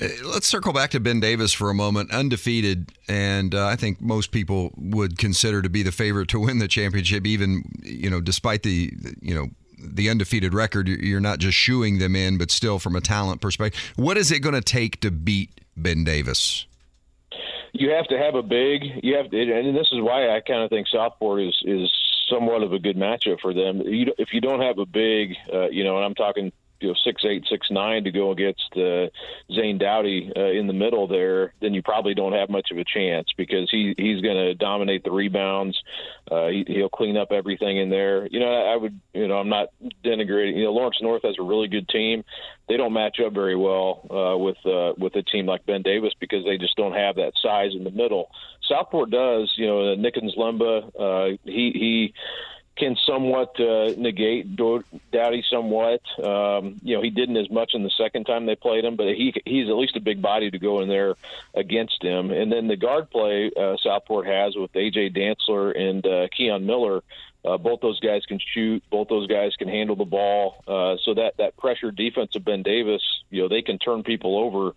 Uh, 0.00 0.08
let's 0.24 0.46
circle 0.46 0.72
back 0.72 0.90
to 0.90 1.00
Ben 1.00 1.20
Davis 1.20 1.52
for 1.52 1.70
a 1.70 1.74
moment, 1.74 2.10
undefeated, 2.12 2.92
and 3.08 3.54
uh, 3.54 3.66
I 3.66 3.76
think 3.76 4.00
most 4.00 4.30
people 4.30 4.72
would 4.76 5.18
consider 5.18 5.60
to 5.60 5.68
be 5.68 5.82
the 5.82 5.92
favorite 5.92 6.28
to 6.28 6.40
win 6.40 6.58
the 6.58 6.68
championship, 6.68 7.26
even 7.26 7.64
you 7.82 8.08
know 8.08 8.20
despite 8.20 8.62
the 8.62 8.92
you 9.22 9.34
know 9.34 9.48
the 9.78 10.08
undefeated 10.10 10.54
record. 10.54 10.88
You're 10.88 11.20
not 11.20 11.38
just 11.38 11.56
shooing 11.56 11.98
them 11.98 12.14
in, 12.14 12.38
but 12.38 12.50
still 12.50 12.78
from 12.78 12.96
a 12.96 13.00
talent 13.00 13.40
perspective, 13.40 13.80
what 13.96 14.16
is 14.16 14.30
it 14.30 14.40
going 14.40 14.54
to 14.54 14.60
take 14.60 15.00
to 15.00 15.10
beat 15.10 15.60
Ben 15.76 16.04
Davis? 16.04 16.66
You 17.72 17.90
have 17.90 18.06
to 18.08 18.18
have 18.18 18.34
a 18.34 18.42
big. 18.42 18.82
You 19.02 19.16
have, 19.16 19.30
to, 19.30 19.40
and 19.40 19.74
this 19.74 19.88
is 19.92 20.00
why 20.00 20.36
I 20.36 20.40
kind 20.40 20.62
of 20.62 20.70
think 20.70 20.88
Southport 20.88 21.40
is 21.40 21.56
is 21.64 21.90
somewhat 22.28 22.62
of 22.62 22.72
a 22.72 22.78
good 22.78 22.96
matchup 22.96 23.40
for 23.40 23.54
them. 23.54 23.82
You, 23.82 24.12
if 24.18 24.32
you 24.32 24.40
don't 24.40 24.60
have 24.60 24.78
a 24.78 24.86
big, 24.86 25.34
uh, 25.52 25.68
you 25.68 25.84
know, 25.84 25.96
and 25.96 26.04
I'm 26.04 26.14
talking 26.14 26.52
you 26.82 26.88
know 26.88 26.94
six 27.04 27.24
eight 27.24 27.44
six 27.48 27.68
nine 27.70 28.04
to 28.04 28.10
go 28.10 28.30
against 28.30 28.62
uh, 28.76 29.06
Zane 29.54 29.78
Dowdy 29.78 30.32
uh, 30.36 30.50
in 30.50 30.66
the 30.66 30.72
middle 30.72 31.06
there, 31.06 31.54
then 31.60 31.74
you 31.74 31.82
probably 31.82 32.14
don't 32.14 32.32
have 32.32 32.50
much 32.50 32.70
of 32.70 32.78
a 32.78 32.84
chance 32.84 33.28
because 33.36 33.68
he 33.70 33.94
he's 33.96 34.20
going 34.20 34.36
to 34.36 34.54
dominate 34.54 35.04
the 35.04 35.10
rebounds. 35.10 35.80
Uh, 36.30 36.48
he, 36.48 36.64
he'll 36.66 36.88
clean 36.88 37.16
up 37.16 37.32
everything 37.32 37.78
in 37.78 37.90
there. 37.90 38.26
You 38.26 38.40
know, 38.40 38.52
I 38.52 38.76
would 38.76 38.98
you 39.14 39.28
know 39.28 39.36
I'm 39.38 39.48
not 39.48 39.68
denigrating. 40.04 40.56
You 40.56 40.64
know, 40.64 40.72
Lawrence 40.72 40.98
North 41.00 41.22
has 41.22 41.36
a 41.38 41.42
really 41.42 41.68
good 41.68 41.88
team. 41.88 42.24
They 42.68 42.76
don't 42.76 42.92
match 42.92 43.18
up 43.24 43.32
very 43.32 43.56
well 43.56 44.06
uh, 44.10 44.38
with 44.38 44.58
uh, 44.66 44.94
with 44.98 45.14
a 45.16 45.22
team 45.22 45.46
like 45.46 45.66
Ben 45.66 45.82
Davis 45.82 46.12
because 46.20 46.44
they 46.44 46.58
just 46.58 46.76
don't 46.76 46.94
have 46.94 47.16
that 47.16 47.32
size 47.42 47.72
in 47.76 47.84
the 47.84 47.90
middle. 47.90 48.30
Southport 48.68 49.10
does. 49.10 49.52
You 49.56 49.66
know, 49.66 49.96
Nickens 49.96 50.36
Lemba, 50.36 50.90
uh, 50.98 51.36
he 51.44 51.72
he 51.74 52.14
can 52.82 52.96
somewhat 53.06 53.58
uh, 53.60 53.92
negate 53.96 54.56
Dowdy 54.56 55.44
somewhat. 55.48 56.00
Um, 56.22 56.80
you 56.82 56.96
know, 56.96 57.02
he 57.02 57.10
didn't 57.10 57.36
as 57.36 57.48
much 57.48 57.74
in 57.74 57.84
the 57.84 57.92
second 57.96 58.24
time 58.24 58.44
they 58.44 58.56
played 58.56 58.84
him, 58.84 58.96
but 58.96 59.06
he 59.08 59.32
he's 59.44 59.68
at 59.68 59.76
least 59.76 59.96
a 59.96 60.00
big 60.00 60.20
body 60.20 60.50
to 60.50 60.58
go 60.58 60.80
in 60.80 60.88
there 60.88 61.14
against 61.54 62.02
him. 62.02 62.32
And 62.32 62.50
then 62.50 62.66
the 62.66 62.76
guard 62.76 63.08
play 63.10 63.52
uh, 63.56 63.76
Southport 63.84 64.26
has 64.26 64.56
with 64.56 64.72
AJ 64.72 65.16
Dantzler 65.16 65.78
and 65.78 66.04
uh, 66.04 66.28
Keon 66.36 66.66
Miller. 66.66 67.02
Uh, 67.44 67.56
both 67.56 67.80
those 67.80 68.00
guys 68.00 68.24
can 68.26 68.38
shoot. 68.54 68.82
Both 68.90 69.08
those 69.08 69.28
guys 69.28 69.54
can 69.56 69.68
handle 69.68 69.96
the 69.96 70.04
ball. 70.04 70.62
Uh, 70.66 70.96
so 71.04 71.14
that 71.14 71.36
that 71.38 71.56
pressure 71.56 71.92
defense 71.92 72.34
of 72.34 72.44
Ben 72.44 72.62
Davis, 72.62 73.02
you 73.30 73.42
know, 73.42 73.48
they 73.48 73.62
can 73.62 73.78
turn 73.78 74.02
people 74.02 74.38
over 74.38 74.74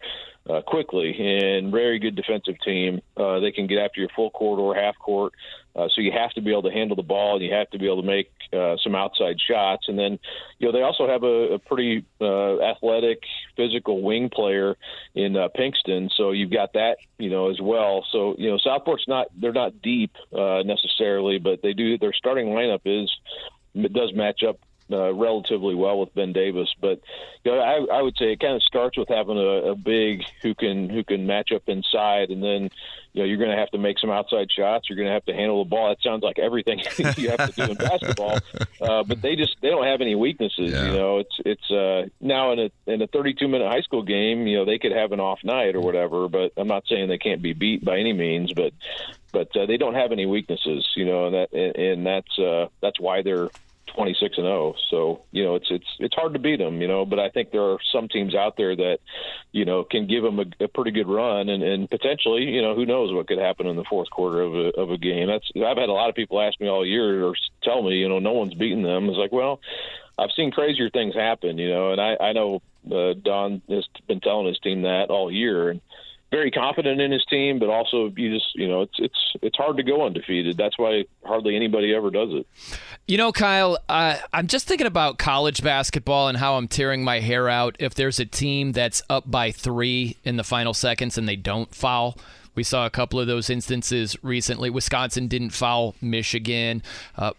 uh, 0.47 0.61
quickly. 0.61 1.15
And 1.19 1.71
very 1.71 1.97
good 1.97 2.15
defensive 2.15 2.55
team. 2.63 3.01
Uh, 3.17 3.39
they 3.39 3.51
can 3.51 3.65
get 3.67 3.79
after 3.79 3.99
your 3.99 4.09
full 4.15 4.29
court 4.29 4.59
or 4.59 4.75
half 4.75 4.97
court. 4.99 5.33
Uh, 5.75 5.89
so 5.93 6.01
you 6.01 6.11
have 6.11 6.31
to 6.31 6.41
be 6.41 6.51
able 6.51 6.63
to 6.63 6.71
handle 6.71 6.95
the 6.95 7.03
ball, 7.03 7.35
and 7.35 7.43
you 7.43 7.53
have 7.53 7.69
to 7.69 7.79
be 7.79 7.85
able 7.85 8.01
to 8.01 8.07
make 8.07 8.31
uh, 8.53 8.77
some 8.81 8.95
outside 8.95 9.37
shots. 9.41 9.87
And 9.87 9.99
then, 9.99 10.19
you 10.59 10.67
know, 10.67 10.71
they 10.71 10.81
also 10.81 11.07
have 11.07 11.23
a, 11.23 11.55
a 11.55 11.59
pretty 11.59 12.05
uh, 12.21 12.61
athletic, 12.61 13.23
physical 13.57 14.01
wing 14.01 14.29
player 14.29 14.77
in 15.13 15.35
uh, 15.35 15.49
Pinkston. 15.57 16.09
So 16.15 16.31
you've 16.31 16.51
got 16.51 16.73
that, 16.73 16.97
you 17.17 17.29
know, 17.29 17.49
as 17.49 17.59
well. 17.59 18.05
So 18.11 18.35
you 18.37 18.49
know, 18.49 18.57
Southport's 18.57 19.07
not 19.07 19.27
they're 19.39 19.51
not 19.51 19.81
deep 19.81 20.15
uh, 20.33 20.63
necessarily, 20.65 21.39
but 21.39 21.61
they 21.61 21.73
do 21.73 21.97
their 21.97 22.13
starting 22.13 22.47
lineup 22.47 22.81
is 22.85 23.11
it 23.73 23.93
does 23.93 24.13
match 24.13 24.43
up 24.43 24.59
uh, 24.91 25.13
relatively 25.13 25.75
well 25.75 25.99
with 25.99 26.13
Ben 26.13 26.33
Davis. 26.33 26.73
But 26.79 27.01
you 27.43 27.51
know, 27.51 27.59
I, 27.59 27.97
I 27.97 28.01
would 28.01 28.15
say 28.17 28.33
it 28.33 28.39
kind 28.39 28.55
of 28.55 28.63
starts 28.63 28.97
with 28.97 29.09
having 29.09 29.37
a, 29.37 29.71
a 29.71 29.75
big 29.75 30.23
who 30.41 30.53
can 30.53 30.89
who 30.89 31.03
can 31.03 31.25
match 31.25 31.51
up 31.51 31.63
inside, 31.67 32.29
and 32.29 32.43
then 32.43 32.69
you 33.13 33.21
know 33.21 33.25
you're 33.25 33.37
going 33.37 33.49
to 33.49 33.57
have 33.57 33.71
to 33.71 33.77
make 33.77 33.99
some 33.99 34.09
outside 34.09 34.51
shots. 34.51 34.89
You're 34.89 34.97
going 34.97 35.07
to 35.07 35.13
have 35.13 35.25
to 35.25 35.33
handle 35.33 35.63
the 35.63 35.69
ball. 35.69 35.89
That 35.89 36.01
sounds 36.01 36.23
like 36.23 36.39
everything 36.39 36.79
you 37.17 37.29
have 37.29 37.53
to 37.53 37.65
do 37.65 37.71
in 37.71 37.77
basketball. 37.77 38.39
Uh, 38.81 39.03
but 39.03 39.21
they 39.21 39.35
just 39.35 39.55
they 39.61 39.69
don't 39.69 39.85
have 39.85 40.01
any 40.01 40.15
weaknesses. 40.15 40.71
Yeah. 40.71 40.85
You 40.85 40.93
know, 40.93 41.17
it's 41.19 41.35
it's 41.45 41.71
uh, 41.71 42.07
now 42.21 42.51
in 42.51 42.59
a 42.59 42.69
in 42.85 43.01
a 43.01 43.07
32 43.07 43.47
minute 43.47 43.71
high 43.71 43.81
school 43.81 44.03
game. 44.03 44.47
You 44.47 44.57
know, 44.57 44.65
they 44.65 44.77
could 44.77 44.91
have 44.91 45.11
an 45.11 45.19
off 45.19 45.39
night 45.43 45.75
or 45.75 45.81
whatever. 45.81 46.27
But 46.27 46.53
I'm 46.57 46.67
not 46.67 46.83
saying 46.87 47.07
they 47.07 47.17
can't 47.17 47.41
be 47.41 47.53
beat 47.53 47.83
by 47.83 47.97
any 47.97 48.13
means. 48.13 48.53
But 48.53 48.73
but 49.31 49.55
uh, 49.57 49.65
they 49.65 49.77
don't 49.77 49.95
have 49.95 50.11
any 50.11 50.25
weaknesses. 50.25 50.87
You 50.95 51.05
know, 51.05 51.25
and 51.25 51.35
that 51.35 51.53
and, 51.53 51.75
and 51.75 52.05
that's 52.05 52.37
uh, 52.37 52.67
that's 52.81 52.99
why 52.99 53.21
they're 53.21 53.49
26 53.95 54.37
and 54.37 54.45
0. 54.45 54.75
So, 54.89 55.21
you 55.31 55.43
know, 55.43 55.55
it's 55.55 55.67
it's 55.69 55.87
it's 55.99 56.15
hard 56.15 56.33
to 56.33 56.39
beat 56.39 56.57
them, 56.57 56.81
you 56.81 56.87
know, 56.87 57.05
but 57.05 57.19
I 57.19 57.29
think 57.29 57.51
there 57.51 57.63
are 57.63 57.77
some 57.91 58.07
teams 58.07 58.35
out 58.35 58.57
there 58.57 58.75
that, 58.75 58.99
you 59.51 59.65
know, 59.65 59.83
can 59.83 60.07
give 60.07 60.23
them 60.23 60.39
a, 60.39 60.63
a 60.63 60.67
pretty 60.67 60.91
good 60.91 61.07
run 61.07 61.49
and, 61.49 61.63
and 61.63 61.89
potentially, 61.89 62.43
you 62.43 62.61
know, 62.61 62.75
who 62.75 62.85
knows 62.85 63.13
what 63.13 63.27
could 63.27 63.39
happen 63.39 63.67
in 63.67 63.75
the 63.75 63.85
fourth 63.85 64.09
quarter 64.09 64.41
of 64.41 64.53
a 64.53 64.79
of 64.79 64.91
a 64.91 64.97
game. 64.97 65.27
That's 65.27 65.49
I've 65.55 65.77
had 65.77 65.89
a 65.89 65.93
lot 65.93 66.09
of 66.09 66.15
people 66.15 66.41
ask 66.41 66.59
me 66.59 66.67
all 66.67 66.85
year 66.85 67.25
or 67.25 67.35
tell 67.63 67.81
me, 67.81 67.95
you 67.95 68.09
know, 68.09 68.19
no 68.19 68.33
one's 68.33 68.53
beaten 68.53 68.83
them. 68.83 69.09
It's 69.09 69.17
like, 69.17 69.31
well, 69.31 69.59
I've 70.17 70.31
seen 70.35 70.51
crazier 70.51 70.89
things 70.89 71.15
happen, 71.15 71.57
you 71.57 71.69
know, 71.69 71.91
and 71.91 72.01
I 72.01 72.17
I 72.19 72.33
know 72.33 72.61
uh, 72.91 73.13
Don 73.21 73.61
has 73.69 73.87
been 74.07 74.19
telling 74.19 74.47
his 74.47 74.59
team 74.59 74.83
that 74.83 75.09
all 75.09 75.31
year 75.31 75.69
and 75.69 75.81
very 76.35 76.51
confident 76.51 76.99
in 76.99 77.13
his 77.13 77.23
team, 77.25 77.59
but 77.59 77.69
also 77.69 78.11
you 78.17 78.33
just 78.33 78.53
you 78.55 78.67
know 78.67 78.81
it's 78.81 78.95
it's 78.99 79.35
it's 79.41 79.55
hard 79.55 79.77
to 79.77 79.83
go 79.83 80.05
undefeated. 80.05 80.57
That's 80.57 80.77
why 80.77 81.05
hardly 81.23 81.55
anybody 81.55 81.95
ever 81.95 82.11
does 82.11 82.29
it. 82.33 82.45
You 83.07 83.17
know, 83.17 83.31
Kyle, 83.31 83.77
uh, 83.87 84.17
I'm 84.33 84.47
just 84.47 84.67
thinking 84.67 84.87
about 84.87 85.17
college 85.17 85.63
basketball 85.63 86.27
and 86.27 86.37
how 86.37 86.57
I'm 86.57 86.67
tearing 86.67 87.05
my 87.05 87.21
hair 87.21 87.47
out 87.47 87.77
if 87.79 87.93
there's 87.93 88.19
a 88.19 88.25
team 88.25 88.73
that's 88.73 89.01
up 89.09 89.31
by 89.31 89.51
three 89.51 90.17
in 90.25 90.35
the 90.35 90.43
final 90.43 90.73
seconds 90.73 91.17
and 91.17 91.25
they 91.27 91.37
don't 91.37 91.73
foul. 91.73 92.17
We 92.53 92.63
saw 92.63 92.85
a 92.85 92.89
couple 92.89 93.19
of 93.19 93.27
those 93.27 93.49
instances 93.49 94.17
recently. 94.21 94.69
Wisconsin 94.69 95.27
didn't 95.27 95.51
foul 95.51 95.95
Michigan. 96.01 96.83
Uh, 97.15 97.31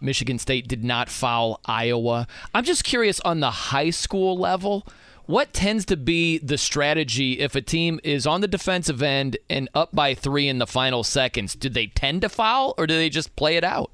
Michigan 0.00 0.38
State 0.38 0.68
did 0.68 0.84
not 0.84 1.08
foul 1.08 1.60
Iowa. 1.66 2.26
I'm 2.54 2.64
just 2.64 2.84
curious 2.84 3.18
on 3.20 3.40
the 3.40 3.50
high 3.50 3.90
school 3.90 4.38
level 4.38 4.86
what 5.26 5.52
tends 5.52 5.84
to 5.86 5.96
be 5.96 6.38
the 6.38 6.58
strategy 6.58 7.40
if 7.40 7.54
a 7.54 7.60
team 7.60 8.00
is 8.04 8.26
on 8.26 8.40
the 8.40 8.48
defensive 8.48 9.02
end 9.02 9.36
and 9.50 9.68
up 9.74 9.94
by 9.94 10.14
three 10.14 10.48
in 10.48 10.58
the 10.58 10.66
final 10.66 11.04
seconds? 11.04 11.54
Do 11.54 11.68
they 11.68 11.88
tend 11.88 12.22
to 12.22 12.28
foul 12.28 12.74
or 12.78 12.86
do 12.86 12.94
they 12.94 13.08
just 13.08 13.34
play 13.36 13.56
it 13.56 13.64
out? 13.64 13.90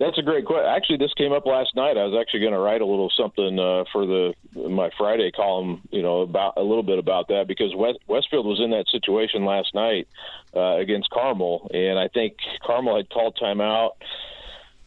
That's 0.00 0.16
a 0.16 0.22
great 0.22 0.46
question. 0.46 0.66
Actually, 0.66 0.96
this 0.96 1.12
came 1.12 1.30
up 1.30 1.44
last 1.44 1.76
night. 1.76 1.98
I 1.98 2.06
was 2.06 2.18
actually 2.18 2.40
going 2.40 2.54
to 2.54 2.58
write 2.58 2.80
a 2.80 2.86
little 2.86 3.10
something 3.14 3.58
uh, 3.58 3.84
for 3.92 4.06
the 4.06 4.32
my 4.54 4.88
Friday 4.96 5.30
column, 5.30 5.82
you 5.90 6.00
know, 6.00 6.22
about 6.22 6.54
a 6.56 6.62
little 6.62 6.82
bit 6.82 6.98
about 6.98 7.28
that 7.28 7.46
because 7.46 7.74
West, 7.76 7.98
Westfield 8.06 8.46
was 8.46 8.60
in 8.60 8.70
that 8.70 8.88
situation 8.88 9.44
last 9.44 9.74
night 9.74 10.08
uh, 10.56 10.76
against 10.76 11.10
Carmel, 11.10 11.70
and 11.74 11.98
I 11.98 12.08
think 12.08 12.36
Carmel 12.64 12.96
had 12.96 13.10
called 13.10 13.38
timeout. 13.40 13.90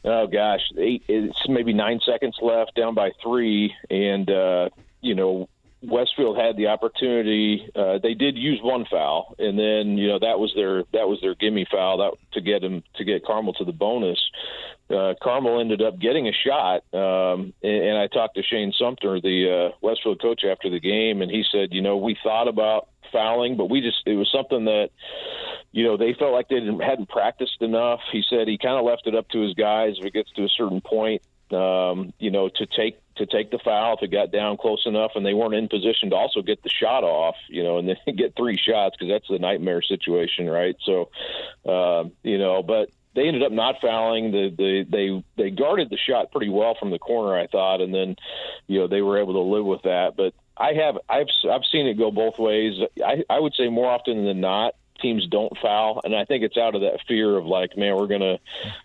Oh 0.04 0.26
gosh, 0.26 0.62
eight, 0.80 1.04
it's 1.08 1.38
maybe 1.48 1.74
nine 1.74 2.00
seconds 2.04 2.36
left, 2.42 2.74
down 2.74 2.96
by 2.96 3.12
three, 3.22 3.72
and 3.92 4.28
uh, 4.32 4.70
you 5.02 5.14
know 5.14 5.48
Westfield 5.84 6.38
had 6.38 6.58
the 6.58 6.68
opportunity. 6.68 7.70
Uh, 7.76 8.00
they 8.02 8.14
did 8.14 8.38
use 8.38 8.60
one 8.62 8.86
foul, 8.90 9.36
and 9.38 9.58
then 9.60 9.98
you 9.98 10.08
know 10.08 10.20
that 10.20 10.40
was 10.40 10.54
their 10.56 10.84
that 10.94 11.08
was 11.08 11.20
their 11.22 11.36
gimme 11.36 11.66
foul 11.70 11.98
that 11.98 12.12
to 12.34 12.42
get 12.42 12.62
them 12.62 12.84
to 12.96 13.04
get 13.04 13.26
Carmel 13.26 13.54
to 13.54 13.66
the 13.66 13.74
bonus. 13.74 14.20
Uh, 14.90 15.14
Carmel 15.22 15.60
ended 15.60 15.82
up 15.82 16.00
getting 16.00 16.28
a 16.28 16.32
shot, 16.32 16.84
um, 16.94 17.54
and, 17.64 17.84
and 17.84 17.98
I 17.98 18.08
talked 18.08 18.36
to 18.36 18.44
Shane 18.44 18.74
Sumpter, 18.78 19.20
the 19.20 19.72
uh, 19.72 19.78
Westfield 19.82 20.22
coach, 20.22 20.44
after 20.44 20.70
the 20.70 20.80
game, 20.80 21.22
and 21.22 21.32
he 21.32 21.44
said, 21.52 21.70
you 21.72 21.82
know, 21.82 21.98
we 21.98 22.18
thought 22.22 22.48
about 22.48 22.90
fouling, 23.12 23.58
but 23.58 23.70
we 23.70 23.82
just 23.82 24.02
it 24.06 24.16
was 24.16 24.30
something 24.32 24.66
that 24.66 24.90
you 25.72 25.84
know 25.84 25.98
they 25.98 26.14
felt 26.14 26.34
like 26.34 26.50
they 26.50 26.62
hadn't 26.86 27.10
practiced 27.10 27.62
enough. 27.62 28.00
He 28.12 28.24
said 28.30 28.48
he 28.48 28.58
kind 28.58 28.78
of 28.78 28.86
left 28.86 29.08
it 29.08 29.16
up 29.16 29.30
to 29.30 29.42
his 29.42 29.54
guys. 29.54 29.96
If 30.00 30.06
it 30.06 30.14
gets 30.14 30.32
to 30.32 30.44
a 30.44 30.50
certain 30.50 30.82
point, 30.82 31.22
um, 31.52 32.14
you 32.20 32.32
know, 32.32 32.50
to 32.50 32.66
take 32.66 32.98
to 33.16 33.26
take 33.26 33.52
the 33.52 33.60
foul 33.60 33.96
if 33.96 34.04
it 34.04 34.12
got 34.12 34.32
down 34.32 34.58
close 34.58 34.84
enough, 34.86 35.12
and 35.16 35.26
they 35.26 35.34
weren't 35.34 35.54
in 35.54 35.68
position 35.68 36.10
to 36.10 36.16
also 36.16 36.42
get 36.42 36.64
the 36.64 36.70
shot 36.70 37.04
off, 37.04 37.36
you 37.48 37.64
know, 37.64 37.78
and 37.78 37.88
then 37.88 37.98
get 38.16 38.36
three 38.36 38.58
shots 38.58 38.96
because 38.98 39.12
that's 39.12 39.28
the 39.30 39.40
nightmare 39.40 39.82
situation, 39.82 40.50
right? 40.50 40.76
So, 40.84 41.10
uh, 41.66 42.10
you 42.24 42.38
know, 42.38 42.64
but 42.64 42.90
they 43.16 43.28
ended 43.28 43.44
up 43.44 43.52
not 43.52 43.76
fouling. 43.82 44.32
The, 44.32 44.50
the 44.56 44.86
they 44.90 45.24
they 45.42 45.50
guarded 45.52 45.90
the 45.90 45.98
shot 45.98 46.32
pretty 46.32 46.50
well 46.50 46.76
from 46.80 46.92
the 46.92 47.00
corner, 47.00 47.38
I 47.38 47.48
thought, 47.48 47.82
and 47.82 47.94
then 47.94 48.16
you 48.68 48.80
know 48.80 48.88
they 48.88 49.02
were 49.02 49.20
able 49.20 49.34
to 49.34 49.40
live 49.40 49.66
with 49.66 49.84
that. 49.84 50.16
But 50.18 50.34
I 50.58 50.74
have 50.74 50.98
I've 51.10 51.28
I've 51.50 51.66
seen 51.72 51.88
it 51.88 51.98
go 51.98 52.12
both 52.12 52.40
ways. 52.40 52.80
I 53.04 53.24
I 53.30 53.40
would 53.40 53.54
say 53.54 53.70
more 53.70 53.92
often 53.92 54.26
than 54.26 54.42
not 54.42 54.74
teams 55.02 55.28
don't 55.28 55.56
foul, 55.62 56.02
and 56.04 56.16
I 56.16 56.26
think 56.26 56.44
it's 56.44 56.58
out 56.58 56.76
of 56.76 56.82
that 56.82 57.00
fear 57.08 57.38
of 57.38 57.46
like, 57.46 57.78
man, 57.78 57.96
we're 57.96 58.08
gonna 58.08 58.40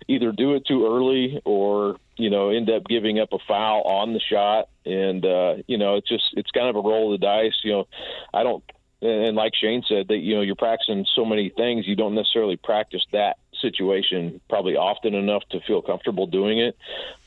either 0.08 0.32
do 0.32 0.54
it 0.54 0.66
too 0.66 0.86
early 0.86 1.40
or 1.44 1.96
you 2.18 2.30
know 2.30 2.50
end 2.50 2.68
up 2.70 2.84
giving 2.86 3.18
up 3.18 3.32
a 3.32 3.38
foul 3.46 3.82
on 3.82 4.12
the 4.12 4.20
shot, 4.20 4.68
and 4.84 5.24
uh, 5.24 5.56
you 5.66 5.78
know 5.78 5.96
it's 5.96 6.08
just 6.08 6.24
it's 6.36 6.50
kind 6.50 6.68
of 6.68 6.76
a 6.76 6.80
roll 6.80 7.12
of 7.12 7.20
the 7.20 7.26
dice. 7.26 7.54
You 7.62 7.72
know, 7.72 7.88
I 8.34 8.42
don't 8.42 8.62
and 9.00 9.36
like 9.36 9.54
Shane 9.54 9.84
said, 9.88 10.08
that 10.08 10.18
you 10.18 10.34
know 10.34 10.40
you're 10.40 10.56
practicing 10.56 11.06
so 11.14 11.24
many 11.24 11.50
things, 11.50 11.86
you 11.86 11.94
don't 11.94 12.14
necessarily 12.14 12.56
practice 12.56 13.04
that 13.12 13.38
situation 13.60 14.40
probably 14.48 14.76
often 14.76 15.14
enough 15.14 15.42
to 15.50 15.60
feel 15.60 15.82
comfortable 15.82 16.26
doing 16.26 16.58
it. 16.58 16.76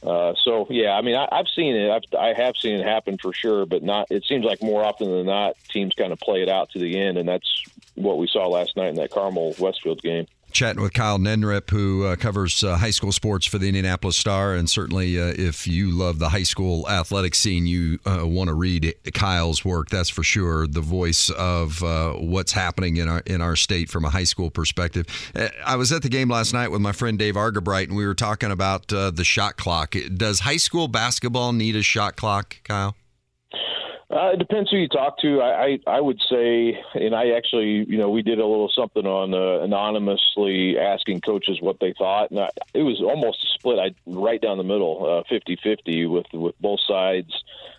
Uh, 0.04 0.34
so 0.44 0.68
yeah, 0.70 0.92
I 0.92 1.02
mean, 1.02 1.16
I, 1.16 1.28
I've 1.32 1.48
seen 1.48 1.76
it. 1.76 1.90
I've, 1.90 2.20
I 2.20 2.34
have 2.34 2.56
seen 2.58 2.76
it 2.76 2.86
happen 2.86 3.18
for 3.18 3.32
sure, 3.34 3.66
but 3.66 3.84
not. 3.84 4.08
It 4.12 4.26
seems 4.26 4.44
like 4.44 4.62
more 4.62 4.84
often 4.84 5.12
than 5.12 5.26
not, 5.26 5.56
teams 5.70 5.94
kind 5.94 6.12
of 6.12 6.20
play 6.20 6.42
it 6.42 6.50
out 6.50 6.72
to 6.72 6.80
the 6.80 7.00
end, 7.00 7.18
and 7.18 7.28
that's 7.28 7.64
what 7.96 8.18
we 8.18 8.28
saw 8.28 8.48
last 8.48 8.76
night 8.76 8.90
in 8.90 8.96
that 8.96 9.12
Carmel 9.12 9.56
Westfield 9.58 10.02
game 10.02 10.28
chatting 10.52 10.82
with 10.82 10.94
Kyle 10.94 11.18
Neddenriep, 11.18 11.70
who 11.70 12.06
uh, 12.06 12.16
covers 12.16 12.64
uh, 12.64 12.78
high 12.78 12.92
school 12.92 13.12
sports 13.12 13.46
for 13.46 13.58
the 13.58 13.68
Indianapolis 13.68 14.18
Star. 14.18 14.56
And 14.56 14.70
certainly, 14.70 15.20
uh, 15.20 15.34
if 15.38 15.68
you 15.68 15.92
love 15.92 16.20
the 16.20 16.30
high 16.30 16.44
school 16.44 16.88
athletic 16.90 17.36
scene, 17.36 17.66
you 17.66 18.00
uh, 18.06 18.26
want 18.26 18.50
to 18.50 18.54
read 18.54 18.94
Kyle's 19.14 19.66
work. 19.66 19.90
That's 19.90 20.10
for 20.10 20.24
sure. 20.24 20.68
The 20.68 20.82
voice 20.82 21.30
of 21.30 21.84
uh, 21.84 22.14
what's 22.14 22.52
happening 22.52 22.98
in 22.98 23.08
our 23.08 23.22
in 23.26 23.42
our 23.42 23.56
state 23.56 23.90
from 23.90 24.06
a 24.06 24.10
high 24.10 24.24
school 24.24 24.50
perspective. 24.50 25.06
Uh, 25.36 25.50
I 25.66 25.76
was 25.76 25.92
at 25.92 26.02
the 26.02 26.10
game 26.10 26.30
last 26.30 26.54
night 26.54 26.70
with 26.70 26.82
my 26.82 26.92
friend 26.92 27.18
Dave 27.18 27.36
Argabright, 27.36 27.88
and 27.88 27.98
we 27.98 28.06
were 28.06 28.16
talking 28.16 28.52
about 28.52 28.88
the 28.88 29.24
shot 29.24 29.58
clock. 29.58 29.96
Does 30.16 30.42
high 30.42 30.58
school 30.58 30.88
basketball 30.88 31.54
need 31.54 31.76
a 31.76 31.82
shot 31.82 32.16
clock, 32.16 32.58
Kyle? 32.64 32.96
Uh, 34.12 34.32
it 34.34 34.40
depends 34.40 34.70
who 34.70 34.76
you 34.76 34.90
talk 34.90 35.18
to. 35.20 35.40
I, 35.40 35.64
I 35.64 35.80
I 35.88 36.02
would 36.02 36.20
say, 36.30 36.78
and 36.96 37.16
I 37.16 37.30
actually, 37.30 37.86
you 37.88 37.98
know, 37.98 38.10
we 38.10 38.22
did 38.22 38.40
a 38.40 38.46
little 38.46 38.70
something 38.76 39.06
on 39.06 39.34
uh, 39.34 39.64
anonymously 39.64 40.78
asking 40.78 41.22
coaches 41.22 41.60
what 41.62 41.80
they 41.80 41.94
thought, 41.98 42.30
and 42.30 42.42
I, 42.42 42.50
it 42.74 42.84
was 42.84 43.00
almost 43.00 43.48
split. 43.54 43.80
I 43.80 43.96
right 44.06 44.42
down 44.42 44.58
the 44.58 44.66
middle, 44.66 45.24
fifty 45.30 45.54
uh, 45.54 45.62
fifty 45.64 46.06
with 46.08 46.26
with 46.34 46.56
both 46.60 46.82
sides, 46.86 47.32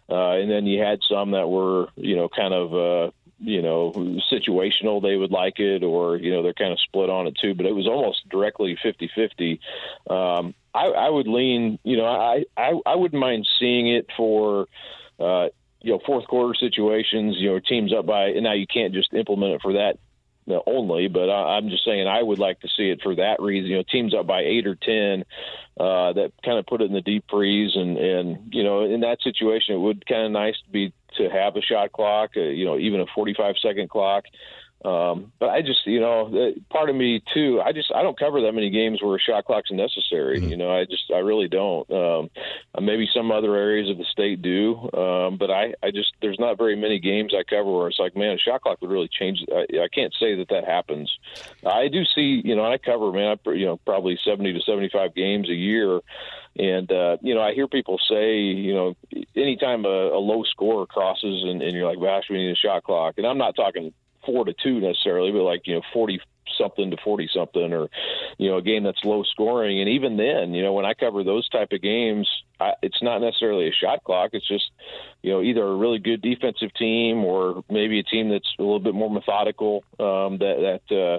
uh, 0.08 0.32
and 0.32 0.50
then 0.50 0.66
you 0.66 0.82
had 0.82 1.00
some 1.06 1.32
that 1.32 1.48
were, 1.48 1.88
you 1.96 2.16
know, 2.16 2.28
kind 2.28 2.54
of. 2.54 2.74
Uh, 2.74 3.10
you 3.44 3.60
know, 3.60 3.90
situational, 4.30 5.02
they 5.02 5.16
would 5.16 5.32
like 5.32 5.58
it, 5.58 5.82
or, 5.82 6.16
you 6.16 6.30
know, 6.30 6.44
they're 6.44 6.54
kind 6.54 6.72
of 6.72 6.78
split 6.78 7.10
on 7.10 7.26
it 7.26 7.36
too. 7.42 7.54
But 7.54 7.66
it 7.66 7.74
was 7.74 7.88
almost 7.88 8.28
directly 8.28 8.78
50 8.80 9.10
50. 9.12 9.60
Um, 10.08 10.54
I, 10.72 10.86
I 10.86 11.08
would 11.08 11.26
lean, 11.26 11.80
you 11.82 11.96
know, 11.96 12.04
I, 12.04 12.44
I, 12.56 12.74
I 12.86 12.94
wouldn't 12.94 13.18
mind 13.18 13.48
seeing 13.58 13.88
it 13.88 14.06
for, 14.16 14.68
uh, 15.18 15.48
you 15.82 15.92
know 15.92 16.00
fourth 16.06 16.26
quarter 16.26 16.54
situations. 16.54 17.36
You 17.38 17.52
know, 17.52 17.60
teams 17.60 17.92
up 17.92 18.06
by 18.06 18.26
and 18.26 18.44
now 18.44 18.54
you 18.54 18.66
can't 18.66 18.94
just 18.94 19.12
implement 19.12 19.54
it 19.54 19.62
for 19.62 19.72
that 19.74 19.98
only, 20.66 21.08
but 21.08 21.30
I, 21.30 21.56
I'm 21.56 21.68
just 21.68 21.84
saying 21.84 22.06
I 22.08 22.22
would 22.22 22.38
like 22.38 22.60
to 22.60 22.68
see 22.76 22.90
it 22.90 23.00
for 23.02 23.14
that 23.16 23.40
reason. 23.40 23.70
You 23.70 23.76
know, 23.76 23.84
teams 23.90 24.14
up 24.14 24.26
by 24.26 24.40
eight 24.40 24.66
or 24.66 24.74
ten 24.74 25.24
uh, 25.78 26.12
that 26.14 26.32
kind 26.44 26.58
of 26.58 26.66
put 26.66 26.82
it 26.82 26.86
in 26.86 26.92
the 26.92 27.00
deep 27.00 27.24
freeze, 27.30 27.72
and 27.74 27.96
and 27.96 28.52
you 28.52 28.64
know 28.64 28.84
in 28.84 29.00
that 29.00 29.22
situation 29.22 29.74
it 29.74 29.78
would 29.78 30.06
kind 30.06 30.26
of 30.26 30.32
nice 30.32 30.56
to 30.64 30.70
be 30.70 30.92
to 31.16 31.28
have 31.28 31.56
a 31.56 31.62
shot 31.62 31.92
clock, 31.92 32.30
uh, 32.36 32.40
you 32.40 32.64
know, 32.64 32.78
even 32.78 33.00
a 33.00 33.06
45 33.14 33.56
second 33.62 33.90
clock. 33.90 34.24
Um, 34.84 35.32
but 35.38 35.50
I 35.50 35.62
just, 35.62 35.86
you 35.86 36.00
know, 36.00 36.52
part 36.70 36.90
of 36.90 36.96
me 36.96 37.22
too. 37.32 37.60
I 37.64 37.72
just 37.72 37.92
I 37.94 38.02
don't 38.02 38.18
cover 38.18 38.40
that 38.42 38.52
many 38.52 38.70
games 38.70 39.00
where 39.00 39.16
a 39.16 39.20
shot 39.20 39.44
clock's 39.44 39.70
necessary. 39.70 40.40
Mm-hmm. 40.40 40.48
You 40.48 40.56
know, 40.56 40.70
I 40.70 40.84
just 40.84 41.10
I 41.14 41.18
really 41.18 41.48
don't. 41.48 41.88
Um, 41.90 42.30
maybe 42.80 43.08
some 43.14 43.30
other 43.30 43.54
areas 43.54 43.88
of 43.90 43.98
the 43.98 44.04
state 44.04 44.42
do, 44.42 44.90
um, 44.92 45.36
but 45.38 45.50
I 45.50 45.74
I 45.82 45.92
just 45.92 46.12
there's 46.20 46.38
not 46.40 46.58
very 46.58 46.74
many 46.74 46.98
games 46.98 47.32
I 47.32 47.44
cover 47.44 47.70
where 47.70 47.88
it's 47.88 47.98
like, 47.98 48.16
man, 48.16 48.34
a 48.34 48.38
shot 48.38 48.62
clock 48.62 48.80
would 48.80 48.90
really 48.90 49.08
change. 49.08 49.44
I, 49.54 49.66
I 49.78 49.88
can't 49.92 50.14
say 50.18 50.34
that 50.36 50.48
that 50.48 50.64
happens. 50.64 51.12
I 51.64 51.88
do 51.88 52.04
see, 52.04 52.42
you 52.44 52.56
know, 52.56 52.64
I 52.64 52.78
cover, 52.78 53.12
man, 53.12 53.38
I, 53.46 53.50
you 53.50 53.66
know, 53.66 53.76
probably 53.76 54.18
70 54.24 54.52
to 54.52 54.60
75 54.60 55.14
games 55.14 55.48
a 55.48 55.54
year. 55.54 56.00
And 56.58 56.90
uh, 56.90 57.16
you 57.22 57.34
know, 57.34 57.40
I 57.40 57.54
hear 57.54 57.68
people 57.68 57.98
say, 58.10 58.38
you 58.40 58.74
know, 58.74 58.96
anytime 59.36 59.84
a, 59.84 59.88
a 59.88 60.20
low 60.20 60.42
score 60.42 60.86
crosses, 60.86 61.44
and, 61.44 61.62
and 61.62 61.72
you're 61.72 61.88
like, 61.88 62.00
"Gosh, 62.00 62.24
we 62.28 62.36
need 62.38 62.52
a 62.52 62.56
shot 62.56 62.82
clock." 62.82 63.14
And 63.16 63.26
I'm 63.26 63.38
not 63.38 63.56
talking 63.56 63.94
four 64.24 64.44
to 64.44 64.54
two 64.62 64.80
necessarily, 64.80 65.32
but 65.32 65.42
like 65.42 65.66
you 65.66 65.74
know 65.74 65.82
forty 65.92 66.20
something 66.58 66.90
to 66.90 66.96
forty 67.02 67.28
something, 67.32 67.72
or 67.72 67.88
you 68.38 68.50
know 68.50 68.58
a 68.58 68.62
game 68.62 68.84
that's 68.84 69.04
low 69.04 69.22
scoring. 69.22 69.80
And 69.80 69.88
even 69.88 70.16
then, 70.16 70.54
you 70.54 70.62
know 70.62 70.72
when 70.72 70.84
I 70.84 70.94
cover 70.94 71.24
those 71.24 71.48
type 71.48 71.72
of 71.72 71.82
games, 71.82 72.28
I, 72.60 72.72
it's 72.82 73.02
not 73.02 73.20
necessarily 73.20 73.68
a 73.68 73.72
shot 73.72 74.04
clock. 74.04 74.30
It's 74.32 74.48
just 74.48 74.70
you 75.22 75.32
know 75.32 75.42
either 75.42 75.62
a 75.62 75.76
really 75.76 75.98
good 75.98 76.22
defensive 76.22 76.72
team 76.74 77.24
or 77.24 77.64
maybe 77.70 77.98
a 77.98 78.04
team 78.04 78.30
that's 78.30 78.48
a 78.58 78.62
little 78.62 78.80
bit 78.80 78.94
more 78.94 79.10
methodical 79.10 79.84
um, 79.98 80.38
that 80.38 80.80
that. 80.88 80.96
Uh, 80.96 81.18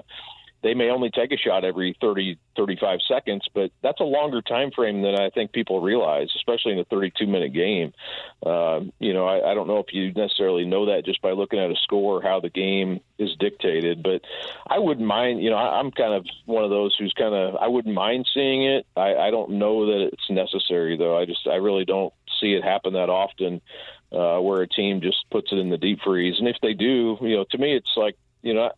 they 0.64 0.74
may 0.74 0.88
only 0.88 1.10
take 1.10 1.30
a 1.30 1.36
shot 1.36 1.64
every 1.64 1.96
30 2.00 2.38
35 2.56 3.00
seconds 3.06 3.46
but 3.54 3.70
that's 3.82 4.00
a 4.00 4.04
longer 4.04 4.42
time 4.42 4.70
frame 4.72 5.02
than 5.02 5.14
i 5.14 5.30
think 5.30 5.52
people 5.52 5.80
realize 5.80 6.28
especially 6.34 6.72
in 6.72 6.78
a 6.78 6.84
32 6.84 7.26
minute 7.26 7.52
game. 7.52 7.92
Uh, 8.44 8.80
you 8.98 9.12
know 9.12 9.26
I, 9.26 9.52
I, 9.52 9.54
don't 9.54 9.68
know 9.68 9.78
if 9.78 9.92
you 9.92 10.12
necessarily 10.12 10.64
know 10.64 10.86
that 10.86 11.04
just 11.04 11.22
by 11.22 11.32
looking 11.32 11.58
at 11.58 11.70
a 11.70 11.76
score 11.76 12.22
how 12.22 12.40
the 12.40 12.50
game 12.50 13.00
is 13.18 13.30
dictated 13.38 14.02
but 14.02 14.22
i 14.66 14.78
wouldn't 14.78 15.06
mind 15.06 15.42
you 15.42 15.50
know 15.50 15.56
I, 15.56 15.78
am 15.80 15.90
kind 15.90 16.14
of 16.14 16.26
one 16.46 16.64
of 16.64 16.70
those 16.70 16.96
who's 16.98 17.12
kind 17.16 17.34
of 17.34 17.56
i 17.56 17.68
wouldn't 17.68 17.94
mind 17.94 18.28
seeing 18.32 18.64
it. 18.64 18.86
I, 18.96 19.14
I 19.14 19.30
don't 19.30 19.52
know 19.52 19.86
that 19.86 20.10
it's 20.12 20.30
necessary 20.30 20.96
though. 20.96 21.18
I 21.18 21.26
just 21.26 21.46
i 21.46 21.56
really 21.56 21.84
don't 21.84 22.12
see 22.40 22.54
it 22.54 22.64
happen 22.64 22.94
that 22.94 23.10
often 23.10 23.60
uh, 24.12 24.38
where 24.38 24.62
a 24.62 24.68
team 24.68 25.00
just 25.00 25.28
puts 25.30 25.52
it 25.52 25.58
in 25.58 25.70
the 25.70 25.78
deep 25.78 26.00
freeze. 26.04 26.36
And 26.38 26.48
if 26.48 26.56
they 26.62 26.72
do, 26.72 27.18
you 27.20 27.36
know, 27.36 27.44
to 27.50 27.58
me, 27.58 27.74
it's 27.74 27.96
like 27.96 28.16
you 28.44 28.52
know, 28.52 28.70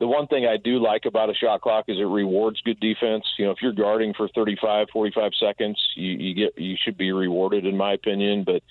the 0.00 0.06
one 0.06 0.26
thing 0.26 0.44
I 0.46 0.58
do 0.58 0.78
like 0.78 1.06
about 1.06 1.30
a 1.30 1.34
shot 1.34 1.62
clock 1.62 1.86
is 1.88 1.98
it 1.98 2.02
rewards 2.02 2.60
good 2.60 2.78
defense. 2.78 3.24
You 3.38 3.46
know, 3.46 3.52
if 3.52 3.58
you're 3.62 3.72
guarding 3.72 4.12
for 4.12 4.28
35, 4.28 4.88
45 4.92 5.32
seconds, 5.40 5.82
you, 5.96 6.12
you 6.12 6.34
get 6.34 6.58
you 6.58 6.76
should 6.78 6.98
be 6.98 7.10
rewarded, 7.10 7.64
in 7.64 7.74
my 7.74 7.94
opinion. 7.94 8.44
But 8.44 8.62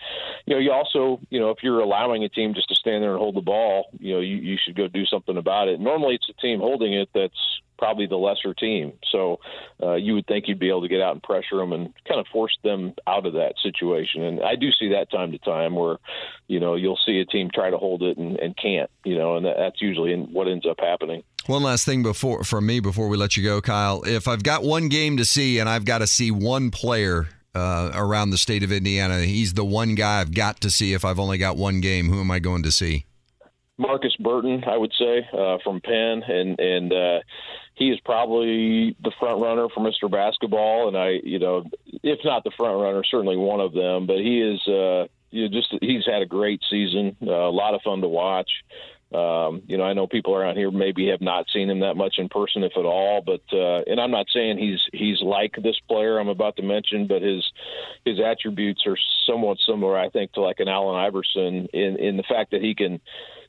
you 0.46 0.54
know, 0.54 0.60
you 0.60 0.72
also, 0.72 1.20
you 1.32 1.40
know, 1.40 1.50
if 1.50 1.58
you're 1.64 1.80
allowing 1.80 2.24
a 2.24 2.30
team 2.30 2.54
just 2.54 2.70
to 2.70 2.76
stand 2.76 3.04
there 3.04 3.12
and 3.12 3.20
hold 3.20 3.36
the 3.36 3.42
ball, 3.42 3.88
you 4.00 4.14
know, 4.14 4.20
you, 4.20 4.36
you 4.36 4.58
should 4.64 4.76
go 4.76 4.88
do 4.88 5.06
something 5.06 5.38
about 5.38 5.70
it. 5.70 5.80
Normally, 5.80 6.16
it's 6.16 6.28
the 6.28 6.34
team 6.34 6.60
holding 6.60 6.94
it 6.94 7.10
that's 7.16 7.34
probably 7.84 8.08
the 8.08 8.16
lesser 8.16 8.54
team. 8.54 8.94
So 9.12 9.42
uh, 9.82 9.96
you 9.96 10.14
would 10.14 10.26
think 10.26 10.48
you'd 10.48 10.58
be 10.58 10.70
able 10.70 10.84
to 10.84 10.88
get 10.88 11.02
out 11.02 11.12
and 11.12 11.22
pressure 11.22 11.58
them 11.58 11.74
and 11.74 11.94
kind 12.08 12.22
of 12.22 12.26
force 12.32 12.58
them 12.64 12.94
out 13.06 13.26
of 13.26 13.34
that 13.34 13.56
situation. 13.62 14.24
And 14.24 14.42
I 14.42 14.56
do 14.56 14.70
see 14.72 14.88
that 14.94 15.12
time 15.12 15.34
to 15.34 15.38
time 15.40 15.76
where, 15.76 15.98
you 16.48 16.62
know, 16.62 16.76
you'll 16.76 17.00
see 17.06 17.20
a 17.20 17.26
team 17.26 17.50
try 17.54 17.70
to 17.70 17.78
hold 17.78 18.02
it 18.02 18.18
and, 18.18 18.38
and 18.40 18.56
can't, 18.56 18.90
you 19.04 19.18
know, 19.18 19.36
and 19.36 19.46
that's 19.46 19.82
usually 19.82 20.16
what 20.16 20.48
ends 20.48 20.66
up 20.66 20.78
happening. 20.80 21.24
One 21.48 21.62
last 21.62 21.86
thing 21.86 22.04
before 22.04 22.46
from 22.46 22.66
me 22.66 22.80
before 22.80 23.10
we 23.10 23.18
let 23.18 23.36
you 23.36 23.44
go, 23.44 23.60
Kyle. 23.60 24.02
If 24.04 24.30
I've 24.30 24.44
got 24.44 24.64
one 24.64 24.88
game 24.88 25.18
to 25.18 25.26
see 25.26 25.60
and 25.60 25.68
I've 25.68 25.84
got 25.84 25.98
to 25.98 26.08
see 26.08 26.32
one 26.32 26.72
player 26.72 27.28
uh, 27.54 27.92
around 27.94 28.30
the 28.30 28.38
state 28.38 28.64
of 28.64 28.72
Indiana, 28.72 29.20
he's 29.24 29.56
the 29.56 29.66
one 29.66 29.96
guy 29.96 30.22
I've 30.22 30.34
got 30.34 30.62
to 30.62 30.70
see. 30.70 30.94
If 30.94 31.04
I've 31.04 31.20
only 31.20 31.38
got 31.38 31.58
one 31.58 31.82
game, 31.82 32.08
who 32.08 32.22
am 32.22 32.32
I 32.32 32.40
going 32.40 32.64
to 32.64 32.72
see? 32.72 33.08
Marcus 33.78 34.16
Burton, 34.20 34.64
I 34.68 34.78
would 34.78 34.94
say, 34.98 35.28
uh, 35.34 35.58
from 35.64 35.82
Penn, 35.82 36.22
and 36.28 36.60
and 36.60 36.94
uh, 36.94 37.20
he 37.76 37.90
is 37.90 38.00
probably 38.02 38.96
the 39.04 39.12
front 39.20 39.42
runner 39.42 39.68
for 39.74 39.82
Mr. 39.82 40.12
Basketball, 40.12 40.88
and 40.88 40.98
I, 40.98 41.20
you 41.24 41.40
know, 41.40 41.64
if 42.04 42.20
not 42.24 42.44
the 42.44 42.52
front 42.56 42.80
runner, 42.80 43.04
certainly 43.04 43.38
one 43.38 43.60
of 43.60 43.74
them. 43.74 44.06
But 44.06 44.18
he 44.18 44.42
is, 44.42 44.62
uh, 44.68 45.08
you 45.32 45.44
know, 45.44 45.50
just 45.50 45.74
he's 45.82 46.06
had 46.06 46.22
a 46.22 46.28
great 46.28 46.62
season, 46.70 47.18
uh, 47.22 47.32
a 47.32 47.52
lot 47.52 47.74
of 47.74 47.82
fun 47.82 48.02
to 48.02 48.08
watch. 48.08 48.50
Um, 49.14 49.62
you 49.68 49.78
know, 49.78 49.84
I 49.84 49.94
know 49.94 50.08
people 50.08 50.36
around 50.36 50.58
here 50.58 50.72
maybe 50.72 51.10
have 51.10 51.22
not 51.22 51.46
seen 51.54 51.70
him 51.70 51.82
that 51.82 51.96
much 51.96 52.16
in 52.18 52.30
person, 52.30 52.64
if 52.64 52.74
at 52.76 52.86
all. 52.86 53.22
But 53.22 53.42
uh, 53.52 53.82
and 53.86 54.00
I'm 54.00 54.12
not 54.12 54.26
saying 54.34 54.58
he's 54.58 54.82
he's 54.92 55.22
like 55.22 55.56
this 55.62 55.80
player 55.88 56.20
I'm 56.20 56.30
about 56.30 56.56
to 56.58 56.64
mention, 56.64 57.08
but 57.08 57.22
his 57.22 57.44
his 58.06 58.20
attributes 58.20 58.84
are 58.88 58.98
somewhat 59.28 59.58
similar, 59.68 59.98
I 59.98 60.10
think, 60.10 60.34
to 60.34 60.42
like 60.42 60.60
an 60.60 60.68
Allen 60.68 60.96
Iverson 60.96 61.68
in 61.74 61.98
in 61.98 62.18
the 62.18 62.24
fact 62.24 62.52
that 62.52 62.62
he 62.62 62.74
can 62.74 63.02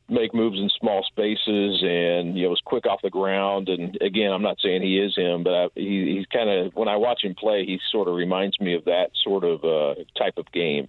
make 0.09 0.35
moves 0.35 0.59
in 0.59 0.69
small 0.69 1.03
spaces 1.05 1.83
and 1.83 2.37
you 2.37 2.45
know 2.45 2.51
was 2.51 2.63
quick 2.65 2.87
off 2.87 3.01
the 3.03 3.11
ground. 3.11 3.69
And 3.69 3.97
again 4.01 4.33
I'm 4.33 4.43
not 4.43 4.59
saying 4.61 4.83
he 4.83 4.99
is 4.99 5.17
him 5.17 5.43
but 5.43 5.55
I, 5.55 5.69
he, 5.75 6.17
he's 6.17 6.27
kind 6.27 6.51
of 6.51 6.75
when 6.75 6.89
I 6.89 6.97
watch 6.97 7.25
him 7.25 7.35
play 7.35 7.65
he 7.65 7.81
sort 7.91 8.09
of 8.09 8.15
reminds 8.15 8.61
me 8.61 8.75
of 8.75 8.85
that 8.85 9.11
sort 9.23 9.45
of 9.45 9.65
uh, 9.65 9.95
type 10.17 10.37
of 10.37 10.51
game. 10.53 10.89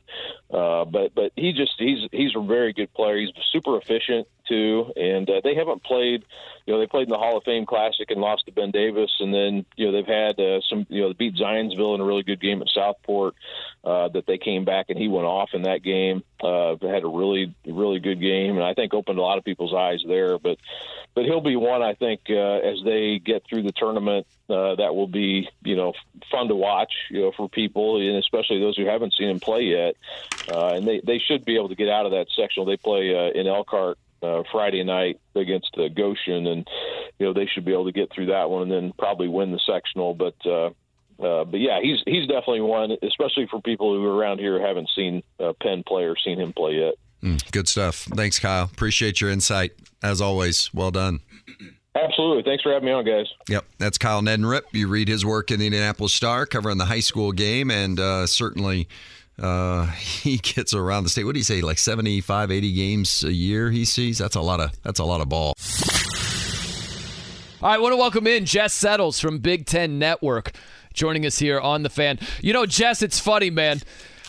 Uh, 0.52 0.86
but 0.86 1.16
but 1.16 1.32
he 1.36 1.54
just 1.54 1.74
he's 1.78 2.08
he's 2.12 2.36
a 2.36 2.42
very 2.42 2.74
good 2.74 2.94
player. 2.94 3.18
He's 3.18 3.32
super 3.52 3.78
efficient 3.78 4.28
and 4.54 5.30
uh, 5.30 5.42
they 5.44 5.56
haven't 5.56 5.84
played 5.84 6.24
you 6.66 6.74
know 6.74 6.80
they 6.80 6.88
played 6.88 7.04
in 7.04 7.12
the 7.12 7.18
Hall 7.18 7.38
of 7.38 7.44
Fame 7.44 7.66
Classic 7.66 8.10
and 8.10 8.20
lost 8.20 8.46
to 8.46 8.52
Ben 8.52 8.72
Davis, 8.72 9.12
and 9.20 9.34
then 9.34 9.66
you 9.76 9.86
know 9.86 9.92
they've 9.92 10.06
had 10.06 10.40
uh, 10.40 10.62
some 10.68 10.88
you 10.90 11.02
know 11.02 11.10
they 11.10 11.14
beat 11.14 11.36
Zionsville 11.36 11.94
in 11.94 12.02
a 12.02 12.06
really 12.06 12.24
good 12.24 12.42
game 12.42 12.62
at 12.62 12.70
Southport 12.70 13.36
uh, 13.84 14.08
that 14.10 14.26
they 14.26 14.40
came 14.40 14.66
back 14.66 14.88
and 14.90 14.98
he 14.98 15.08
went 15.08 15.28
off 15.28 15.50
in 15.54 15.64
that 15.64 15.84
game. 15.84 16.24
Uh, 16.44 16.76
had 16.82 17.04
a 17.04 17.08
really 17.08 17.54
really 17.68 18.00
good 18.00 18.20
game, 18.20 18.56
and 18.56 18.64
I 18.64 18.74
think 18.74 18.94
opened 18.94 19.20
a 19.20 19.22
lot 19.22 19.38
of 19.38 19.44
people's 19.44 19.76
eyes 19.76 20.04
there. 20.08 20.40
But 20.40 20.58
but 21.14 21.26
he'll 21.26 21.42
be 21.42 21.56
one 21.56 21.84
I 21.84 21.94
think 21.94 22.22
uh, 22.30 22.34
as 22.34 22.80
they 22.84 23.20
get 23.20 23.44
through 23.48 23.62
the 23.62 23.72
tournament 23.72 24.26
uh, 24.50 24.76
that 24.76 24.96
will 24.96 25.08
be 25.08 25.48
you 25.64 25.76
know 25.76 25.94
fun 26.32 26.48
to 26.48 26.56
watch 26.56 26.94
you 27.12 27.22
know 27.22 27.32
for 27.32 27.48
people 27.48 27.98
and 27.98 28.18
especially 28.18 28.60
those 28.60 28.76
who 28.76 28.86
haven't 28.86 29.14
seen 29.14 29.30
him 29.30 29.40
play 29.40 29.62
yet. 29.66 29.96
Uh, 30.52 30.74
and 30.74 30.88
they 30.88 31.00
they 31.04 31.20
should 31.20 31.46
be 31.46 31.56
able 31.58 31.70
to 31.70 31.76
get 31.76 31.90
out 31.90 32.08
of 32.08 32.12
that 32.14 32.26
sectional. 32.36 32.66
They 32.66 32.78
play 32.78 33.14
uh, 33.14 33.40
in 33.40 33.46
Elkhart 33.46 34.00
uh, 34.26 34.44
Friday 34.52 34.84
night 34.84 35.20
against 35.36 35.70
uh, 35.78 35.88
Goshen, 35.96 36.48
and 36.48 36.68
you 37.20 37.26
know 37.26 37.34
they 37.34 37.46
should 37.46 37.66
be 37.66 37.74
able 37.74 37.86
to 37.86 37.92
get 37.92 38.12
through 38.14 38.28
that 38.28 38.50
one 38.50 38.64
and 38.64 38.72
then 38.72 38.94
probably 38.98 39.28
win 39.28 39.52
the 39.52 39.60
sectional. 39.66 40.14
But 40.14 40.36
uh, 40.46 40.68
uh, 41.24 41.46
but 41.46 41.60
yeah, 41.60 41.80
he's 41.82 42.00
he's 42.06 42.28
definitely 42.28 42.62
one, 42.62 42.92
especially 43.04 43.48
for 43.50 43.62
people 43.62 43.94
who 43.94 44.04
are 44.06 44.16
around 44.16 44.40
here 44.40 44.60
who 44.60 44.66
haven't 44.66 44.90
seen 44.96 45.24
uh, 45.40 45.54
Penn 45.62 45.84
play 45.88 46.04
or 46.04 46.16
seen 46.18 46.40
him 46.40 46.54
play 46.54 46.74
yet. 46.74 46.96
Mm, 47.24 47.52
good 47.52 47.68
stuff. 47.68 48.08
Thanks, 48.16 48.40
Kyle. 48.40 48.66
Appreciate 48.66 49.22
your 49.22 49.30
insight 49.30 49.72
as 50.04 50.22
always. 50.22 50.74
Well 50.74 50.92
done. 50.92 51.22
Absolutely. 51.96 52.44
Thanks 52.44 52.62
for 52.62 52.74
having 52.74 52.88
me 52.88 52.92
on, 52.92 53.06
guys. 53.06 53.28
Yep, 53.48 53.66
that's 53.78 53.98
Kyle 53.98 54.22
Neddenriep. 54.22 54.64
You 54.74 54.90
read 54.90 55.08
his 55.08 55.26
work 55.26 55.50
in 55.50 55.60
the 55.60 55.66
Indianapolis 55.66 56.14
Star 56.14 56.46
covering 56.46 56.78
the 56.78 56.86
high 56.86 57.00
school 57.00 57.32
game, 57.32 57.72
and 57.72 58.00
uh, 58.00 58.28
certainly 58.28 58.90
uh, 59.40 59.86
he 59.92 60.38
gets 60.38 60.74
around 60.74 61.04
the 61.04 61.10
state. 61.10 61.24
What 61.24 61.34
do 61.34 61.40
you 61.40 61.44
say? 61.44 61.62
Like 61.62 61.78
75, 61.78 62.52
80 62.52 62.74
games 62.74 63.24
a 63.24 63.34
year 63.34 63.72
he 63.72 63.86
sees. 63.86 64.18
That's 64.18 64.36
a 64.36 64.42
lot 64.42 64.60
of 64.60 64.72
that's 64.84 65.00
a 65.00 65.06
lot 65.06 65.22
of 65.22 65.30
ball. 65.30 65.56
All 67.62 67.70
right, 67.70 67.76
I 67.76 67.78
want 67.80 67.94
to 67.94 67.98
welcome 67.98 68.28
in 68.28 68.46
Jess 68.46 68.74
Settles 68.74 69.20
from 69.20 69.40
Big 69.40 69.66
Ten 69.66 69.98
Network, 69.98 70.52
joining 70.94 71.26
us 71.26 71.40
here 71.40 71.60
on 71.60 71.84
the 71.84 71.90
fan. 71.90 72.20
You 72.42 72.54
know, 72.54 72.66
Jess, 72.66 73.02
it's 73.02 73.20
funny, 73.20 73.50
man. 73.50 73.82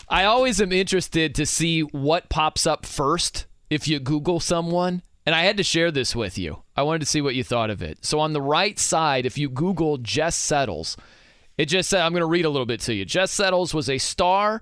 I 0.09 0.23
always 0.23 0.61
am 0.61 0.71
interested 0.71 1.35
to 1.35 1.45
see 1.45 1.81
what 1.81 2.29
pops 2.29 2.65
up 2.65 2.85
first 2.85 3.45
if 3.69 3.87
you 3.87 3.99
Google 3.99 4.39
someone. 4.39 5.03
And 5.25 5.35
I 5.35 5.43
had 5.43 5.57
to 5.57 5.63
share 5.63 5.91
this 5.91 6.15
with 6.15 6.37
you. 6.37 6.63
I 6.77 6.83
wanted 6.83 6.99
to 6.99 7.05
see 7.05 7.19
what 7.19 7.35
you 7.35 7.43
thought 7.43 7.69
of 7.69 7.81
it. 7.81 8.05
So 8.05 8.21
on 8.21 8.31
the 8.31 8.41
right 8.41 8.79
side, 8.79 9.25
if 9.25 9.37
you 9.37 9.49
Google 9.49 9.97
Jess 9.97 10.37
Settles, 10.37 10.95
it 11.57 11.65
just 11.65 11.89
said, 11.89 12.01
I'm 12.01 12.13
going 12.13 12.21
to 12.21 12.27
read 12.27 12.45
a 12.45 12.49
little 12.49 12.65
bit 12.65 12.79
to 12.81 12.93
you. 12.93 13.03
Jess 13.03 13.31
Settles 13.31 13.73
was 13.73 13.89
a 13.89 13.97
star 13.97 14.61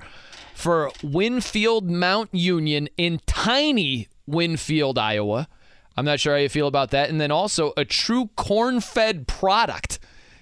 for 0.55 0.89
Winfield 1.03 1.89
Mount 1.89 2.33
Union 2.33 2.89
in 2.97 3.19
tiny 3.27 4.07
Winfield, 4.25 4.97
Iowa. 4.97 5.47
I'm 5.97 6.05
not 6.05 6.19
sure 6.19 6.33
how 6.33 6.39
you 6.39 6.49
feel 6.49 6.67
about 6.67 6.91
that. 6.91 7.09
And 7.09 7.21
then 7.21 7.29
also 7.29 7.73
a 7.77 7.85
true 7.85 8.29
corn 8.35 8.79
fed 8.79 9.27
product. 9.27 9.99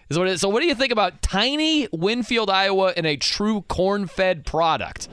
Is 0.09 0.18
what 0.18 0.28
it 0.28 0.32
is. 0.32 0.41
So, 0.41 0.49
what 0.49 0.61
do 0.61 0.68
you 0.68 0.76
think 0.76 0.91
about 0.91 1.22
tiny 1.22 1.88
Winfield, 1.91 2.49
Iowa, 2.49 2.93
and 2.95 3.05
a 3.07 3.18
true 3.18 3.61
corn 3.61 4.05
fed 4.05 4.45
product? 4.45 5.07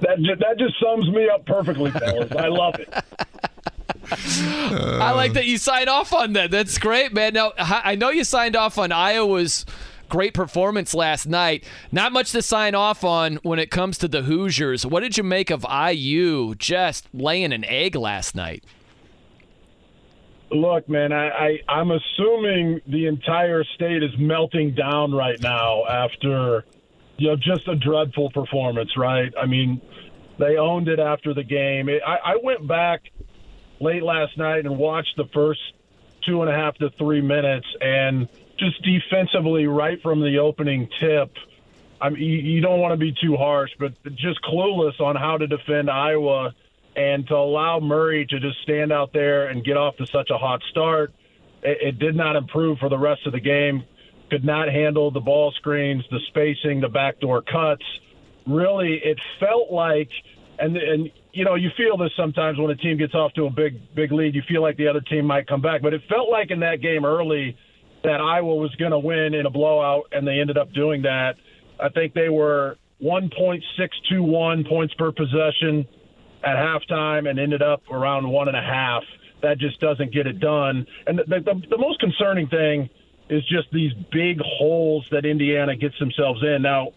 That, 0.00 0.18
that 0.40 0.58
just 0.58 0.78
sums 0.78 1.08
me 1.10 1.28
up 1.28 1.46
perfectly, 1.46 1.90
fellas. 1.90 2.30
I 2.32 2.48
love 2.48 2.76
it. 2.78 2.88
I 4.10 5.12
like 5.12 5.32
that 5.32 5.46
you 5.46 5.58
signed 5.58 5.88
off 5.88 6.12
on 6.12 6.34
that. 6.34 6.50
That's 6.50 6.78
great, 6.78 7.12
man. 7.12 7.32
Now, 7.32 7.52
I 7.58 7.96
know 7.96 8.10
you 8.10 8.22
signed 8.22 8.54
off 8.54 8.78
on 8.78 8.92
Iowa's 8.92 9.66
great 10.08 10.34
performance 10.34 10.94
last 10.94 11.26
night. 11.26 11.64
Not 11.92 12.12
much 12.12 12.32
to 12.32 12.42
sign 12.42 12.74
off 12.74 13.04
on 13.04 13.36
when 13.42 13.58
it 13.58 13.70
comes 13.70 13.98
to 13.98 14.08
the 14.08 14.22
Hoosiers. 14.22 14.86
What 14.86 15.00
did 15.00 15.16
you 15.16 15.22
make 15.22 15.50
of 15.50 15.64
IU 15.70 16.54
just 16.56 17.08
laying 17.12 17.52
an 17.52 17.64
egg 17.64 17.94
last 17.94 18.34
night? 18.34 18.64
Look, 20.50 20.88
man, 20.88 21.12
I, 21.12 21.28
I 21.28 21.58
I'm 21.68 21.90
assuming 21.90 22.80
the 22.86 23.06
entire 23.06 23.64
state 23.74 24.02
is 24.02 24.12
melting 24.18 24.74
down 24.74 25.12
right 25.12 25.40
now 25.42 25.84
after 25.86 26.64
you 27.16 27.28
know 27.28 27.36
just 27.36 27.66
a 27.66 27.74
dreadful 27.74 28.30
performance, 28.30 28.90
right? 28.96 29.32
I 29.40 29.46
mean, 29.46 29.80
they 30.38 30.56
owned 30.56 30.88
it 30.88 31.00
after 31.00 31.34
the 31.34 31.42
game. 31.42 31.88
It, 31.88 32.00
I, 32.06 32.32
I 32.32 32.36
went 32.42 32.66
back 32.68 33.02
late 33.80 34.04
last 34.04 34.38
night 34.38 34.66
and 34.66 34.78
watched 34.78 35.16
the 35.16 35.26
first 35.34 35.60
two 36.24 36.42
and 36.42 36.50
a 36.50 36.54
half 36.54 36.76
to 36.76 36.90
three 36.90 37.20
minutes, 37.20 37.66
and 37.80 38.28
just 38.58 38.82
defensively, 38.82 39.66
right 39.66 40.00
from 40.02 40.20
the 40.20 40.38
opening 40.38 40.88
tip. 41.00 41.34
I 42.00 42.10
mean, 42.10 42.22
you, 42.22 42.60
don't 42.60 42.80
want 42.80 42.92
to 42.92 42.98
be 42.98 43.12
too 43.12 43.36
harsh, 43.36 43.70
but 43.78 43.92
just 44.14 44.42
clueless 44.42 45.00
on 45.00 45.16
how 45.16 45.38
to 45.38 45.46
defend 45.46 45.90
Iowa 45.90 46.54
and 46.94 47.26
to 47.28 47.34
allow 47.34 47.80
Murray 47.80 48.26
to 48.26 48.40
just 48.40 48.60
stand 48.62 48.92
out 48.92 49.12
there 49.12 49.46
and 49.48 49.64
get 49.64 49.76
off 49.76 49.96
to 49.96 50.06
such 50.06 50.30
a 50.30 50.38
hot 50.38 50.62
start, 50.70 51.12
it, 51.62 51.78
it 51.80 51.98
did 51.98 52.16
not 52.16 52.36
improve 52.36 52.78
for 52.78 52.88
the 52.88 52.98
rest 52.98 53.26
of 53.26 53.32
the 53.32 53.40
game. 53.40 53.84
Could 54.30 54.44
not 54.44 54.68
handle 54.68 55.10
the 55.10 55.20
ball 55.20 55.52
screens, 55.52 56.04
the 56.10 56.20
spacing, 56.28 56.80
the 56.80 56.88
backdoor 56.88 57.42
cuts. 57.42 57.84
Really, 58.46 59.00
it 59.02 59.18
felt 59.38 59.70
like, 59.70 60.10
and 60.58 60.76
and 60.76 61.10
you 61.32 61.44
know, 61.44 61.54
you 61.54 61.70
feel 61.76 61.96
this 61.96 62.10
sometimes 62.16 62.58
when 62.58 62.70
a 62.70 62.76
team 62.76 62.96
gets 62.96 63.14
off 63.14 63.32
to 63.34 63.44
a 63.44 63.50
big 63.50 63.94
big 63.94 64.10
lead. 64.10 64.34
You 64.34 64.42
feel 64.48 64.62
like 64.62 64.76
the 64.76 64.88
other 64.88 65.00
team 65.00 65.26
might 65.26 65.46
come 65.46 65.60
back, 65.60 65.80
but 65.80 65.94
it 65.94 66.02
felt 66.08 66.28
like 66.28 66.50
in 66.50 66.60
that 66.60 66.80
game 66.80 67.04
early 67.04 67.56
that 68.06 68.20
Iowa 68.20 68.54
was 68.54 68.74
going 68.76 68.92
to 68.92 68.98
win 68.98 69.34
in 69.34 69.46
a 69.46 69.50
blowout, 69.50 70.04
and 70.12 70.26
they 70.26 70.38
ended 70.38 70.56
up 70.56 70.72
doing 70.72 71.02
that. 71.02 71.34
I 71.78 71.88
think 71.88 72.14
they 72.14 72.28
were 72.28 72.78
1.621 73.02 74.68
points 74.68 74.94
per 74.94 75.10
possession 75.10 75.86
at 76.44 76.56
halftime 76.56 77.28
and 77.28 77.38
ended 77.38 77.62
up 77.62 77.82
around 77.90 78.28
one 78.28 78.46
and 78.46 78.56
a 78.56 78.62
half. 78.62 79.02
That 79.42 79.58
just 79.58 79.80
doesn't 79.80 80.12
get 80.12 80.28
it 80.28 80.38
done. 80.38 80.86
And 81.06 81.18
the, 81.18 81.40
the, 81.40 81.62
the 81.68 81.78
most 81.78 81.98
concerning 81.98 82.46
thing 82.46 82.88
is 83.28 83.42
just 83.48 83.68
these 83.72 83.92
big 84.12 84.38
holes 84.40 85.06
that 85.10 85.26
Indiana 85.26 85.74
gets 85.74 85.98
themselves 85.98 86.42
in. 86.44 86.62
Now, 86.62 86.92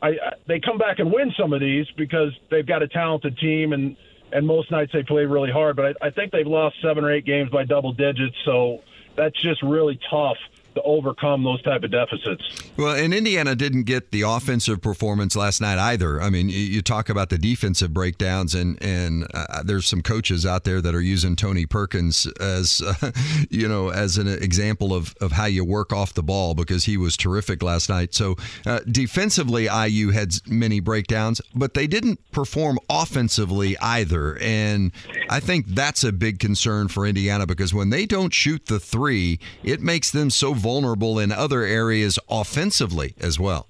I, 0.00 0.10
I, 0.10 0.32
they 0.46 0.60
come 0.60 0.78
back 0.78 1.00
and 1.00 1.12
win 1.12 1.32
some 1.38 1.52
of 1.52 1.60
these 1.60 1.86
because 1.96 2.30
they've 2.52 2.66
got 2.66 2.82
a 2.82 2.88
talented 2.88 3.36
team 3.38 3.72
and 3.72 3.96
and 4.34 4.46
most 4.46 4.70
nights 4.70 4.92
they 4.94 5.02
play 5.02 5.26
really 5.26 5.50
hard. 5.50 5.76
But 5.76 5.96
I, 6.00 6.06
I 6.06 6.10
think 6.10 6.32
they've 6.32 6.46
lost 6.46 6.76
seven 6.80 7.04
or 7.04 7.12
eight 7.12 7.26
games 7.26 7.50
by 7.50 7.64
double 7.64 7.92
digits, 7.92 8.36
so 8.46 8.78
that's 9.16 9.40
just 9.40 9.62
really 9.62 9.98
tough 10.10 10.38
to 10.74 10.82
overcome 10.82 11.44
those 11.44 11.62
type 11.62 11.82
of 11.82 11.90
deficits. 11.90 12.42
Well, 12.76 12.96
and 12.96 13.12
Indiana 13.12 13.54
didn't 13.54 13.84
get 13.84 14.10
the 14.10 14.22
offensive 14.22 14.80
performance 14.80 15.36
last 15.36 15.60
night 15.60 15.78
either. 15.78 16.20
I 16.20 16.30
mean, 16.30 16.48
you 16.48 16.82
talk 16.82 17.08
about 17.08 17.28
the 17.28 17.38
defensive 17.38 17.92
breakdowns, 17.92 18.54
and 18.54 18.82
and 18.82 19.26
uh, 19.34 19.62
there's 19.62 19.86
some 19.86 20.02
coaches 20.02 20.46
out 20.46 20.64
there 20.64 20.80
that 20.80 20.94
are 20.94 21.00
using 21.00 21.36
Tony 21.36 21.66
Perkins 21.66 22.26
as 22.40 22.82
uh, 23.02 23.10
you 23.50 23.68
know 23.68 23.90
as 23.90 24.18
an 24.18 24.28
example 24.28 24.94
of 24.94 25.14
of 25.20 25.32
how 25.32 25.46
you 25.46 25.64
work 25.64 25.92
off 25.92 26.14
the 26.14 26.22
ball 26.22 26.54
because 26.54 26.84
he 26.84 26.96
was 26.96 27.16
terrific 27.16 27.62
last 27.62 27.88
night. 27.88 28.14
So 28.14 28.36
uh, 28.66 28.80
defensively, 28.90 29.64
IU 29.64 30.10
had 30.10 30.32
many 30.46 30.80
breakdowns, 30.80 31.40
but 31.54 31.74
they 31.74 31.86
didn't 31.86 32.18
perform 32.32 32.78
offensively 32.88 33.76
either, 33.78 34.38
and 34.38 34.92
I 35.28 35.40
think 35.40 35.66
that's 35.68 36.04
a 36.04 36.12
big 36.12 36.38
concern 36.38 36.88
for 36.88 37.06
Indiana 37.06 37.46
because 37.46 37.74
when 37.74 37.90
they 37.90 38.06
don't 38.06 38.32
shoot 38.32 38.66
the 38.66 38.80
three, 38.80 39.38
it 39.62 39.80
makes 39.80 40.10
them 40.10 40.30
so 40.30 40.54
vulnerable 40.62 41.18
in 41.18 41.32
other 41.32 41.62
areas 41.62 42.18
offensively 42.30 43.14
as 43.20 43.38
well. 43.38 43.66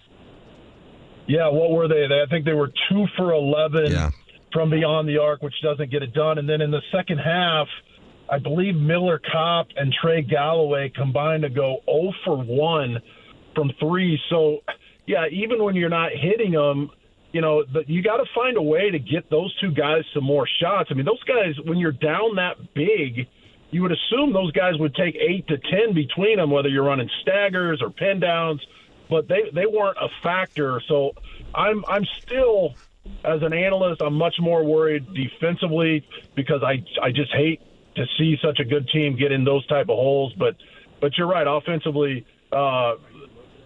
Yeah, 1.27 1.49
what 1.49 1.71
were 1.71 1.89
they? 1.89 2.05
I 2.05 2.29
think 2.29 2.45
they 2.45 2.53
were 2.53 2.71
two 2.91 3.07
for 3.17 3.33
11 3.33 3.91
yeah. 3.91 4.11
from 4.53 4.71
beyond 4.71 5.09
the 5.09 5.19
arc, 5.19 5.43
which 5.43 5.55
doesn't 5.63 5.91
get 5.91 6.03
it 6.03 6.13
done. 6.13 6.39
And 6.39 6.49
then 6.49 6.61
in 6.61 6.71
the 6.71 6.83
second 6.93 7.19
half, 7.19 7.69
I 8.31 8.39
believe 8.39 8.75
Miller 8.75 9.21
Kopp 9.33 9.69
and 9.77 9.95
Trey 10.03 10.23
Galloway 10.23 10.91
combined 10.95 11.43
to 11.45 11.49
go 11.49 11.79
0 11.87 12.13
for 12.25 12.37
1 12.37 12.99
from 13.55 13.73
three. 13.81 14.21
So, 14.29 14.59
yeah, 15.07 15.27
even 15.31 15.63
when 15.63 15.75
you're 15.75 15.89
not 15.89 16.11
hitting 16.13 16.53
them, 16.53 16.91
you 17.33 17.41
know, 17.41 17.65
but 17.73 17.89
you 17.89 18.03
got 18.03 18.19
to 18.19 18.27
find 18.35 18.57
a 18.59 18.63
way 18.63 18.91
to 18.91 18.99
get 18.99 19.31
those 19.31 19.55
two 19.61 19.71
guys 19.71 20.03
some 20.13 20.25
more 20.25 20.47
shots. 20.61 20.91
I 20.91 20.95
mean, 20.95 21.07
those 21.07 21.23
guys, 21.23 21.55
when 21.65 21.79
you're 21.79 21.93
down 21.93 22.37
that 22.37 22.75
big– 22.75 23.27
you 23.73 23.83
would 23.83 23.93
assume 23.93 24.33
those 24.33 24.53
guys 24.53 24.79
would 24.79 24.95
take 24.95 25.17
eight 25.17 25.49
to 25.49 25.59
ten 25.59 25.95
between 25.95 26.37
them, 26.37 26.51
whether 26.51 26.69
you're 26.69 26.85
running 26.85 27.11
staggers 27.23 27.81
or 27.83 27.91
pin 27.91 28.21
downs, 28.21 28.65
but 29.11 29.27
they 29.29 29.51
they 29.53 29.67
weren't 29.67 29.97
a 30.01 30.09
factor. 30.23 30.81
So 30.87 31.13
I'm 31.55 31.85
I'm 31.89 32.05
still 32.21 32.75
as 33.25 33.43
an 33.43 33.53
analyst, 33.53 34.03
I'm 34.03 34.15
much 34.15 34.37
more 34.39 34.63
worried 34.63 35.07
defensively 35.15 36.07
because 36.35 36.63
I 36.63 36.85
I 37.03 37.11
just 37.11 37.33
hate 37.33 37.61
to 37.97 38.05
see 38.19 38.37
such 38.43 38.61
a 38.61 38.65
good 38.65 38.89
team 38.89 39.17
get 39.17 39.33
in 39.33 39.45
those 39.45 39.67
type 39.67 39.89
of 39.89 39.97
holes. 39.97 40.35
But 40.39 40.57
but 41.01 41.17
you're 41.17 41.27
right, 41.27 41.47
offensively, 41.47 42.27
uh, 42.53 42.95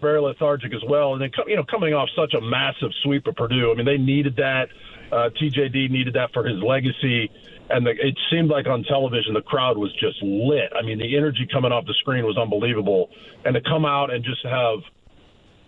very 0.00 0.20
lethargic 0.20 0.72
as 0.72 0.82
well. 0.88 1.14
And 1.14 1.22
then 1.22 1.30
you 1.48 1.56
know 1.56 1.64
coming 1.64 1.94
off 1.94 2.08
such 2.14 2.34
a 2.34 2.40
massive 2.40 2.90
sweep 3.02 3.26
of 3.26 3.34
Purdue, 3.34 3.72
I 3.72 3.74
mean 3.74 3.86
they 3.86 3.98
needed 3.98 4.36
that. 4.36 4.68
Uh, 5.10 5.30
TJD 5.40 5.90
needed 5.90 6.14
that 6.14 6.32
for 6.32 6.44
his 6.44 6.60
legacy 6.62 7.30
and 7.70 7.86
the, 7.86 7.90
it 7.90 8.18
seemed 8.30 8.50
like 8.50 8.66
on 8.66 8.84
television 8.84 9.34
the 9.34 9.42
crowd 9.42 9.76
was 9.76 9.92
just 9.94 10.22
lit. 10.22 10.72
I 10.78 10.82
mean, 10.82 10.98
the 10.98 11.16
energy 11.16 11.46
coming 11.50 11.72
off 11.72 11.86
the 11.86 11.94
screen 12.00 12.24
was 12.24 12.38
unbelievable, 12.38 13.10
and 13.44 13.54
to 13.54 13.60
come 13.60 13.84
out 13.84 14.12
and 14.12 14.24
just 14.24 14.44
have. 14.44 14.80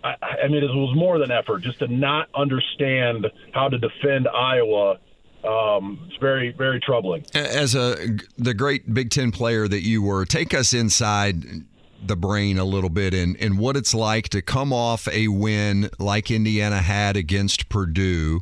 I, 0.01 0.47
mean, 0.47 0.63
it 0.63 0.67
was 0.67 0.95
more 0.95 1.19
than 1.19 1.29
effort 1.29 1.61
just 1.61 1.79
to 1.79 1.87
not 1.89 2.29
understand 2.33 3.27
how 3.51 3.67
to 3.67 3.77
defend 3.77 4.29
Iowa 4.29 4.97
um, 5.43 6.05
it's 6.07 6.17
very 6.17 6.51
very 6.51 6.79
troubling. 6.79 7.25
As 7.33 7.75
a 7.75 7.95
the 8.37 8.53
great 8.53 8.93
Big 8.93 9.09
Ten 9.09 9.31
player 9.31 9.67
that 9.67 9.81
you 9.81 10.01
were, 10.01 10.25
take 10.25 10.53
us 10.53 10.73
inside 10.73 11.43
the 12.05 12.15
brain 12.15 12.57
a 12.57 12.63
little 12.63 12.89
bit 12.89 13.13
and 13.13 13.35
in 13.37 13.57
what 13.57 13.75
it's 13.75 13.93
like 13.93 14.29
to 14.29 14.41
come 14.41 14.71
off 14.71 15.07
a 15.09 15.27
win 15.27 15.89
like 15.99 16.31
Indiana 16.31 16.81
had 16.81 17.17
against 17.17 17.67
Purdue 17.67 18.41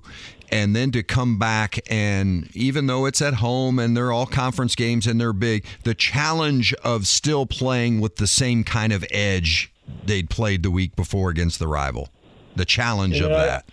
and 0.49 0.75
then 0.75 0.91
to 0.91 1.03
come 1.03 1.37
back 1.37 1.79
and 1.89 2.49
even 2.55 2.87
though 2.87 3.05
it's 3.05 3.21
at 3.21 3.35
home 3.35 3.79
and 3.79 3.95
they're 3.95 4.11
all 4.11 4.25
conference 4.25 4.75
games 4.75 5.07
and 5.07 5.19
they're 5.19 5.33
big, 5.33 5.65
the 5.83 5.93
challenge 5.93 6.73
of 6.83 7.07
still 7.07 7.45
playing 7.45 7.99
with 7.99 8.17
the 8.17 8.27
same 8.27 8.63
kind 8.63 8.93
of 8.93 9.05
edge 9.11 9.71
they'd 10.05 10.29
played 10.29 10.63
the 10.63 10.71
week 10.71 10.95
before 10.95 11.29
against 11.29 11.59
the 11.59 11.67
rival. 11.67 12.09
The 12.55 12.65
challenge 12.65 13.19
yeah. 13.19 13.25
of 13.25 13.29
that 13.31 13.65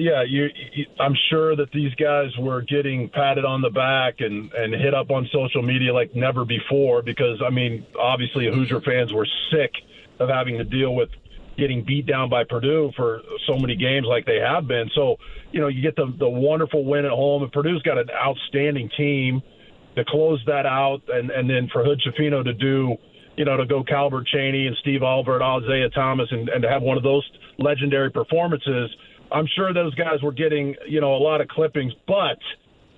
yeah, 0.00 0.22
you, 0.22 0.48
you, 0.72 0.86
I'm 0.98 1.14
sure 1.28 1.54
that 1.56 1.70
these 1.72 1.94
guys 1.96 2.30
were 2.38 2.62
getting 2.62 3.10
patted 3.10 3.44
on 3.44 3.60
the 3.60 3.68
back 3.68 4.20
and 4.20 4.50
and 4.54 4.74
hit 4.74 4.94
up 4.94 5.10
on 5.10 5.28
social 5.30 5.62
media 5.62 5.92
like 5.92 6.14
never 6.16 6.44
before 6.44 7.02
because 7.02 7.40
I 7.44 7.50
mean, 7.50 7.86
obviously 7.98 8.46
Hoosier 8.46 8.80
fans 8.80 9.12
were 9.12 9.28
sick 9.50 9.72
of 10.18 10.28
having 10.30 10.56
to 10.58 10.64
deal 10.64 10.94
with 10.94 11.10
getting 11.60 11.84
beat 11.84 12.06
down 12.06 12.30
by 12.30 12.44
Purdue 12.44 12.90
for 12.96 13.20
so 13.46 13.56
many 13.58 13.76
games 13.76 14.06
like 14.08 14.26
they 14.26 14.38
have 14.38 14.66
been. 14.66 14.90
So, 14.94 15.16
you 15.52 15.60
know, 15.60 15.68
you 15.68 15.82
get 15.82 15.94
the 15.94 16.12
the 16.18 16.28
wonderful 16.28 16.84
win 16.84 17.04
at 17.04 17.12
home 17.12 17.42
and 17.42 17.52
Purdue's 17.52 17.82
got 17.82 17.98
an 17.98 18.10
outstanding 18.10 18.90
team 18.96 19.42
to 19.96 20.04
close 20.04 20.42
that 20.46 20.66
out 20.66 21.02
and 21.08 21.30
and 21.30 21.48
then 21.48 21.68
for 21.72 21.84
Hood 21.84 22.00
Schifino 22.00 22.42
to 22.42 22.54
do 22.54 22.96
you 23.36 23.44
know, 23.44 23.56
to 23.56 23.64
go 23.64 23.82
Calbert 23.84 24.26
Cheaney 24.34 24.66
and 24.66 24.76
Steve 24.82 25.02
Alford, 25.02 25.40
Isiah 25.40 25.88
Thomas, 25.90 26.28
and, 26.30 26.48
and 26.50 26.62
to 26.62 26.68
have 26.68 26.82
one 26.82 26.96
of 26.96 27.04
those 27.04 27.24
legendary 27.58 28.10
performances– 28.10 28.90
I'm 29.32 29.46
sure 29.54 29.72
those 29.72 29.94
guys 29.94 30.22
were 30.22 30.32
getting, 30.32 30.74
you 30.88 31.00
know, 31.00 31.14
a 31.14 31.22
lot 31.22 31.40
of 31.40 31.48
clippings, 31.48 31.92
but 32.06 32.38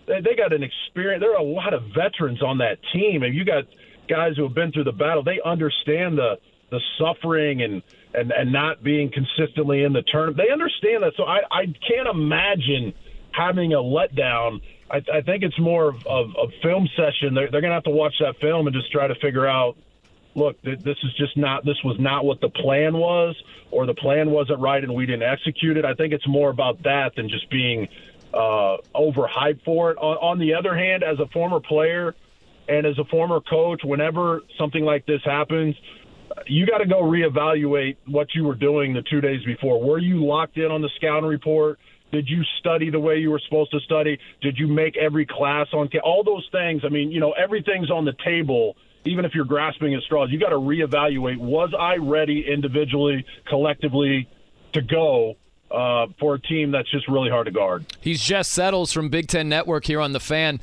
they, 0.06 0.20
they 0.20 0.34
got 0.34 0.52
an 0.52 0.62
experience. 0.62 1.22
There 1.22 1.32
are 1.32 1.40
a 1.40 1.42
lot 1.42 1.74
of 1.74 1.82
veterans 1.94 2.42
on 2.42 2.58
that 2.58 2.78
team, 2.92 3.22
and 3.22 3.34
you 3.34 3.44
got 3.44 3.64
guys 4.08 4.36
who 4.36 4.44
have 4.44 4.54
been 4.54 4.72
through 4.72 4.84
the 4.84 4.92
battle. 4.92 5.22
They 5.22 5.40
understand 5.44 6.18
the 6.18 6.36
the 6.70 6.80
suffering 6.98 7.60
and 7.60 7.82
and 8.14 8.30
and 8.32 8.52
not 8.52 8.82
being 8.82 9.10
consistently 9.10 9.84
in 9.84 9.92
the 9.92 10.02
tournament. 10.02 10.36
They 10.36 10.52
understand 10.52 11.02
that. 11.02 11.12
So 11.16 11.24
I 11.24 11.40
I 11.50 11.66
can't 11.86 12.08
imagine 12.08 12.94
having 13.32 13.72
a 13.72 13.78
letdown. 13.78 14.60
I, 14.90 14.96
I 15.12 15.20
think 15.22 15.42
it's 15.42 15.58
more 15.58 15.88
of, 15.88 16.30
a 16.36 16.48
film 16.62 16.86
session. 16.96 17.34
They're, 17.34 17.50
they're 17.50 17.62
going 17.62 17.70
to 17.70 17.76
have 17.76 17.84
to 17.84 17.90
watch 17.90 18.14
that 18.20 18.38
film 18.40 18.66
and 18.66 18.76
just 18.76 18.92
try 18.92 19.06
to 19.06 19.14
figure 19.16 19.46
out 19.46 19.76
look, 20.34 20.60
this 20.62 20.96
is 21.02 21.14
just 21.18 21.36
not, 21.36 21.64
this 21.64 21.76
was 21.84 21.96
not 22.00 22.24
what 22.24 22.40
the 22.40 22.48
plan 22.48 22.94
was, 22.94 23.36
or 23.70 23.86
the 23.86 23.94
plan 23.94 24.30
wasn't 24.30 24.58
right 24.60 24.82
and 24.82 24.94
we 24.94 25.06
didn't 25.06 25.22
execute 25.22 25.76
it. 25.76 25.84
I 25.84 25.94
think 25.94 26.12
it's 26.12 26.26
more 26.26 26.50
about 26.50 26.82
that 26.84 27.14
than 27.16 27.28
just 27.28 27.50
being 27.50 27.88
uh, 28.32 28.78
overhyped 28.94 29.62
for 29.64 29.90
it. 29.90 29.98
On, 29.98 30.16
on 30.16 30.38
the 30.38 30.54
other 30.54 30.74
hand, 30.74 31.02
as 31.02 31.18
a 31.20 31.26
former 31.26 31.60
player 31.60 32.14
and 32.68 32.86
as 32.86 32.98
a 32.98 33.04
former 33.04 33.40
coach, 33.40 33.82
whenever 33.84 34.42
something 34.58 34.84
like 34.84 35.04
this 35.06 35.20
happens, 35.24 35.76
you 36.46 36.66
got 36.66 36.78
to 36.78 36.86
go 36.86 37.02
reevaluate 37.02 37.96
what 38.06 38.28
you 38.34 38.44
were 38.44 38.54
doing 38.54 38.94
the 38.94 39.02
two 39.02 39.20
days 39.20 39.44
before. 39.44 39.82
Were 39.82 39.98
you 39.98 40.24
locked 40.24 40.56
in 40.56 40.70
on 40.70 40.82
the 40.82 40.90
scouting 40.96 41.28
report? 41.28 41.78
Did 42.10 42.28
you 42.28 42.42
study 42.60 42.90
the 42.90 43.00
way 43.00 43.18
you 43.18 43.30
were 43.30 43.40
supposed 43.46 43.70
to 43.70 43.80
study? 43.80 44.18
Did 44.42 44.58
you 44.58 44.66
make 44.66 44.96
every 44.96 45.26
class 45.26 45.68
on 45.72 45.88
all 46.04 46.22
those 46.22 46.46
things? 46.52 46.82
I 46.84 46.88
mean, 46.88 47.10
you 47.10 47.20
know, 47.20 47.32
everything's 47.32 47.90
on 47.90 48.04
the 48.04 48.14
table 48.24 48.76
even 49.04 49.24
if 49.24 49.34
you're 49.34 49.44
grasping 49.44 49.94
at 49.94 50.02
straws, 50.02 50.30
you 50.30 50.38
got 50.38 50.50
to 50.50 50.56
reevaluate: 50.56 51.36
was 51.38 51.74
I 51.78 51.96
ready 51.96 52.44
individually, 52.46 53.24
collectively, 53.48 54.28
to 54.74 54.82
go 54.82 55.36
uh, 55.70 56.06
for 56.18 56.34
a 56.34 56.40
team 56.40 56.70
that's 56.70 56.90
just 56.90 57.08
really 57.08 57.30
hard 57.30 57.46
to 57.46 57.52
guard? 57.52 57.86
He's 58.00 58.22
Jess 58.22 58.48
Settles 58.48 58.92
from 58.92 59.08
Big 59.08 59.28
Ten 59.28 59.48
Network 59.48 59.84
here 59.86 60.00
on 60.00 60.12
the 60.12 60.20
Fan. 60.20 60.60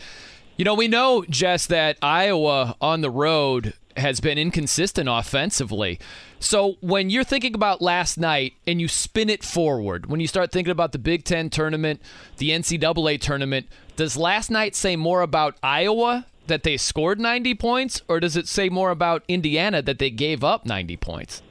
You 0.57 0.65
know, 0.65 0.73
we 0.73 0.87
know 0.87 1.23
Jess 1.29 1.67
that 1.67 1.97
Iowa 2.01 2.75
on 2.81 3.01
the 3.01 3.09
road 3.09 3.73
has 3.99 4.19
been 4.19 4.37
inconsistent 4.37 5.07
offensively. 5.09 5.99
So 6.39 6.75
when 6.81 7.09
you're 7.09 7.23
thinking 7.23 7.53
about 7.53 7.81
last 7.81 8.17
night 8.17 8.53
and 8.65 8.79
you 8.79 8.87
spin 8.87 9.29
it 9.29 9.43
forward, 9.43 10.07
when 10.07 10.19
you 10.19 10.27
start 10.27 10.51
thinking 10.51 10.71
about 10.71 10.91
the 10.91 10.99
Big 10.99 11.23
Ten 11.23 11.49
tournament, 11.49 12.01
the 12.37 12.49
NCAA 12.49 13.19
tournament, 13.21 13.67
does 13.95 14.15
last 14.17 14.49
night 14.49 14.75
say 14.75 14.95
more 14.95 15.21
about 15.21 15.57
Iowa 15.61 16.25
that 16.47 16.63
they 16.63 16.77
scored 16.77 17.19
90 17.19 17.55
points, 17.55 18.01
or 18.07 18.19
does 18.19 18.35
it 18.35 18.47
say 18.47 18.69
more 18.69 18.91
about 18.91 19.23
Indiana 19.27 19.81
that 19.81 19.99
they 19.99 20.09
gave 20.09 20.43
up 20.43 20.65
90 20.65 20.97
points? 20.97 21.41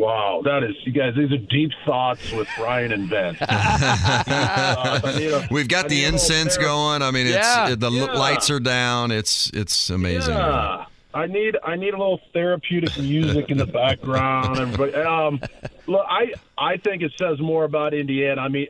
Wow, 0.00 0.40
that 0.44 0.62
is, 0.62 0.74
you 0.84 0.92
guys, 0.92 1.14
these 1.14 1.30
are 1.30 1.36
deep 1.36 1.72
thoughts 1.84 2.32
with 2.32 2.48
Brian 2.56 2.90
and 2.90 3.10
Ben. 3.10 3.36
uh, 3.42 5.00
We've 5.50 5.68
got 5.68 5.90
the 5.90 6.04
incense 6.06 6.56
going. 6.56 7.02
I 7.02 7.10
mean, 7.10 7.26
it's 7.26 7.36
yeah. 7.36 7.72
it, 7.72 7.80
the 7.80 7.90
yeah. 7.90 8.04
lights 8.04 8.48
are 8.48 8.60
down. 8.60 9.10
It's 9.10 9.50
it's 9.50 9.90
amazing. 9.90 10.32
Yeah. 10.32 10.86
I 11.12 11.26
need 11.26 11.56
I 11.62 11.76
need 11.76 11.94
a 11.94 11.98
little 11.98 12.20
therapeutic 12.32 12.96
music 12.98 13.50
in 13.50 13.58
the 13.58 13.66
background. 13.66 14.58
Everybody, 14.58 14.94
um, 14.94 15.40
look, 15.86 16.06
I 16.08 16.34
I 16.56 16.76
think 16.76 17.02
it 17.02 17.12
says 17.18 17.40
more 17.40 17.64
about 17.64 17.94
Indiana. 17.94 18.40
I 18.40 18.48
mean, 18.48 18.68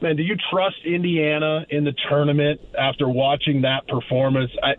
man, 0.00 0.16
do 0.16 0.22
you 0.22 0.36
trust 0.50 0.76
Indiana 0.84 1.66
in 1.68 1.84
the 1.84 1.94
tournament 2.08 2.60
after 2.78 3.08
watching 3.08 3.62
that 3.62 3.86
performance? 3.88 4.50
I, 4.62 4.70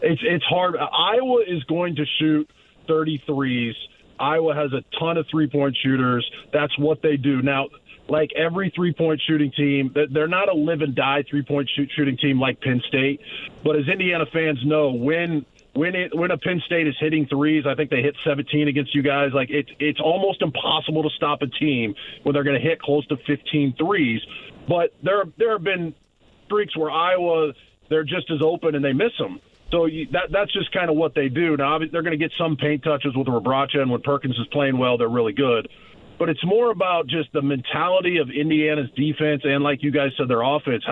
it's 0.00 0.22
it's 0.24 0.44
hard. 0.44 0.76
Iowa 0.76 1.42
is 1.46 1.62
going 1.64 1.96
to 1.96 2.04
shoot 2.18 2.50
33s. 2.88 3.72
Iowa 4.18 4.54
has 4.54 4.72
a 4.72 4.82
ton 4.98 5.18
of 5.18 5.26
three 5.30 5.48
point 5.48 5.76
shooters. 5.82 6.28
That's 6.52 6.76
what 6.78 7.02
they 7.02 7.16
do. 7.16 7.42
Now, 7.42 7.68
like 8.08 8.30
every 8.36 8.72
three 8.74 8.94
point 8.94 9.20
shooting 9.26 9.52
team, 9.52 9.94
they're 10.12 10.28
not 10.28 10.48
a 10.48 10.54
live 10.54 10.80
and 10.80 10.94
die 10.94 11.24
three 11.28 11.42
point 11.42 11.68
shoot, 11.74 11.90
shooting 11.94 12.16
team 12.16 12.40
like 12.40 12.60
Penn 12.60 12.80
State. 12.88 13.20
But 13.64 13.76
as 13.76 13.86
Indiana 13.86 14.24
fans 14.32 14.58
know, 14.64 14.92
when 14.92 15.44
when 15.74 15.94
it 15.94 16.16
when 16.16 16.30
a 16.30 16.38
Penn 16.38 16.60
State 16.66 16.86
is 16.86 16.94
hitting 17.00 17.26
threes, 17.26 17.64
I 17.66 17.74
think 17.74 17.90
they 17.90 18.02
hit 18.02 18.14
17 18.24 18.68
against 18.68 18.94
you 18.94 19.02
guys. 19.02 19.30
Like 19.34 19.50
it's 19.50 19.70
it's 19.78 20.00
almost 20.00 20.42
impossible 20.42 21.02
to 21.02 21.10
stop 21.16 21.42
a 21.42 21.46
team 21.46 21.94
when 22.22 22.34
they're 22.34 22.44
going 22.44 22.60
to 22.60 22.66
hit 22.66 22.80
close 22.80 23.06
to 23.06 23.16
15 23.26 23.74
threes. 23.78 24.20
But 24.68 24.94
there 25.02 25.24
there 25.38 25.52
have 25.52 25.64
been 25.64 25.94
streaks 26.46 26.76
where 26.76 26.90
Iowa 26.90 27.52
they're 27.88 28.04
just 28.04 28.30
as 28.30 28.40
open 28.42 28.74
and 28.74 28.84
they 28.84 28.92
miss 28.92 29.12
them. 29.18 29.40
So 29.70 29.86
you, 29.86 30.06
that 30.12 30.28
that's 30.30 30.52
just 30.52 30.70
kind 30.72 30.90
of 30.90 30.96
what 30.96 31.14
they 31.14 31.28
do. 31.28 31.56
Now 31.56 31.78
they're 31.78 32.02
going 32.02 32.18
to 32.18 32.18
get 32.18 32.32
some 32.38 32.56
paint 32.56 32.84
touches 32.84 33.16
with 33.16 33.26
Rebraca, 33.26 33.78
and 33.78 33.90
when 33.90 34.02
Perkins 34.02 34.38
is 34.38 34.46
playing 34.52 34.76
well, 34.78 34.98
they're 34.98 35.08
really 35.08 35.32
good. 35.32 35.68
But 36.18 36.28
it's 36.28 36.44
more 36.44 36.70
about 36.70 37.08
just 37.08 37.32
the 37.32 37.42
mentality 37.42 38.18
of 38.18 38.28
Indiana's 38.30 38.90
defense 38.94 39.42
and, 39.44 39.64
like 39.64 39.82
you 39.82 39.90
guys 39.90 40.10
said, 40.16 40.28
their 40.28 40.42
offense 40.42 40.84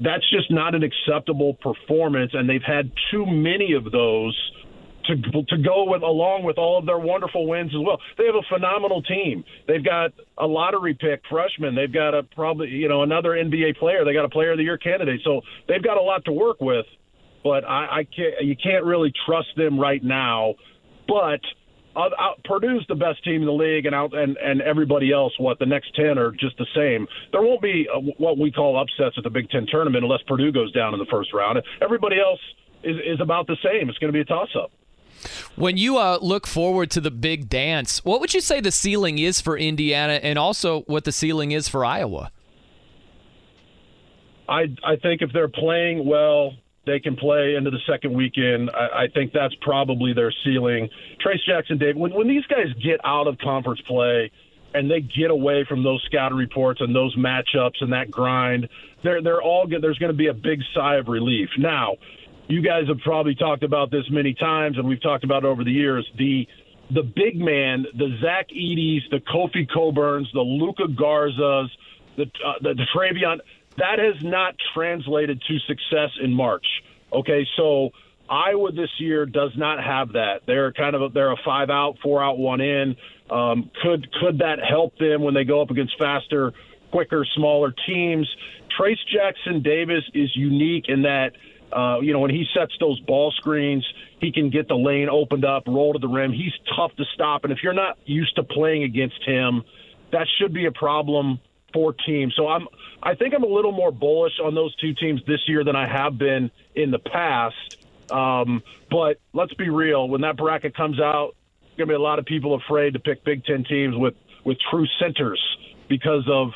that's 0.00 0.28
just 0.30 0.50
not 0.50 0.74
an 0.74 0.82
acceptable 0.82 1.54
performance, 1.54 2.32
and 2.34 2.48
they've 2.48 2.62
had 2.64 2.90
too 3.10 3.26
many 3.26 3.74
of 3.74 3.90
those 3.90 4.52
to 5.06 5.16
to 5.16 5.58
go 5.58 5.84
with 5.84 6.02
along 6.02 6.44
with 6.44 6.58
all 6.58 6.78
of 6.78 6.86
their 6.86 6.98
wonderful 6.98 7.46
wins 7.46 7.72
as 7.74 7.80
well. 7.84 7.98
They 8.16 8.26
have 8.26 8.36
a 8.36 8.46
phenomenal 8.48 9.02
team. 9.02 9.44
They've 9.66 9.84
got 9.84 10.12
a 10.38 10.46
lottery 10.46 10.94
pick 10.94 11.22
freshman. 11.28 11.74
They've 11.74 11.92
got 11.92 12.14
a 12.14 12.22
probably 12.22 12.68
you 12.68 12.88
know 12.88 13.02
another 13.02 13.30
NBA 13.30 13.78
player. 13.78 14.04
They 14.04 14.12
got 14.12 14.24
a 14.24 14.30
player 14.30 14.52
of 14.52 14.58
the 14.58 14.64
year 14.64 14.78
candidate. 14.78 15.20
So 15.24 15.40
they've 15.68 15.82
got 15.82 15.96
a 15.96 16.02
lot 16.02 16.24
to 16.26 16.32
work 16.32 16.60
with. 16.60 16.86
But 17.42 17.64
I, 17.64 18.00
I 18.00 18.04
can't. 18.04 18.34
You 18.42 18.56
can't 18.56 18.84
really 18.84 19.12
trust 19.26 19.48
them 19.56 19.78
right 19.78 20.02
now. 20.02 20.54
But 21.08 21.40
Purdue's 22.44 22.84
the 22.88 22.94
best 22.94 23.22
team 23.24 23.42
in 23.42 23.46
the 23.46 23.52
league, 23.52 23.86
and 23.86 23.94
out 23.94 24.14
and 24.14 24.36
and 24.36 24.62
everybody 24.62 25.12
else, 25.12 25.32
what 25.38 25.58
the 25.58 25.66
next 25.66 25.94
ten 25.94 26.18
are 26.18 26.30
just 26.30 26.56
the 26.58 26.66
same. 26.74 27.06
There 27.32 27.42
won't 27.42 27.60
be 27.60 27.86
uh, 27.92 28.00
what 28.18 28.38
we 28.38 28.50
call 28.50 28.80
upsets 28.80 29.16
at 29.18 29.24
the 29.24 29.30
Big 29.30 29.50
Ten 29.50 29.66
tournament 29.66 30.04
unless 30.04 30.20
Purdue 30.26 30.52
goes 30.52 30.72
down 30.72 30.94
in 30.94 30.98
the 30.98 31.06
first 31.10 31.32
round. 31.32 31.60
Everybody 31.80 32.16
else 32.18 32.40
is 32.82 32.96
is 33.04 33.20
about 33.20 33.46
the 33.46 33.56
same. 33.62 33.88
It's 33.88 33.98
going 33.98 34.12
to 34.12 34.16
be 34.16 34.20
a 34.20 34.24
toss 34.24 34.48
up. 34.56 34.70
When 35.54 35.76
you 35.76 35.98
uh, 35.98 36.18
look 36.20 36.46
forward 36.46 36.90
to 36.92 37.00
the 37.00 37.10
big 37.10 37.48
dance, 37.48 38.04
what 38.04 38.20
would 38.20 38.34
you 38.34 38.40
say 38.40 38.60
the 38.60 38.72
ceiling 38.72 39.18
is 39.18 39.40
for 39.40 39.56
Indiana, 39.56 40.14
and 40.14 40.38
also 40.38 40.82
what 40.82 41.04
the 41.04 41.12
ceiling 41.12 41.52
is 41.52 41.68
for 41.68 41.84
Iowa? 41.84 42.32
I 44.48 44.74
I 44.84 44.96
think 44.96 45.22
if 45.22 45.32
they're 45.32 45.48
playing 45.48 46.06
well, 46.06 46.54
they 46.84 46.98
can 46.98 47.16
play 47.16 47.54
into 47.54 47.70
the 47.70 47.78
second 47.86 48.12
weekend. 48.12 48.70
I, 48.74 49.04
I 49.04 49.08
think 49.14 49.32
that's 49.32 49.54
probably 49.60 50.12
their 50.12 50.32
ceiling. 50.44 50.88
Trayce 51.24 51.44
Jackson 51.46 51.78
Davis, 51.78 51.96
when, 51.96 52.12
when 52.12 52.28
these 52.28 52.44
guys 52.46 52.66
get 52.82 53.00
out 53.04 53.26
of 53.26 53.38
conference 53.38 53.80
play 53.86 54.30
and 54.74 54.90
they 54.90 55.00
get 55.00 55.30
away 55.30 55.64
from 55.68 55.84
those 55.84 56.02
scouting 56.06 56.38
reports 56.38 56.80
and 56.80 56.94
those 56.94 57.14
matchups 57.16 57.80
and 57.80 57.92
that 57.92 58.10
grind, 58.10 58.68
they're 59.04 59.22
they're 59.22 59.42
all. 59.42 59.66
There's 59.68 59.98
going 59.98 60.12
to 60.12 60.16
be 60.16 60.28
a 60.28 60.34
big 60.34 60.60
sigh 60.74 60.96
of 60.96 61.08
relief. 61.08 61.50
Now, 61.58 61.96
you 62.48 62.62
guys 62.62 62.88
have 62.88 62.98
probably 62.98 63.34
talked 63.34 63.62
about 63.62 63.90
this 63.90 64.04
many 64.10 64.34
times, 64.34 64.78
and 64.78 64.88
we've 64.88 65.02
talked 65.02 65.24
about 65.24 65.44
it 65.44 65.46
over 65.46 65.64
the 65.64 65.72
years. 65.72 66.08
The 66.18 66.48
the 66.90 67.02
big 67.02 67.36
man, 67.36 67.86
the 67.94 68.18
Zach 68.20 68.48
Edey's, 68.50 69.02
the 69.10 69.20
Kofi 69.20 69.68
Cockburns, 69.68 70.26
the 70.32 70.40
Luka 70.40 70.84
Garzas, 70.84 71.68
the 72.16 72.24
uh, 72.44 72.54
the, 72.60 72.74
the 72.74 72.86
Travion 72.94 73.38
that 73.76 73.98
has 73.98 74.22
not 74.22 74.54
translated 74.74 75.42
to 75.48 75.58
success 75.60 76.10
in 76.22 76.32
March. 76.32 76.66
Okay, 77.12 77.46
so 77.56 77.90
Iowa 78.28 78.72
this 78.72 78.90
year 78.98 79.26
does 79.26 79.52
not 79.56 79.82
have 79.82 80.12
that. 80.12 80.42
They're 80.46 80.72
kind 80.72 80.94
of 80.96 81.02
a, 81.02 81.08
they're 81.08 81.32
a 81.32 81.42
five 81.44 81.70
out, 81.70 81.98
four 82.02 82.22
out, 82.22 82.38
one 82.38 82.60
in. 82.60 82.96
Um, 83.30 83.70
could 83.82 84.12
could 84.12 84.38
that 84.38 84.58
help 84.66 84.96
them 84.98 85.22
when 85.22 85.34
they 85.34 85.44
go 85.44 85.60
up 85.62 85.70
against 85.70 85.98
faster 85.98 86.52
quicker, 86.92 87.26
smaller 87.34 87.74
teams. 87.86 88.28
Trayce 88.78 88.96
Jackson 89.12 89.62
Davis 89.62 90.04
is 90.14 90.30
unique 90.36 90.84
in 90.88 91.02
that, 91.02 91.32
uh, 91.72 91.98
you 92.00 92.12
know, 92.12 92.20
when 92.20 92.30
he 92.30 92.44
sets 92.54 92.72
those 92.78 93.00
ball 93.00 93.32
screens, 93.32 93.86
he 94.20 94.30
can 94.30 94.50
get 94.50 94.68
the 94.68 94.74
lane 94.76 95.08
opened 95.08 95.44
up, 95.44 95.64
roll 95.66 95.94
to 95.94 95.98
the 95.98 96.08
rim. 96.08 96.32
He's 96.32 96.52
tough 96.76 96.94
to 96.96 97.04
stop. 97.14 97.44
And 97.44 97.52
if 97.52 97.58
you're 97.62 97.72
not 97.72 97.98
used 98.04 98.36
to 98.36 98.44
playing 98.44 98.84
against 98.84 99.22
him, 99.26 99.62
that 100.12 100.26
should 100.38 100.52
be 100.52 100.66
a 100.66 100.72
problem 100.72 101.40
for 101.72 101.94
teams. 102.06 102.34
So 102.36 102.46
I'm, 102.46 102.68
I 103.02 103.14
think 103.14 103.34
I'm 103.34 103.42
a 103.42 103.48
little 103.48 103.72
more 103.72 103.90
bullish 103.90 104.38
on 104.42 104.54
those 104.54 104.74
two 104.76 104.94
teams 104.94 105.20
this 105.26 105.40
year 105.48 105.64
than 105.64 105.74
I 105.74 105.88
have 105.88 106.18
been 106.18 106.50
in 106.74 106.90
the 106.90 106.98
past. 106.98 107.76
Um, 108.10 108.62
but 108.90 109.20
let's 109.32 109.54
be 109.54 109.70
real. 109.70 110.08
When 110.08 110.20
that 110.20 110.36
bracket 110.36 110.76
comes 110.76 111.00
out, 111.00 111.34
there's 111.60 111.76
going 111.78 111.88
to 111.88 111.92
be 111.92 111.96
a 111.96 112.00
lot 112.00 112.18
of 112.18 112.26
people 112.26 112.54
afraid 112.54 112.92
to 112.92 113.00
pick 113.00 113.24
Big 113.24 113.44
Ten 113.44 113.64
teams 113.64 113.96
with 113.96 114.14
with 114.44 114.58
true 114.70 114.86
centers 114.98 115.40
because 115.88 116.24
of 116.28 116.50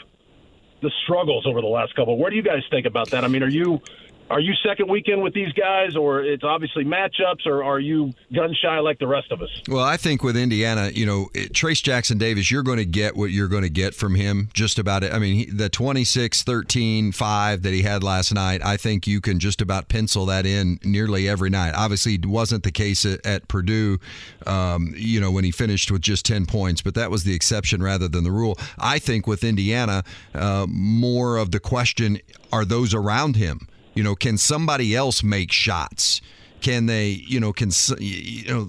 the 0.82 0.90
struggles 1.05 1.47
over 1.47 1.61
the 1.61 1.66
last 1.66 1.94
couple. 1.94 2.16
What 2.18 2.30
do 2.30 2.36
you 2.36 2.42
guys 2.42 2.62
think 2.70 2.86
about 2.86 3.11
that? 3.11 3.24
I 3.24 3.28
mean, 3.28 3.42
are 3.42 3.49
you 3.49 3.80
are 4.28 4.40
you 4.40 4.54
second 4.66 4.90
weekend 4.90 5.22
with 5.22 5.34
these 5.34 5.52
guys, 5.52 5.94
or 5.94 6.22
it's 6.22 6.42
obviously 6.42 6.84
matchups, 6.84 7.46
or 7.46 7.62
are 7.62 7.78
you 7.78 8.12
gun 8.34 8.54
shy 8.60 8.78
like 8.80 8.98
the 8.98 9.06
rest 9.06 9.30
of 9.30 9.40
us? 9.40 9.48
Well, 9.68 9.84
I 9.84 9.96
think 9.96 10.22
with 10.24 10.36
Indiana, 10.36 10.90
you 10.92 11.06
know, 11.06 11.28
Trayce 11.34 11.82
Jackson 11.82 12.18
Davis, 12.18 12.50
you're 12.50 12.64
going 12.64 12.78
to 12.78 12.84
get 12.84 13.16
what 13.16 13.30
you're 13.30 13.48
going 13.48 13.62
to 13.62 13.70
get 13.70 13.94
from 13.94 14.16
him 14.16 14.48
just 14.52 14.78
about 14.78 15.04
it. 15.04 15.12
I 15.12 15.18
mean, 15.18 15.56
the 15.56 15.68
26, 15.68 16.42
13, 16.42 17.12
5 17.12 17.62
that 17.62 17.72
he 17.72 17.82
had 17.82 18.02
last 18.02 18.34
night, 18.34 18.64
I 18.64 18.76
think 18.76 19.06
you 19.06 19.20
can 19.20 19.38
just 19.38 19.60
about 19.60 19.88
pencil 19.88 20.26
that 20.26 20.44
in 20.44 20.80
nearly 20.82 21.28
every 21.28 21.50
night. 21.50 21.74
Obviously, 21.76 22.14
it 22.14 22.26
wasn't 22.26 22.64
the 22.64 22.72
case 22.72 23.06
at, 23.06 23.24
at 23.24 23.46
Purdue, 23.46 23.98
um, 24.46 24.92
you 24.96 25.20
know, 25.20 25.30
when 25.30 25.44
he 25.44 25.52
finished 25.52 25.90
with 25.92 26.02
just 26.02 26.26
10 26.26 26.46
points, 26.46 26.82
but 26.82 26.94
that 26.94 27.10
was 27.10 27.22
the 27.22 27.34
exception 27.34 27.82
rather 27.82 28.08
than 28.08 28.24
the 28.24 28.32
rule. 28.32 28.58
I 28.78 28.98
think 28.98 29.26
with 29.26 29.44
Indiana, 29.44 30.02
uh, 30.34 30.66
more 30.68 31.36
of 31.36 31.52
the 31.52 31.60
question 31.60 32.18
are 32.52 32.64
those 32.64 32.92
around 32.92 33.36
him 33.36 33.68
you 33.97 34.05
know, 34.05 34.14
can 34.14 34.36
somebody 34.36 34.94
else 34.94 35.22
make 35.22 35.51
shots? 35.51 36.20
Can 36.61 36.86
they, 36.86 37.09
you 37.09 37.40
know, 37.40 37.53
can 37.53 37.70
you 37.99 38.49
know? 38.49 38.68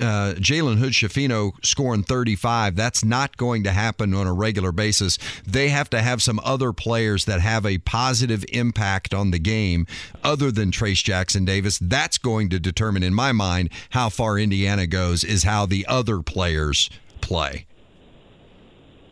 Uh, 0.00 0.32
Jalen 0.38 0.78
Hood 0.78 0.92
Schifino 0.92 1.52
scoring 1.62 2.02
35. 2.02 2.76
That's 2.76 3.04
not 3.04 3.36
going 3.36 3.62
to 3.64 3.72
happen 3.72 4.14
on 4.14 4.26
a 4.26 4.32
regular 4.32 4.72
basis. 4.72 5.18
They 5.46 5.68
have 5.68 5.90
to 5.90 6.00
have 6.00 6.22
some 6.22 6.40
other 6.42 6.72
players 6.72 7.26
that 7.26 7.42
have 7.42 7.66
a 7.66 7.76
positive 7.76 8.42
impact 8.54 9.12
on 9.12 9.32
the 9.32 9.38
game 9.38 9.86
other 10.24 10.50
than 10.50 10.70
Trayce 10.70 11.04
Jackson 11.04 11.44
Davis. 11.44 11.78
That's 11.78 12.16
going 12.16 12.48
to 12.50 12.58
determine, 12.58 13.02
in 13.02 13.12
my 13.12 13.32
mind, 13.32 13.68
how 13.90 14.08
far 14.08 14.38
Indiana 14.38 14.86
goes, 14.86 15.24
is 15.24 15.42
how 15.42 15.66
the 15.66 15.84
other 15.86 16.22
players 16.22 16.88
play. 17.20 17.66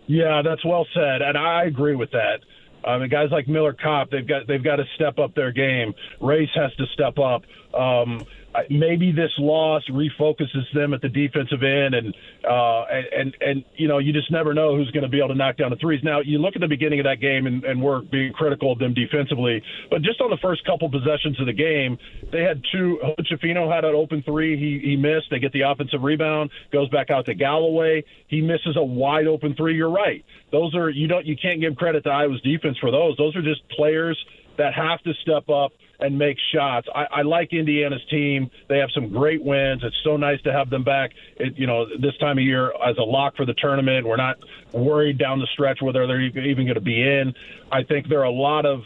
Yeah, 0.07 0.41
that's 0.43 0.65
well 0.65 0.87
said. 0.95 1.21
And 1.21 1.37
I 1.37 1.65
agree 1.65 1.95
with 1.95 2.11
that. 2.13 2.41
I 2.87 2.99
mean, 2.99 3.09
guys 3.09 3.29
like 3.31 3.49
Miller 3.49 3.73
Kopp, 3.73 4.11
they've 4.11 4.27
got 4.27 4.47
they've 4.47 4.63
got 4.63 4.77
to 4.77 4.85
step 4.95 5.19
up 5.19 5.35
their 5.35 5.53
game. 5.53 5.95
Race 6.21 6.51
has 6.55 6.75
to 6.77 6.85
step 6.93 7.19
up. 7.19 7.43
Um, 7.77 8.25
maybe 8.71 9.13
this 9.13 9.31
loss 9.39 9.83
refocuses 9.91 10.73
them 10.75 10.95
at 10.95 11.03
the 11.03 11.09
defensive 11.09 11.63
end, 11.63 11.95
and 11.95 12.15
uh, 12.49 12.85
and 13.13 13.37
and 13.41 13.65
you 13.77 13.89
know 13.89 13.99
you 13.99 14.13
just 14.13 14.31
never 14.31 14.55
know 14.55 14.77
who's 14.77 14.91
going 14.91 15.03
to 15.03 15.09
be 15.09 15.19
able 15.19 15.29
to 15.29 15.35
knock 15.35 15.57
down 15.57 15.71
the 15.71 15.77
threes. 15.77 16.01
Now 16.03 16.21
you 16.21 16.39
look 16.39 16.55
at 16.55 16.61
the 16.61 16.69
beginning 16.69 17.01
of 17.01 17.05
that 17.05 17.21
game, 17.21 17.47
and, 17.47 17.65
and 17.65 17.83
we're 17.83 18.03
being 18.03 18.33
critical 18.33 18.73
of 18.73 18.79
them 18.79 18.95
defensively, 18.95 19.63
but 19.91 20.03
just 20.03 20.21
on 20.21 20.31
the 20.31 20.39
first 20.41 20.65
couple 20.65 20.89
possessions 20.91 21.39
of 21.41 21.47
the 21.47 21.53
game, 21.53 21.99
they 22.33 22.43
had 22.43 22.63
two. 22.73 22.99
Schifino 23.31 23.73
had 23.73 23.85
an 23.85 23.95
open 23.95 24.23
three, 24.23 24.57
he 24.57 24.89
he 24.89 24.97
missed. 24.97 25.27
They 25.31 25.39
get 25.39 25.53
the 25.53 25.63
offensive 25.63 26.03
rebound, 26.03 26.51
goes 26.73 26.89
back 26.91 27.11
out 27.11 27.27
to 27.27 27.35
Galloway, 27.35 28.05
he 28.29 28.41
misses 28.41 28.77
a 28.77 28.85
wide 28.85 29.27
open 29.27 29.55
three. 29.55 29.75
You're 29.77 29.91
right; 29.91 30.25
those 30.53 30.75
are 30.75 30.91
you 30.91 31.09
don't 31.09 31.27
you 31.27 31.37
can't 31.37 31.61
give 31.61 31.77
credit 31.77 32.05
to 32.05 32.11
Iowa's 32.11 32.41
defense 32.43 32.79
for 32.79 32.91
those. 32.91 33.17
Those 33.17 33.35
are 33.37 33.43
just 33.43 33.69
players 33.71 34.19
that 34.57 34.75
have 34.75 35.03
to 35.03 35.13
step 35.23 35.49
up 35.49 35.73
and 36.01 36.19
make 36.19 36.37
shots. 36.53 36.89
I, 36.95 37.07
I 37.11 37.23
like 37.23 37.53
Indiana's 37.53 38.05
team. 38.11 38.51
They 38.69 38.79
have 38.79 38.91
some 38.95 39.11
great 39.11 39.43
wins. 39.43 39.83
It's 39.85 39.97
so 40.05 40.17
nice 40.17 40.41
to 40.43 40.53
have 40.53 40.71
them 40.71 40.85
back. 40.85 41.13
It, 41.37 41.57
you 41.57 41.67
know, 41.67 41.87
this 41.87 42.17
time 42.19 42.39
of 42.39 42.45
year 42.45 42.73
as 42.85 42.97
a 42.99 43.03
lock 43.03 43.37
for 43.37 43.47
the 43.47 43.55
tournament. 43.55 44.07
We're 44.07 44.17
not 44.17 44.39
worried 44.73 45.19
down 45.19 45.39
the 45.39 45.49
stretch 45.53 45.81
whether 45.81 46.07
they're 46.07 46.21
even 46.21 46.67
going 46.67 46.75
to 46.75 46.81
be 46.81 47.03
in. 47.03 47.35
I 47.71 47.83
think 47.83 48.09
there 48.09 48.21
are 48.21 48.25
a 48.25 48.31
lot 48.31 48.67
of 48.67 48.83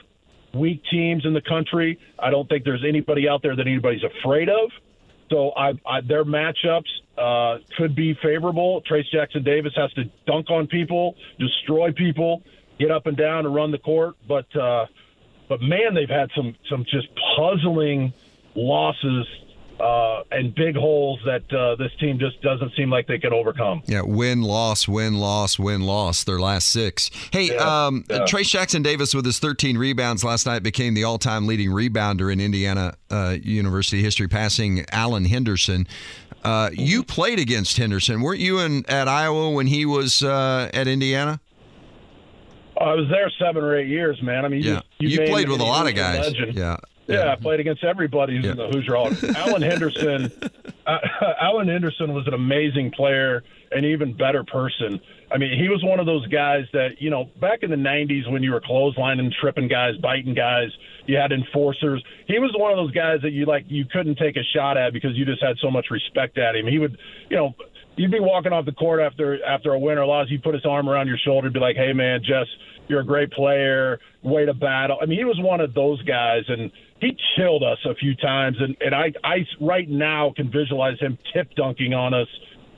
weak 0.54 0.82
teams 0.90 1.24
in 1.24 1.34
the 1.34 1.42
country. 1.42 1.98
I 2.18 2.30
don't 2.30 2.48
think 2.48 2.64
there's 2.64 2.84
anybody 2.86 3.28
out 3.28 3.42
there 3.42 3.54
that 3.54 3.66
anybody's 3.66 4.04
afraid 4.04 4.48
of. 4.48 4.70
So 5.30 5.52
I, 5.56 5.72
I, 5.84 6.00
their 6.00 6.24
matchups 6.24 6.88
uh, 7.18 7.58
could 7.76 7.94
be 7.94 8.14
favorable. 8.22 8.82
Trayce 8.90 9.10
Jackson 9.12 9.42
Davis 9.42 9.72
has 9.76 9.92
to 9.92 10.04
dunk 10.26 10.50
on 10.50 10.66
people, 10.66 11.16
destroy 11.38 11.92
people, 11.92 12.42
get 12.78 12.90
up 12.90 13.06
and 13.06 13.16
down 13.16 13.44
and 13.44 13.54
run 13.54 13.70
the 13.70 13.78
court. 13.78 14.16
But 14.26 14.54
uh, 14.56 14.86
but 15.48 15.60
man, 15.60 15.94
they've 15.94 16.08
had 16.08 16.30
some 16.36 16.54
some 16.68 16.84
just 16.84 17.08
puzzling 17.36 18.12
losses 18.54 19.26
uh, 19.80 20.22
and 20.32 20.54
big 20.54 20.76
holes 20.76 21.20
that 21.24 21.52
uh, 21.52 21.76
this 21.76 21.92
team 22.00 22.18
just 22.18 22.40
doesn't 22.42 22.74
seem 22.74 22.90
like 22.90 23.06
they 23.06 23.18
can 23.18 23.32
overcome. 23.32 23.82
Yeah, 23.86 24.02
win, 24.02 24.42
loss, 24.42 24.88
win, 24.88 25.14
loss, 25.14 25.58
win, 25.58 25.82
loss. 25.82 26.24
Their 26.24 26.40
last 26.40 26.68
six. 26.68 27.10
Hey, 27.32 27.54
yeah, 27.54 27.86
um, 27.86 28.04
yeah. 28.10 28.20
Trayce 28.20 28.50
Jackson 28.50 28.82
Davis 28.82 29.14
with 29.14 29.24
his 29.24 29.38
13 29.38 29.78
rebounds 29.78 30.24
last 30.24 30.46
night 30.46 30.62
became 30.62 30.94
the 30.94 31.04
all-time 31.04 31.46
leading 31.46 31.70
rebounder 31.70 32.32
in 32.32 32.40
Indiana 32.40 32.94
uh, 33.10 33.36
University 33.40 34.02
history, 34.02 34.28
passing 34.28 34.84
Alan 34.90 35.24
Henderson. 35.24 35.86
Uh, 36.44 36.70
you 36.72 37.02
played 37.02 37.38
against 37.38 37.76
Henderson, 37.76 38.20
weren't 38.20 38.40
you? 38.40 38.60
In 38.60 38.84
at 38.88 39.08
Iowa 39.08 39.50
when 39.50 39.66
he 39.66 39.84
was 39.86 40.22
uh, 40.22 40.70
at 40.72 40.86
Indiana. 40.86 41.40
I 42.80 42.94
was 42.94 43.08
there 43.10 43.30
seven 43.38 43.62
or 43.62 43.76
eight 43.76 43.88
years, 43.88 44.20
man. 44.22 44.44
I 44.44 44.48
mean, 44.48 44.62
yeah. 44.62 44.80
you, 44.98 45.08
you, 45.08 45.20
you 45.22 45.30
played 45.30 45.48
with 45.48 45.60
a 45.60 45.64
lot 45.64 45.88
of 45.88 45.94
guys. 45.94 46.26
Legend. 46.26 46.54
Yeah. 46.54 46.76
Yeah, 47.08 47.24
yeah, 47.24 47.32
I 47.32 47.36
played 47.36 47.58
against 47.58 47.82
everybody 47.84 48.36
who's 48.36 48.44
yeah. 48.44 48.50
in 48.50 48.56
the 48.58 48.68
Hoosier 48.68 48.94
Hall. 48.94 49.10
Alan 49.36 49.62
Henderson, 49.62 50.30
uh, 50.86 50.98
Alan 51.40 51.66
Henderson 51.66 52.12
was 52.12 52.26
an 52.26 52.34
amazing 52.34 52.90
player, 52.90 53.42
and 53.72 53.86
even 53.86 54.14
better 54.14 54.44
person. 54.44 55.00
I 55.32 55.38
mean, 55.38 55.58
he 55.58 55.70
was 55.70 55.82
one 55.82 56.00
of 56.00 56.06
those 56.06 56.26
guys 56.26 56.64
that 56.74 57.00
you 57.00 57.08
know 57.08 57.30
back 57.40 57.62
in 57.62 57.70
the 57.70 57.76
'90s 57.76 58.30
when 58.30 58.42
you 58.42 58.52
were 58.52 58.60
clotheslining, 58.60 59.32
tripping 59.40 59.68
guys, 59.68 59.96
biting 60.02 60.34
guys, 60.34 60.68
you 61.06 61.16
had 61.16 61.32
enforcers. 61.32 62.04
He 62.26 62.38
was 62.38 62.54
one 62.56 62.72
of 62.72 62.76
those 62.76 62.92
guys 62.92 63.20
that 63.22 63.32
you 63.32 63.46
like 63.46 63.64
you 63.68 63.86
couldn't 63.86 64.16
take 64.16 64.36
a 64.36 64.44
shot 64.54 64.76
at 64.76 64.92
because 64.92 65.16
you 65.16 65.24
just 65.24 65.42
had 65.42 65.56
so 65.62 65.70
much 65.70 65.86
respect 65.90 66.36
at 66.36 66.56
him. 66.56 66.66
He 66.66 66.78
would, 66.78 66.98
you 67.30 67.38
know, 67.38 67.54
you'd 67.98 68.10
be 68.10 68.20
walking 68.20 68.52
off 68.52 68.64
the 68.64 68.72
court 68.72 69.00
after 69.00 69.44
after 69.44 69.72
a 69.72 69.78
win 69.78 69.98
or 69.98 70.06
loss. 70.06 70.28
He'd 70.28 70.42
put 70.42 70.54
his 70.54 70.64
arm 70.64 70.88
around 70.88 71.08
your 71.08 71.18
shoulder, 71.18 71.48
and 71.48 71.54
be 71.54 71.60
like, 71.60 71.76
"Hey, 71.76 71.92
man, 71.92 72.22
Jess, 72.22 72.46
you're 72.86 73.00
a 73.00 73.04
great 73.04 73.30
player. 73.32 73.98
Way 74.22 74.46
to 74.46 74.54
battle." 74.54 74.98
I 75.02 75.06
mean, 75.06 75.18
he 75.18 75.24
was 75.24 75.38
one 75.40 75.60
of 75.60 75.74
those 75.74 76.00
guys, 76.02 76.44
and 76.48 76.70
he 77.00 77.16
chilled 77.36 77.62
us 77.62 77.78
a 77.84 77.94
few 77.96 78.14
times. 78.14 78.56
And 78.60 78.76
and 78.80 78.94
I 78.94 79.12
I 79.24 79.46
right 79.60 79.88
now 79.88 80.32
can 80.34 80.50
visualize 80.50 80.98
him 81.00 81.18
tip 81.34 81.52
dunking 81.56 81.92
on 81.92 82.14
us 82.14 82.28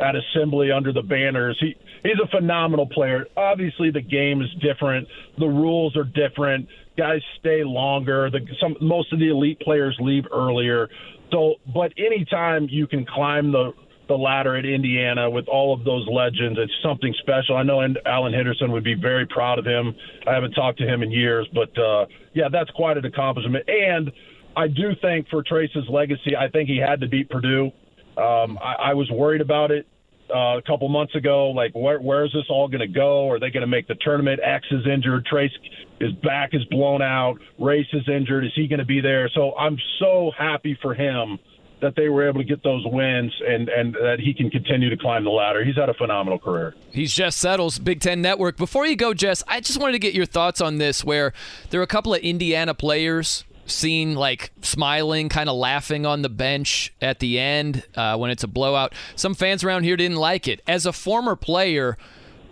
at 0.01 0.15
assembly 0.17 0.73
under 0.73 0.93
the 0.93 1.03
banners. 1.03 1.57
He 1.61 1.77
he's 2.03 2.19
a 2.23 2.29
phenomenal 2.29 2.87
player. 2.87 3.27
Obviously, 3.37 3.91
the 3.91 4.01
game 4.01 4.41
is 4.41 4.49
different. 4.63 5.07
The 5.39 5.47
rules 5.47 5.97
are 5.97 6.05
different. 6.05 6.67
Guys 6.97 7.21
stay 7.39 7.63
longer. 7.63 8.31
The 8.31 8.41
some 8.61 8.77
most 8.81 9.13
of 9.13 9.19
the 9.19 9.29
elite 9.29 9.61
players 9.61 9.97
leave 10.01 10.25
earlier. 10.33 10.89
So, 11.31 11.55
but 11.73 11.93
anytime 11.97 12.67
you 12.69 12.89
can 12.89 13.07
climb 13.07 13.53
the 13.53 13.73
the 14.11 14.17
ladder 14.17 14.57
at 14.57 14.67
Indiana 14.67 15.31
with 15.31 15.47
all 15.49 15.73
of 15.73 15.85
those 15.85 16.07
legends. 16.11 16.59
It's 16.61 16.73
something 16.83 17.15
special. 17.21 17.57
I 17.57 17.63
know 17.63 17.81
Alan 18.05 18.33
Henderson 18.33 18.73
would 18.73 18.83
be 18.83 18.95
very 18.95 19.25
proud 19.25 19.59
of 19.59 19.65
him. 19.65 19.95
I 20.27 20.35
haven't 20.35 20.53
talked 20.53 20.79
to 20.79 20.87
him 20.87 21.03
in 21.03 21.13
years, 21.13 21.49
but 21.55 21.71
uh, 21.79 22.07
yeah, 22.35 22.49
that's 22.51 22.71
quite 22.71 22.99
an 22.99 23.05
accomplishment. 23.05 23.65
And 23.69 24.11
I 24.57 24.67
do 24.67 24.97
think 25.01 25.29
for 25.29 25.45
Trayce's 25.45 25.89
legacy, 25.89 26.37
I 26.37 26.49
think 26.49 26.69
he 26.69 26.77
had 26.77 27.01
to 27.01 27.09
beat 27.09 27.31
Purdue. 27.31 27.71
Um, 28.19 28.59
I, 28.59 28.91
I 28.91 28.95
was 28.95 29.09
worried 29.13 29.41
about 29.41 29.71
it 29.71 29.87
uh, 30.29 30.59
a 30.59 30.63
couple 30.67 30.89
months 30.89 31.15
ago. 31.15 31.51
Like, 31.51 31.73
where, 31.75 32.01
where 32.01 32.25
is 32.25 32.33
this 32.33 32.45
all 32.51 32.67
going 32.67 32.81
to 32.81 32.89
go? 32.89 33.31
Are 33.31 33.39
they 33.39 33.51
going 33.51 33.63
to 33.63 33.69
make 33.69 33.87
the 33.87 33.97
tournament? 34.01 34.41
X 34.45 34.67
is 34.73 34.87
injured. 34.93 35.25
Trace, 35.27 35.53
his 36.01 36.13
back 36.25 36.51
is 36.53 36.65
blown 36.65 37.01
out. 37.01 37.37
Race 37.61 37.87
is 37.93 38.09
injured. 38.09 38.45
Is 38.45 38.53
he 38.57 38.67
going 38.67 38.81
to 38.81 38.85
be 38.85 39.01
there? 39.01 39.31
So 39.35 39.57
I'm 39.57 39.79
so 40.01 40.33
happy 40.37 40.77
for 40.83 40.95
him 40.95 41.39
that 41.81 41.97
they 41.97 42.09
were 42.09 42.29
able 42.29 42.41
to 42.41 42.45
get 42.45 42.63
those 42.63 42.85
wins 42.87 43.33
and, 43.47 43.69
and 43.69 43.95
that 43.95 44.19
he 44.21 44.35
can 44.35 44.51
continue 44.51 44.91
to 44.91 44.97
climb 44.97 45.25
the 45.25 45.31
ladder. 45.31 45.65
He's 45.65 45.77
had 45.77 45.89
a 45.89 45.95
phenomenal 45.95 46.39
career. 46.39 46.75
He's 46.93 47.13
Jess 47.13 47.37
Settles, 47.37 47.79
Big 47.79 48.01
Ten 48.01 48.21
Network. 48.21 48.57
Before 48.57 48.87
you 48.87 48.97
go, 48.97 49.15
Jess, 49.15 49.43
I 49.49 49.61
just 49.61 49.81
wanted 49.81 49.93
to 49.93 49.99
get 49.99 50.15
your 50.15 50.27
thoughts 50.27 50.61
on 50.61 50.79
this 50.79 51.05
where 51.05 51.33
there 51.71 51.81
are 51.81 51.85
a 51.85 51.89
couple 51.89 52.15
of 52.15 52.21
Indiana 52.21 52.75
players 52.75 53.45
seen 53.67 54.15
like 54.15 54.51
smiling, 54.63 55.29
kind 55.29 55.49
of 55.49 55.57
laughing 55.57 56.05
on 56.05 56.23
the 56.23 56.29
bench 56.29 56.93
at 57.01 57.21
the 57.21 57.39
end 57.39 57.85
uh, 57.95 58.17
when 58.17 58.31
it's 58.31 58.43
a 58.43 58.49
blowout. 58.49 58.93
Some 59.17 59.35
fans 59.35 59.65
around 59.65 59.85
here 59.85 59.97
didn't 59.97 60.17
like 60.17 60.49
it. 60.49 60.61
As 60.67 60.87
a 60.87 60.93
former 60.93 61.37
player, 61.37 61.97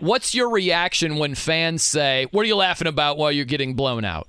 what's 0.01 0.35
your 0.35 0.51
reaction 0.51 1.17
when 1.17 1.35
fans 1.35 1.83
say, 1.83 2.27
What 2.31 2.43
are 2.43 2.49
you 2.49 2.57
laughing 2.57 2.89
about 2.89 3.19
while 3.19 3.33
you're 3.33 3.45
getting 3.45 3.75
blown 3.75 4.05
out? 4.05 4.29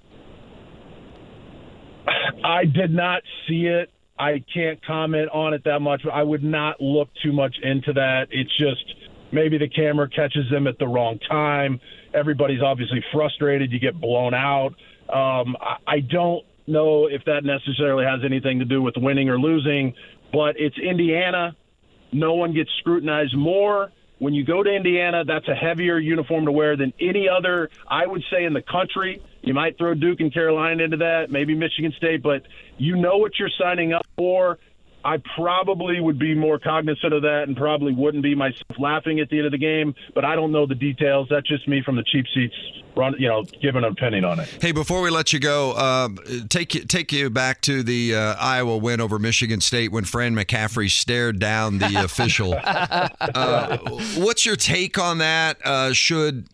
I 2.44 2.66
did 2.66 2.92
not 2.92 3.22
see 3.48 3.66
it. 3.68 3.92
I 4.20 4.44
can't 4.54 4.86
comment 4.86 5.30
on 5.32 5.54
it 5.54 5.64
that 5.64 5.80
much. 5.80 6.02
I 6.12 6.22
would 6.22 6.44
not 6.44 6.82
look 6.82 7.08
too 7.24 7.32
much 7.32 7.56
into 7.64 7.94
that. 7.94 8.28
It's 8.32 8.56
just 8.58 8.84
maybe 9.32 9.58
the 9.58 9.70
camera 9.70 10.10
catches 10.10 10.50
them 10.52 10.68
at 10.68 10.78
the 10.78 10.88
wrong 10.88 11.20
time. 11.20 11.80
Everybody's 12.14 12.62
obviously 12.62 13.04
frustrated. 13.14 13.72
You 13.72 13.80
get 13.80 14.00
blown 14.00 14.34
out. 14.34 14.74
Um, 15.08 15.56
I, 15.62 15.78
I 15.88 16.00
don't 16.02 16.46
know 16.68 17.08
if 17.08 17.24
that 17.26 17.44
necessarily 17.44 18.06
has 18.06 18.20
anything 18.26 18.60
to 18.60 18.66
do 18.66 18.82
with 18.82 18.96
winning 18.98 19.30
or 19.30 19.40
losing, 19.40 19.94
but 20.34 20.56
it's 20.60 20.78
Indiana. 20.78 21.56
No 22.12 22.34
one 22.34 22.54
gets 22.54 22.70
scrutinized 22.80 23.38
more. 23.38 23.92
When 24.18 24.34
you 24.34 24.44
go 24.44 24.62
to 24.62 24.70
Indiana, 24.70 25.24
that's 25.24 25.48
a 25.48 25.56
heavier 25.56 25.98
uniform 25.98 26.46
to 26.46 26.52
wear 26.52 26.76
than 26.76 26.94
any 27.00 27.30
other, 27.30 27.70
I 27.88 28.06
would 28.06 28.24
say, 28.30 28.44
in 28.44 28.54
the 28.54 28.62
country. 28.62 29.22
You 29.42 29.54
might 29.54 29.78
throw 29.78 29.94
Duke 29.94 30.20
and 30.20 30.34
Carolina 30.34 30.84
into 30.84 30.98
that, 30.98 31.32
maybe 31.32 31.56
Michigan 31.56 31.94
State, 31.98 32.22
but 32.22 32.44
you 32.78 32.96
know 32.96 33.18
what 33.18 33.40
you're 33.40 33.50
signing 33.58 33.94
up 33.94 34.06
for. 34.18 34.60
I 35.04 35.18
probably 35.36 36.02
would 36.02 36.20
be 36.20 36.36
more 36.36 36.60
cognizant 36.60 37.14
of 37.14 37.22
that 37.22 37.44
and 37.48 37.56
probably 37.56 37.94
wouldn't 37.94 38.22
be 38.22 38.36
myself 38.36 38.78
laughing 38.78 39.20
at 39.22 39.30
the 39.30 39.38
end 39.38 39.46
of 39.46 39.52
the 39.54 39.58
game, 39.58 39.96
but 40.14 40.26
I 40.26 40.36
don't 40.36 40.52
know 40.52 40.66
the 40.66 40.76
details. 40.76 41.28
That's 41.30 41.48
just 41.48 41.68
me 41.70 41.82
from 41.82 41.96
the 41.96 42.04
cheap 42.04 42.26
seats, 42.34 42.54
run, 42.98 43.16
you 43.18 43.30
know, 43.30 43.44
giving 43.62 43.86
an 43.86 43.92
opinion 43.92 44.26
on 44.26 44.42
it. 44.42 44.50
Hey, 44.62 44.74
before 44.74 45.02
we 45.02 45.10
let 45.10 45.32
you 45.32 45.40
go, 45.40 45.72
uh, 45.72 46.10
take 46.50 46.88
take 46.90 47.14
you 47.14 47.30
back 47.30 47.62
to 47.62 47.82
the 47.82 48.14
uh, 48.14 48.36
Iowa 48.40 48.78
win 48.78 49.00
over 49.00 49.20
Michigan 49.20 49.62
State 49.62 49.92
when 49.92 50.04
Fran 50.04 50.36
McCaffery 50.36 50.90
stared 50.90 51.40
down 51.40 51.78
the 51.78 52.04
official. 52.04 52.58
Uh, 53.40 53.78
what's 54.18 54.46
your 54.46 54.56
take 54.56 54.98
on 54.98 55.20
that? 55.20 55.58
Uh, 55.66 55.94
should 55.94 56.48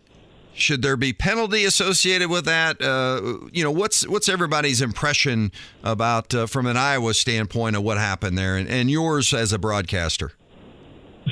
should 0.56 0.82
there 0.82 0.98
be 0.98 1.14
penalty 1.14 1.66
associated 1.66 2.30
with 2.30 2.46
that? 2.46 2.82
Uh, 2.82 3.48
you 3.52 3.64
know, 3.64 3.72
what's 3.72 4.08
what's 4.08 4.30
everybody's 4.30 4.82
impression 4.82 5.52
about 5.84 6.34
uh, 6.34 6.48
from 6.48 6.66
an 6.66 6.78
Iowa 6.78 7.14
standpoint 7.14 7.76
of 7.76 7.84
what 7.84 7.98
happened 7.98 8.38
there, 8.38 8.56
and, 8.56 8.68
and 8.70 8.90
yours 8.90 9.34
as 9.34 9.54
a 9.54 9.60
broadcaster? 9.60 10.32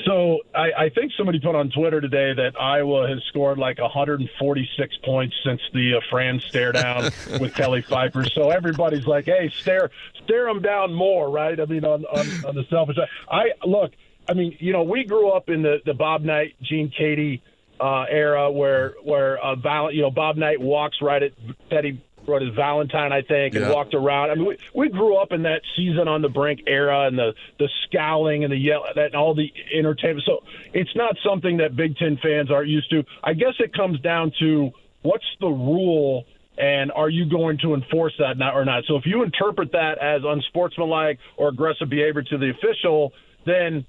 So 0.05 0.39
I, 0.55 0.85
I 0.85 0.89
think 0.89 1.11
somebody 1.15 1.39
put 1.39 1.55
on 1.55 1.69
Twitter 1.69 2.01
today 2.01 2.33
that 2.33 2.59
Iowa 2.59 3.07
has 3.07 3.23
scored 3.29 3.59
like 3.59 3.79
146 3.79 4.97
points 5.05 5.35
since 5.45 5.61
the 5.71 5.95
uh, 5.95 5.99
Fran 6.09 6.39
stare 6.39 6.71
down 6.71 7.03
with 7.39 7.53
Kelly 7.53 7.83
Pfeifer. 7.83 8.29
So 8.33 8.49
everybody's 8.49 9.05
like, 9.05 9.25
"Hey, 9.25 9.51
stare 9.55 9.91
stare 10.23 10.45
them 10.45 10.61
down 10.61 10.93
more," 10.93 11.29
right? 11.29 11.59
I 11.59 11.65
mean, 11.65 11.85
on 11.85 12.05
on, 12.05 12.45
on 12.45 12.55
the 12.55 12.65
selfish 12.69 12.95
side. 12.95 13.09
I 13.29 13.51
look. 13.65 13.91
I 14.27 14.33
mean, 14.33 14.55
you 14.59 14.71
know, 14.71 14.83
we 14.83 15.03
grew 15.03 15.29
up 15.29 15.49
in 15.49 15.61
the 15.61 15.79
the 15.85 15.93
Bob 15.93 16.23
Knight, 16.23 16.55
Gene 16.61 16.91
Keady 16.99 17.41
uh, 17.79 18.05
era 18.09 18.51
where 18.51 18.93
where 19.03 19.43
uh, 19.43 19.55
Val, 19.55 19.91
you 19.91 20.01
know 20.01 20.11
Bob 20.11 20.37
Knight 20.37 20.59
walks 20.61 20.97
right 21.01 21.23
at 21.23 21.31
Teddy 21.69 22.01
what 22.25 22.41
is 22.41 22.53
Valentine, 22.55 23.11
I 23.11 23.21
think, 23.21 23.55
and 23.55 23.65
Yeah. 23.65 23.71
walked 23.71 23.93
around. 23.93 24.31
I 24.31 24.35
mean, 24.35 24.45
we, 24.45 24.57
we 24.73 24.89
grew 24.89 25.17
up 25.17 25.31
in 25.31 25.43
that 25.43 25.61
season 25.75 26.07
on 26.07 26.21
the 26.21 26.29
brink 26.29 26.61
era 26.67 27.07
and 27.07 27.17
the 27.17 27.33
the 27.59 27.69
scowling 27.85 28.43
and 28.43 28.51
the 28.53 28.57
yell 28.57 28.85
that 28.95 29.07
and 29.07 29.15
all 29.15 29.33
the 29.35 29.51
entertainment. 29.73 30.25
So 30.25 30.43
it's 30.73 30.95
not 30.95 31.17
something 31.25 31.57
that 31.57 31.75
Big 31.75 31.97
Ten 31.97 32.17
fans 32.23 32.51
aren't 32.51 32.69
used 32.69 32.89
to. 32.91 33.03
I 33.23 33.33
guess 33.33 33.55
it 33.59 33.73
comes 33.73 33.99
down 33.99 34.31
to 34.39 34.71
what's 35.01 35.25
the 35.41 35.47
rule 35.49 36.25
and 36.57 36.91
are 36.91 37.09
you 37.09 37.25
going 37.25 37.57
to 37.63 37.73
enforce 37.73 38.13
that 38.19 38.37
not, 38.37 38.53
or 38.53 38.63
not? 38.63 38.83
So 38.87 38.95
if 38.95 39.05
you 39.05 39.23
interpret 39.23 39.71
that 39.71 39.97
as 39.97 40.21
unsportsmanlike 40.23 41.17
or 41.35 41.49
aggressive 41.49 41.89
behavior 41.89 42.21
to 42.21 42.37
the 42.37 42.51
official, 42.51 43.11
then 43.45 43.85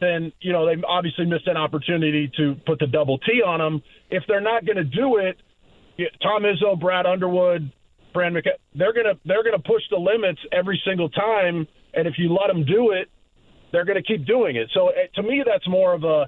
then 0.00 0.32
you 0.40 0.52
know 0.52 0.66
they 0.66 0.80
obviously 0.86 1.26
missed 1.26 1.46
an 1.46 1.56
opportunity 1.56 2.30
to 2.36 2.56
put 2.66 2.78
the 2.78 2.86
double 2.86 3.18
T 3.18 3.42
on 3.44 3.60
them. 3.60 3.82
If 4.10 4.24
they're 4.28 4.40
not 4.40 4.64
going 4.64 4.76
to 4.76 4.84
do 4.84 5.16
it, 5.16 5.36
Tom 6.22 6.42
Izzo, 6.42 6.78
Brad 6.78 7.06
Underwood, 7.06 7.70
Brand 8.12 8.34
McC- 8.36 8.58
they're 8.74 8.92
gonna 8.92 9.14
they're 9.24 9.44
gonna 9.44 9.58
push 9.58 9.82
the 9.90 9.96
limits 9.96 10.40
every 10.52 10.80
single 10.86 11.08
time, 11.08 11.66
and 11.94 12.06
if 12.08 12.14
you 12.18 12.32
let 12.32 12.48
them 12.48 12.64
do 12.64 12.92
it, 12.92 13.08
they're 13.72 13.84
gonna 13.84 14.02
keep 14.02 14.26
doing 14.26 14.56
it. 14.56 14.70
So 14.74 14.88
eh, 14.88 15.06
to 15.14 15.22
me, 15.22 15.42
that's 15.46 15.68
more 15.68 15.92
of 15.94 16.04
a 16.04 16.26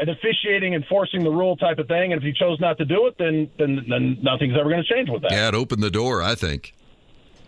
an 0.00 0.08
officiating, 0.08 0.74
enforcing 0.74 1.24
the 1.24 1.30
rule 1.30 1.56
type 1.56 1.78
of 1.78 1.88
thing. 1.88 2.12
And 2.12 2.22
if 2.22 2.24
you 2.24 2.32
chose 2.32 2.60
not 2.60 2.78
to 2.78 2.84
do 2.84 3.06
it, 3.06 3.16
then 3.18 3.50
then, 3.58 3.84
then 3.88 4.18
nothing's 4.22 4.54
ever 4.58 4.70
going 4.70 4.82
to 4.82 4.94
change 4.94 5.08
with 5.10 5.22
that. 5.22 5.32
Yeah, 5.32 5.48
it 5.48 5.54
opened 5.54 5.82
the 5.82 5.90
door, 5.90 6.22
I 6.22 6.34
think. 6.34 6.74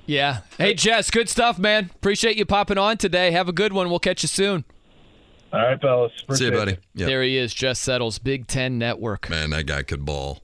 Yeah. 0.07 0.41
Hey, 0.59 0.75
Jess, 0.75 1.11
good 1.11 1.29
stuff, 1.29 1.59
man. 1.59 1.91
Appreciate 1.95 2.37
you 2.37 2.45
popping 2.45 2.79
on 2.79 2.97
today. 2.97 3.31
Have 3.31 3.49
a 3.49 3.53
good 3.53 3.73
one. 3.73 3.91
We'll 3.91 4.01
catch 4.01 4.25
you 4.25 4.29
soon. 4.29 4.65
All 5.53 5.61
right, 5.61 5.81
fellas. 5.81 6.13
See 6.33 6.45
you, 6.45 6.53
buddy. 6.53 6.77
Yep. 6.95 7.07
There 7.09 7.23
he 7.23 7.37
is, 7.37 7.53
Jess 7.53 7.81
Settles, 7.81 8.19
Big 8.19 8.47
Ten 8.47 8.79
Network. 8.79 9.29
Man, 9.29 9.51
that 9.51 9.67
guy 9.67 9.83
could 9.83 10.05
ball. 10.05 10.39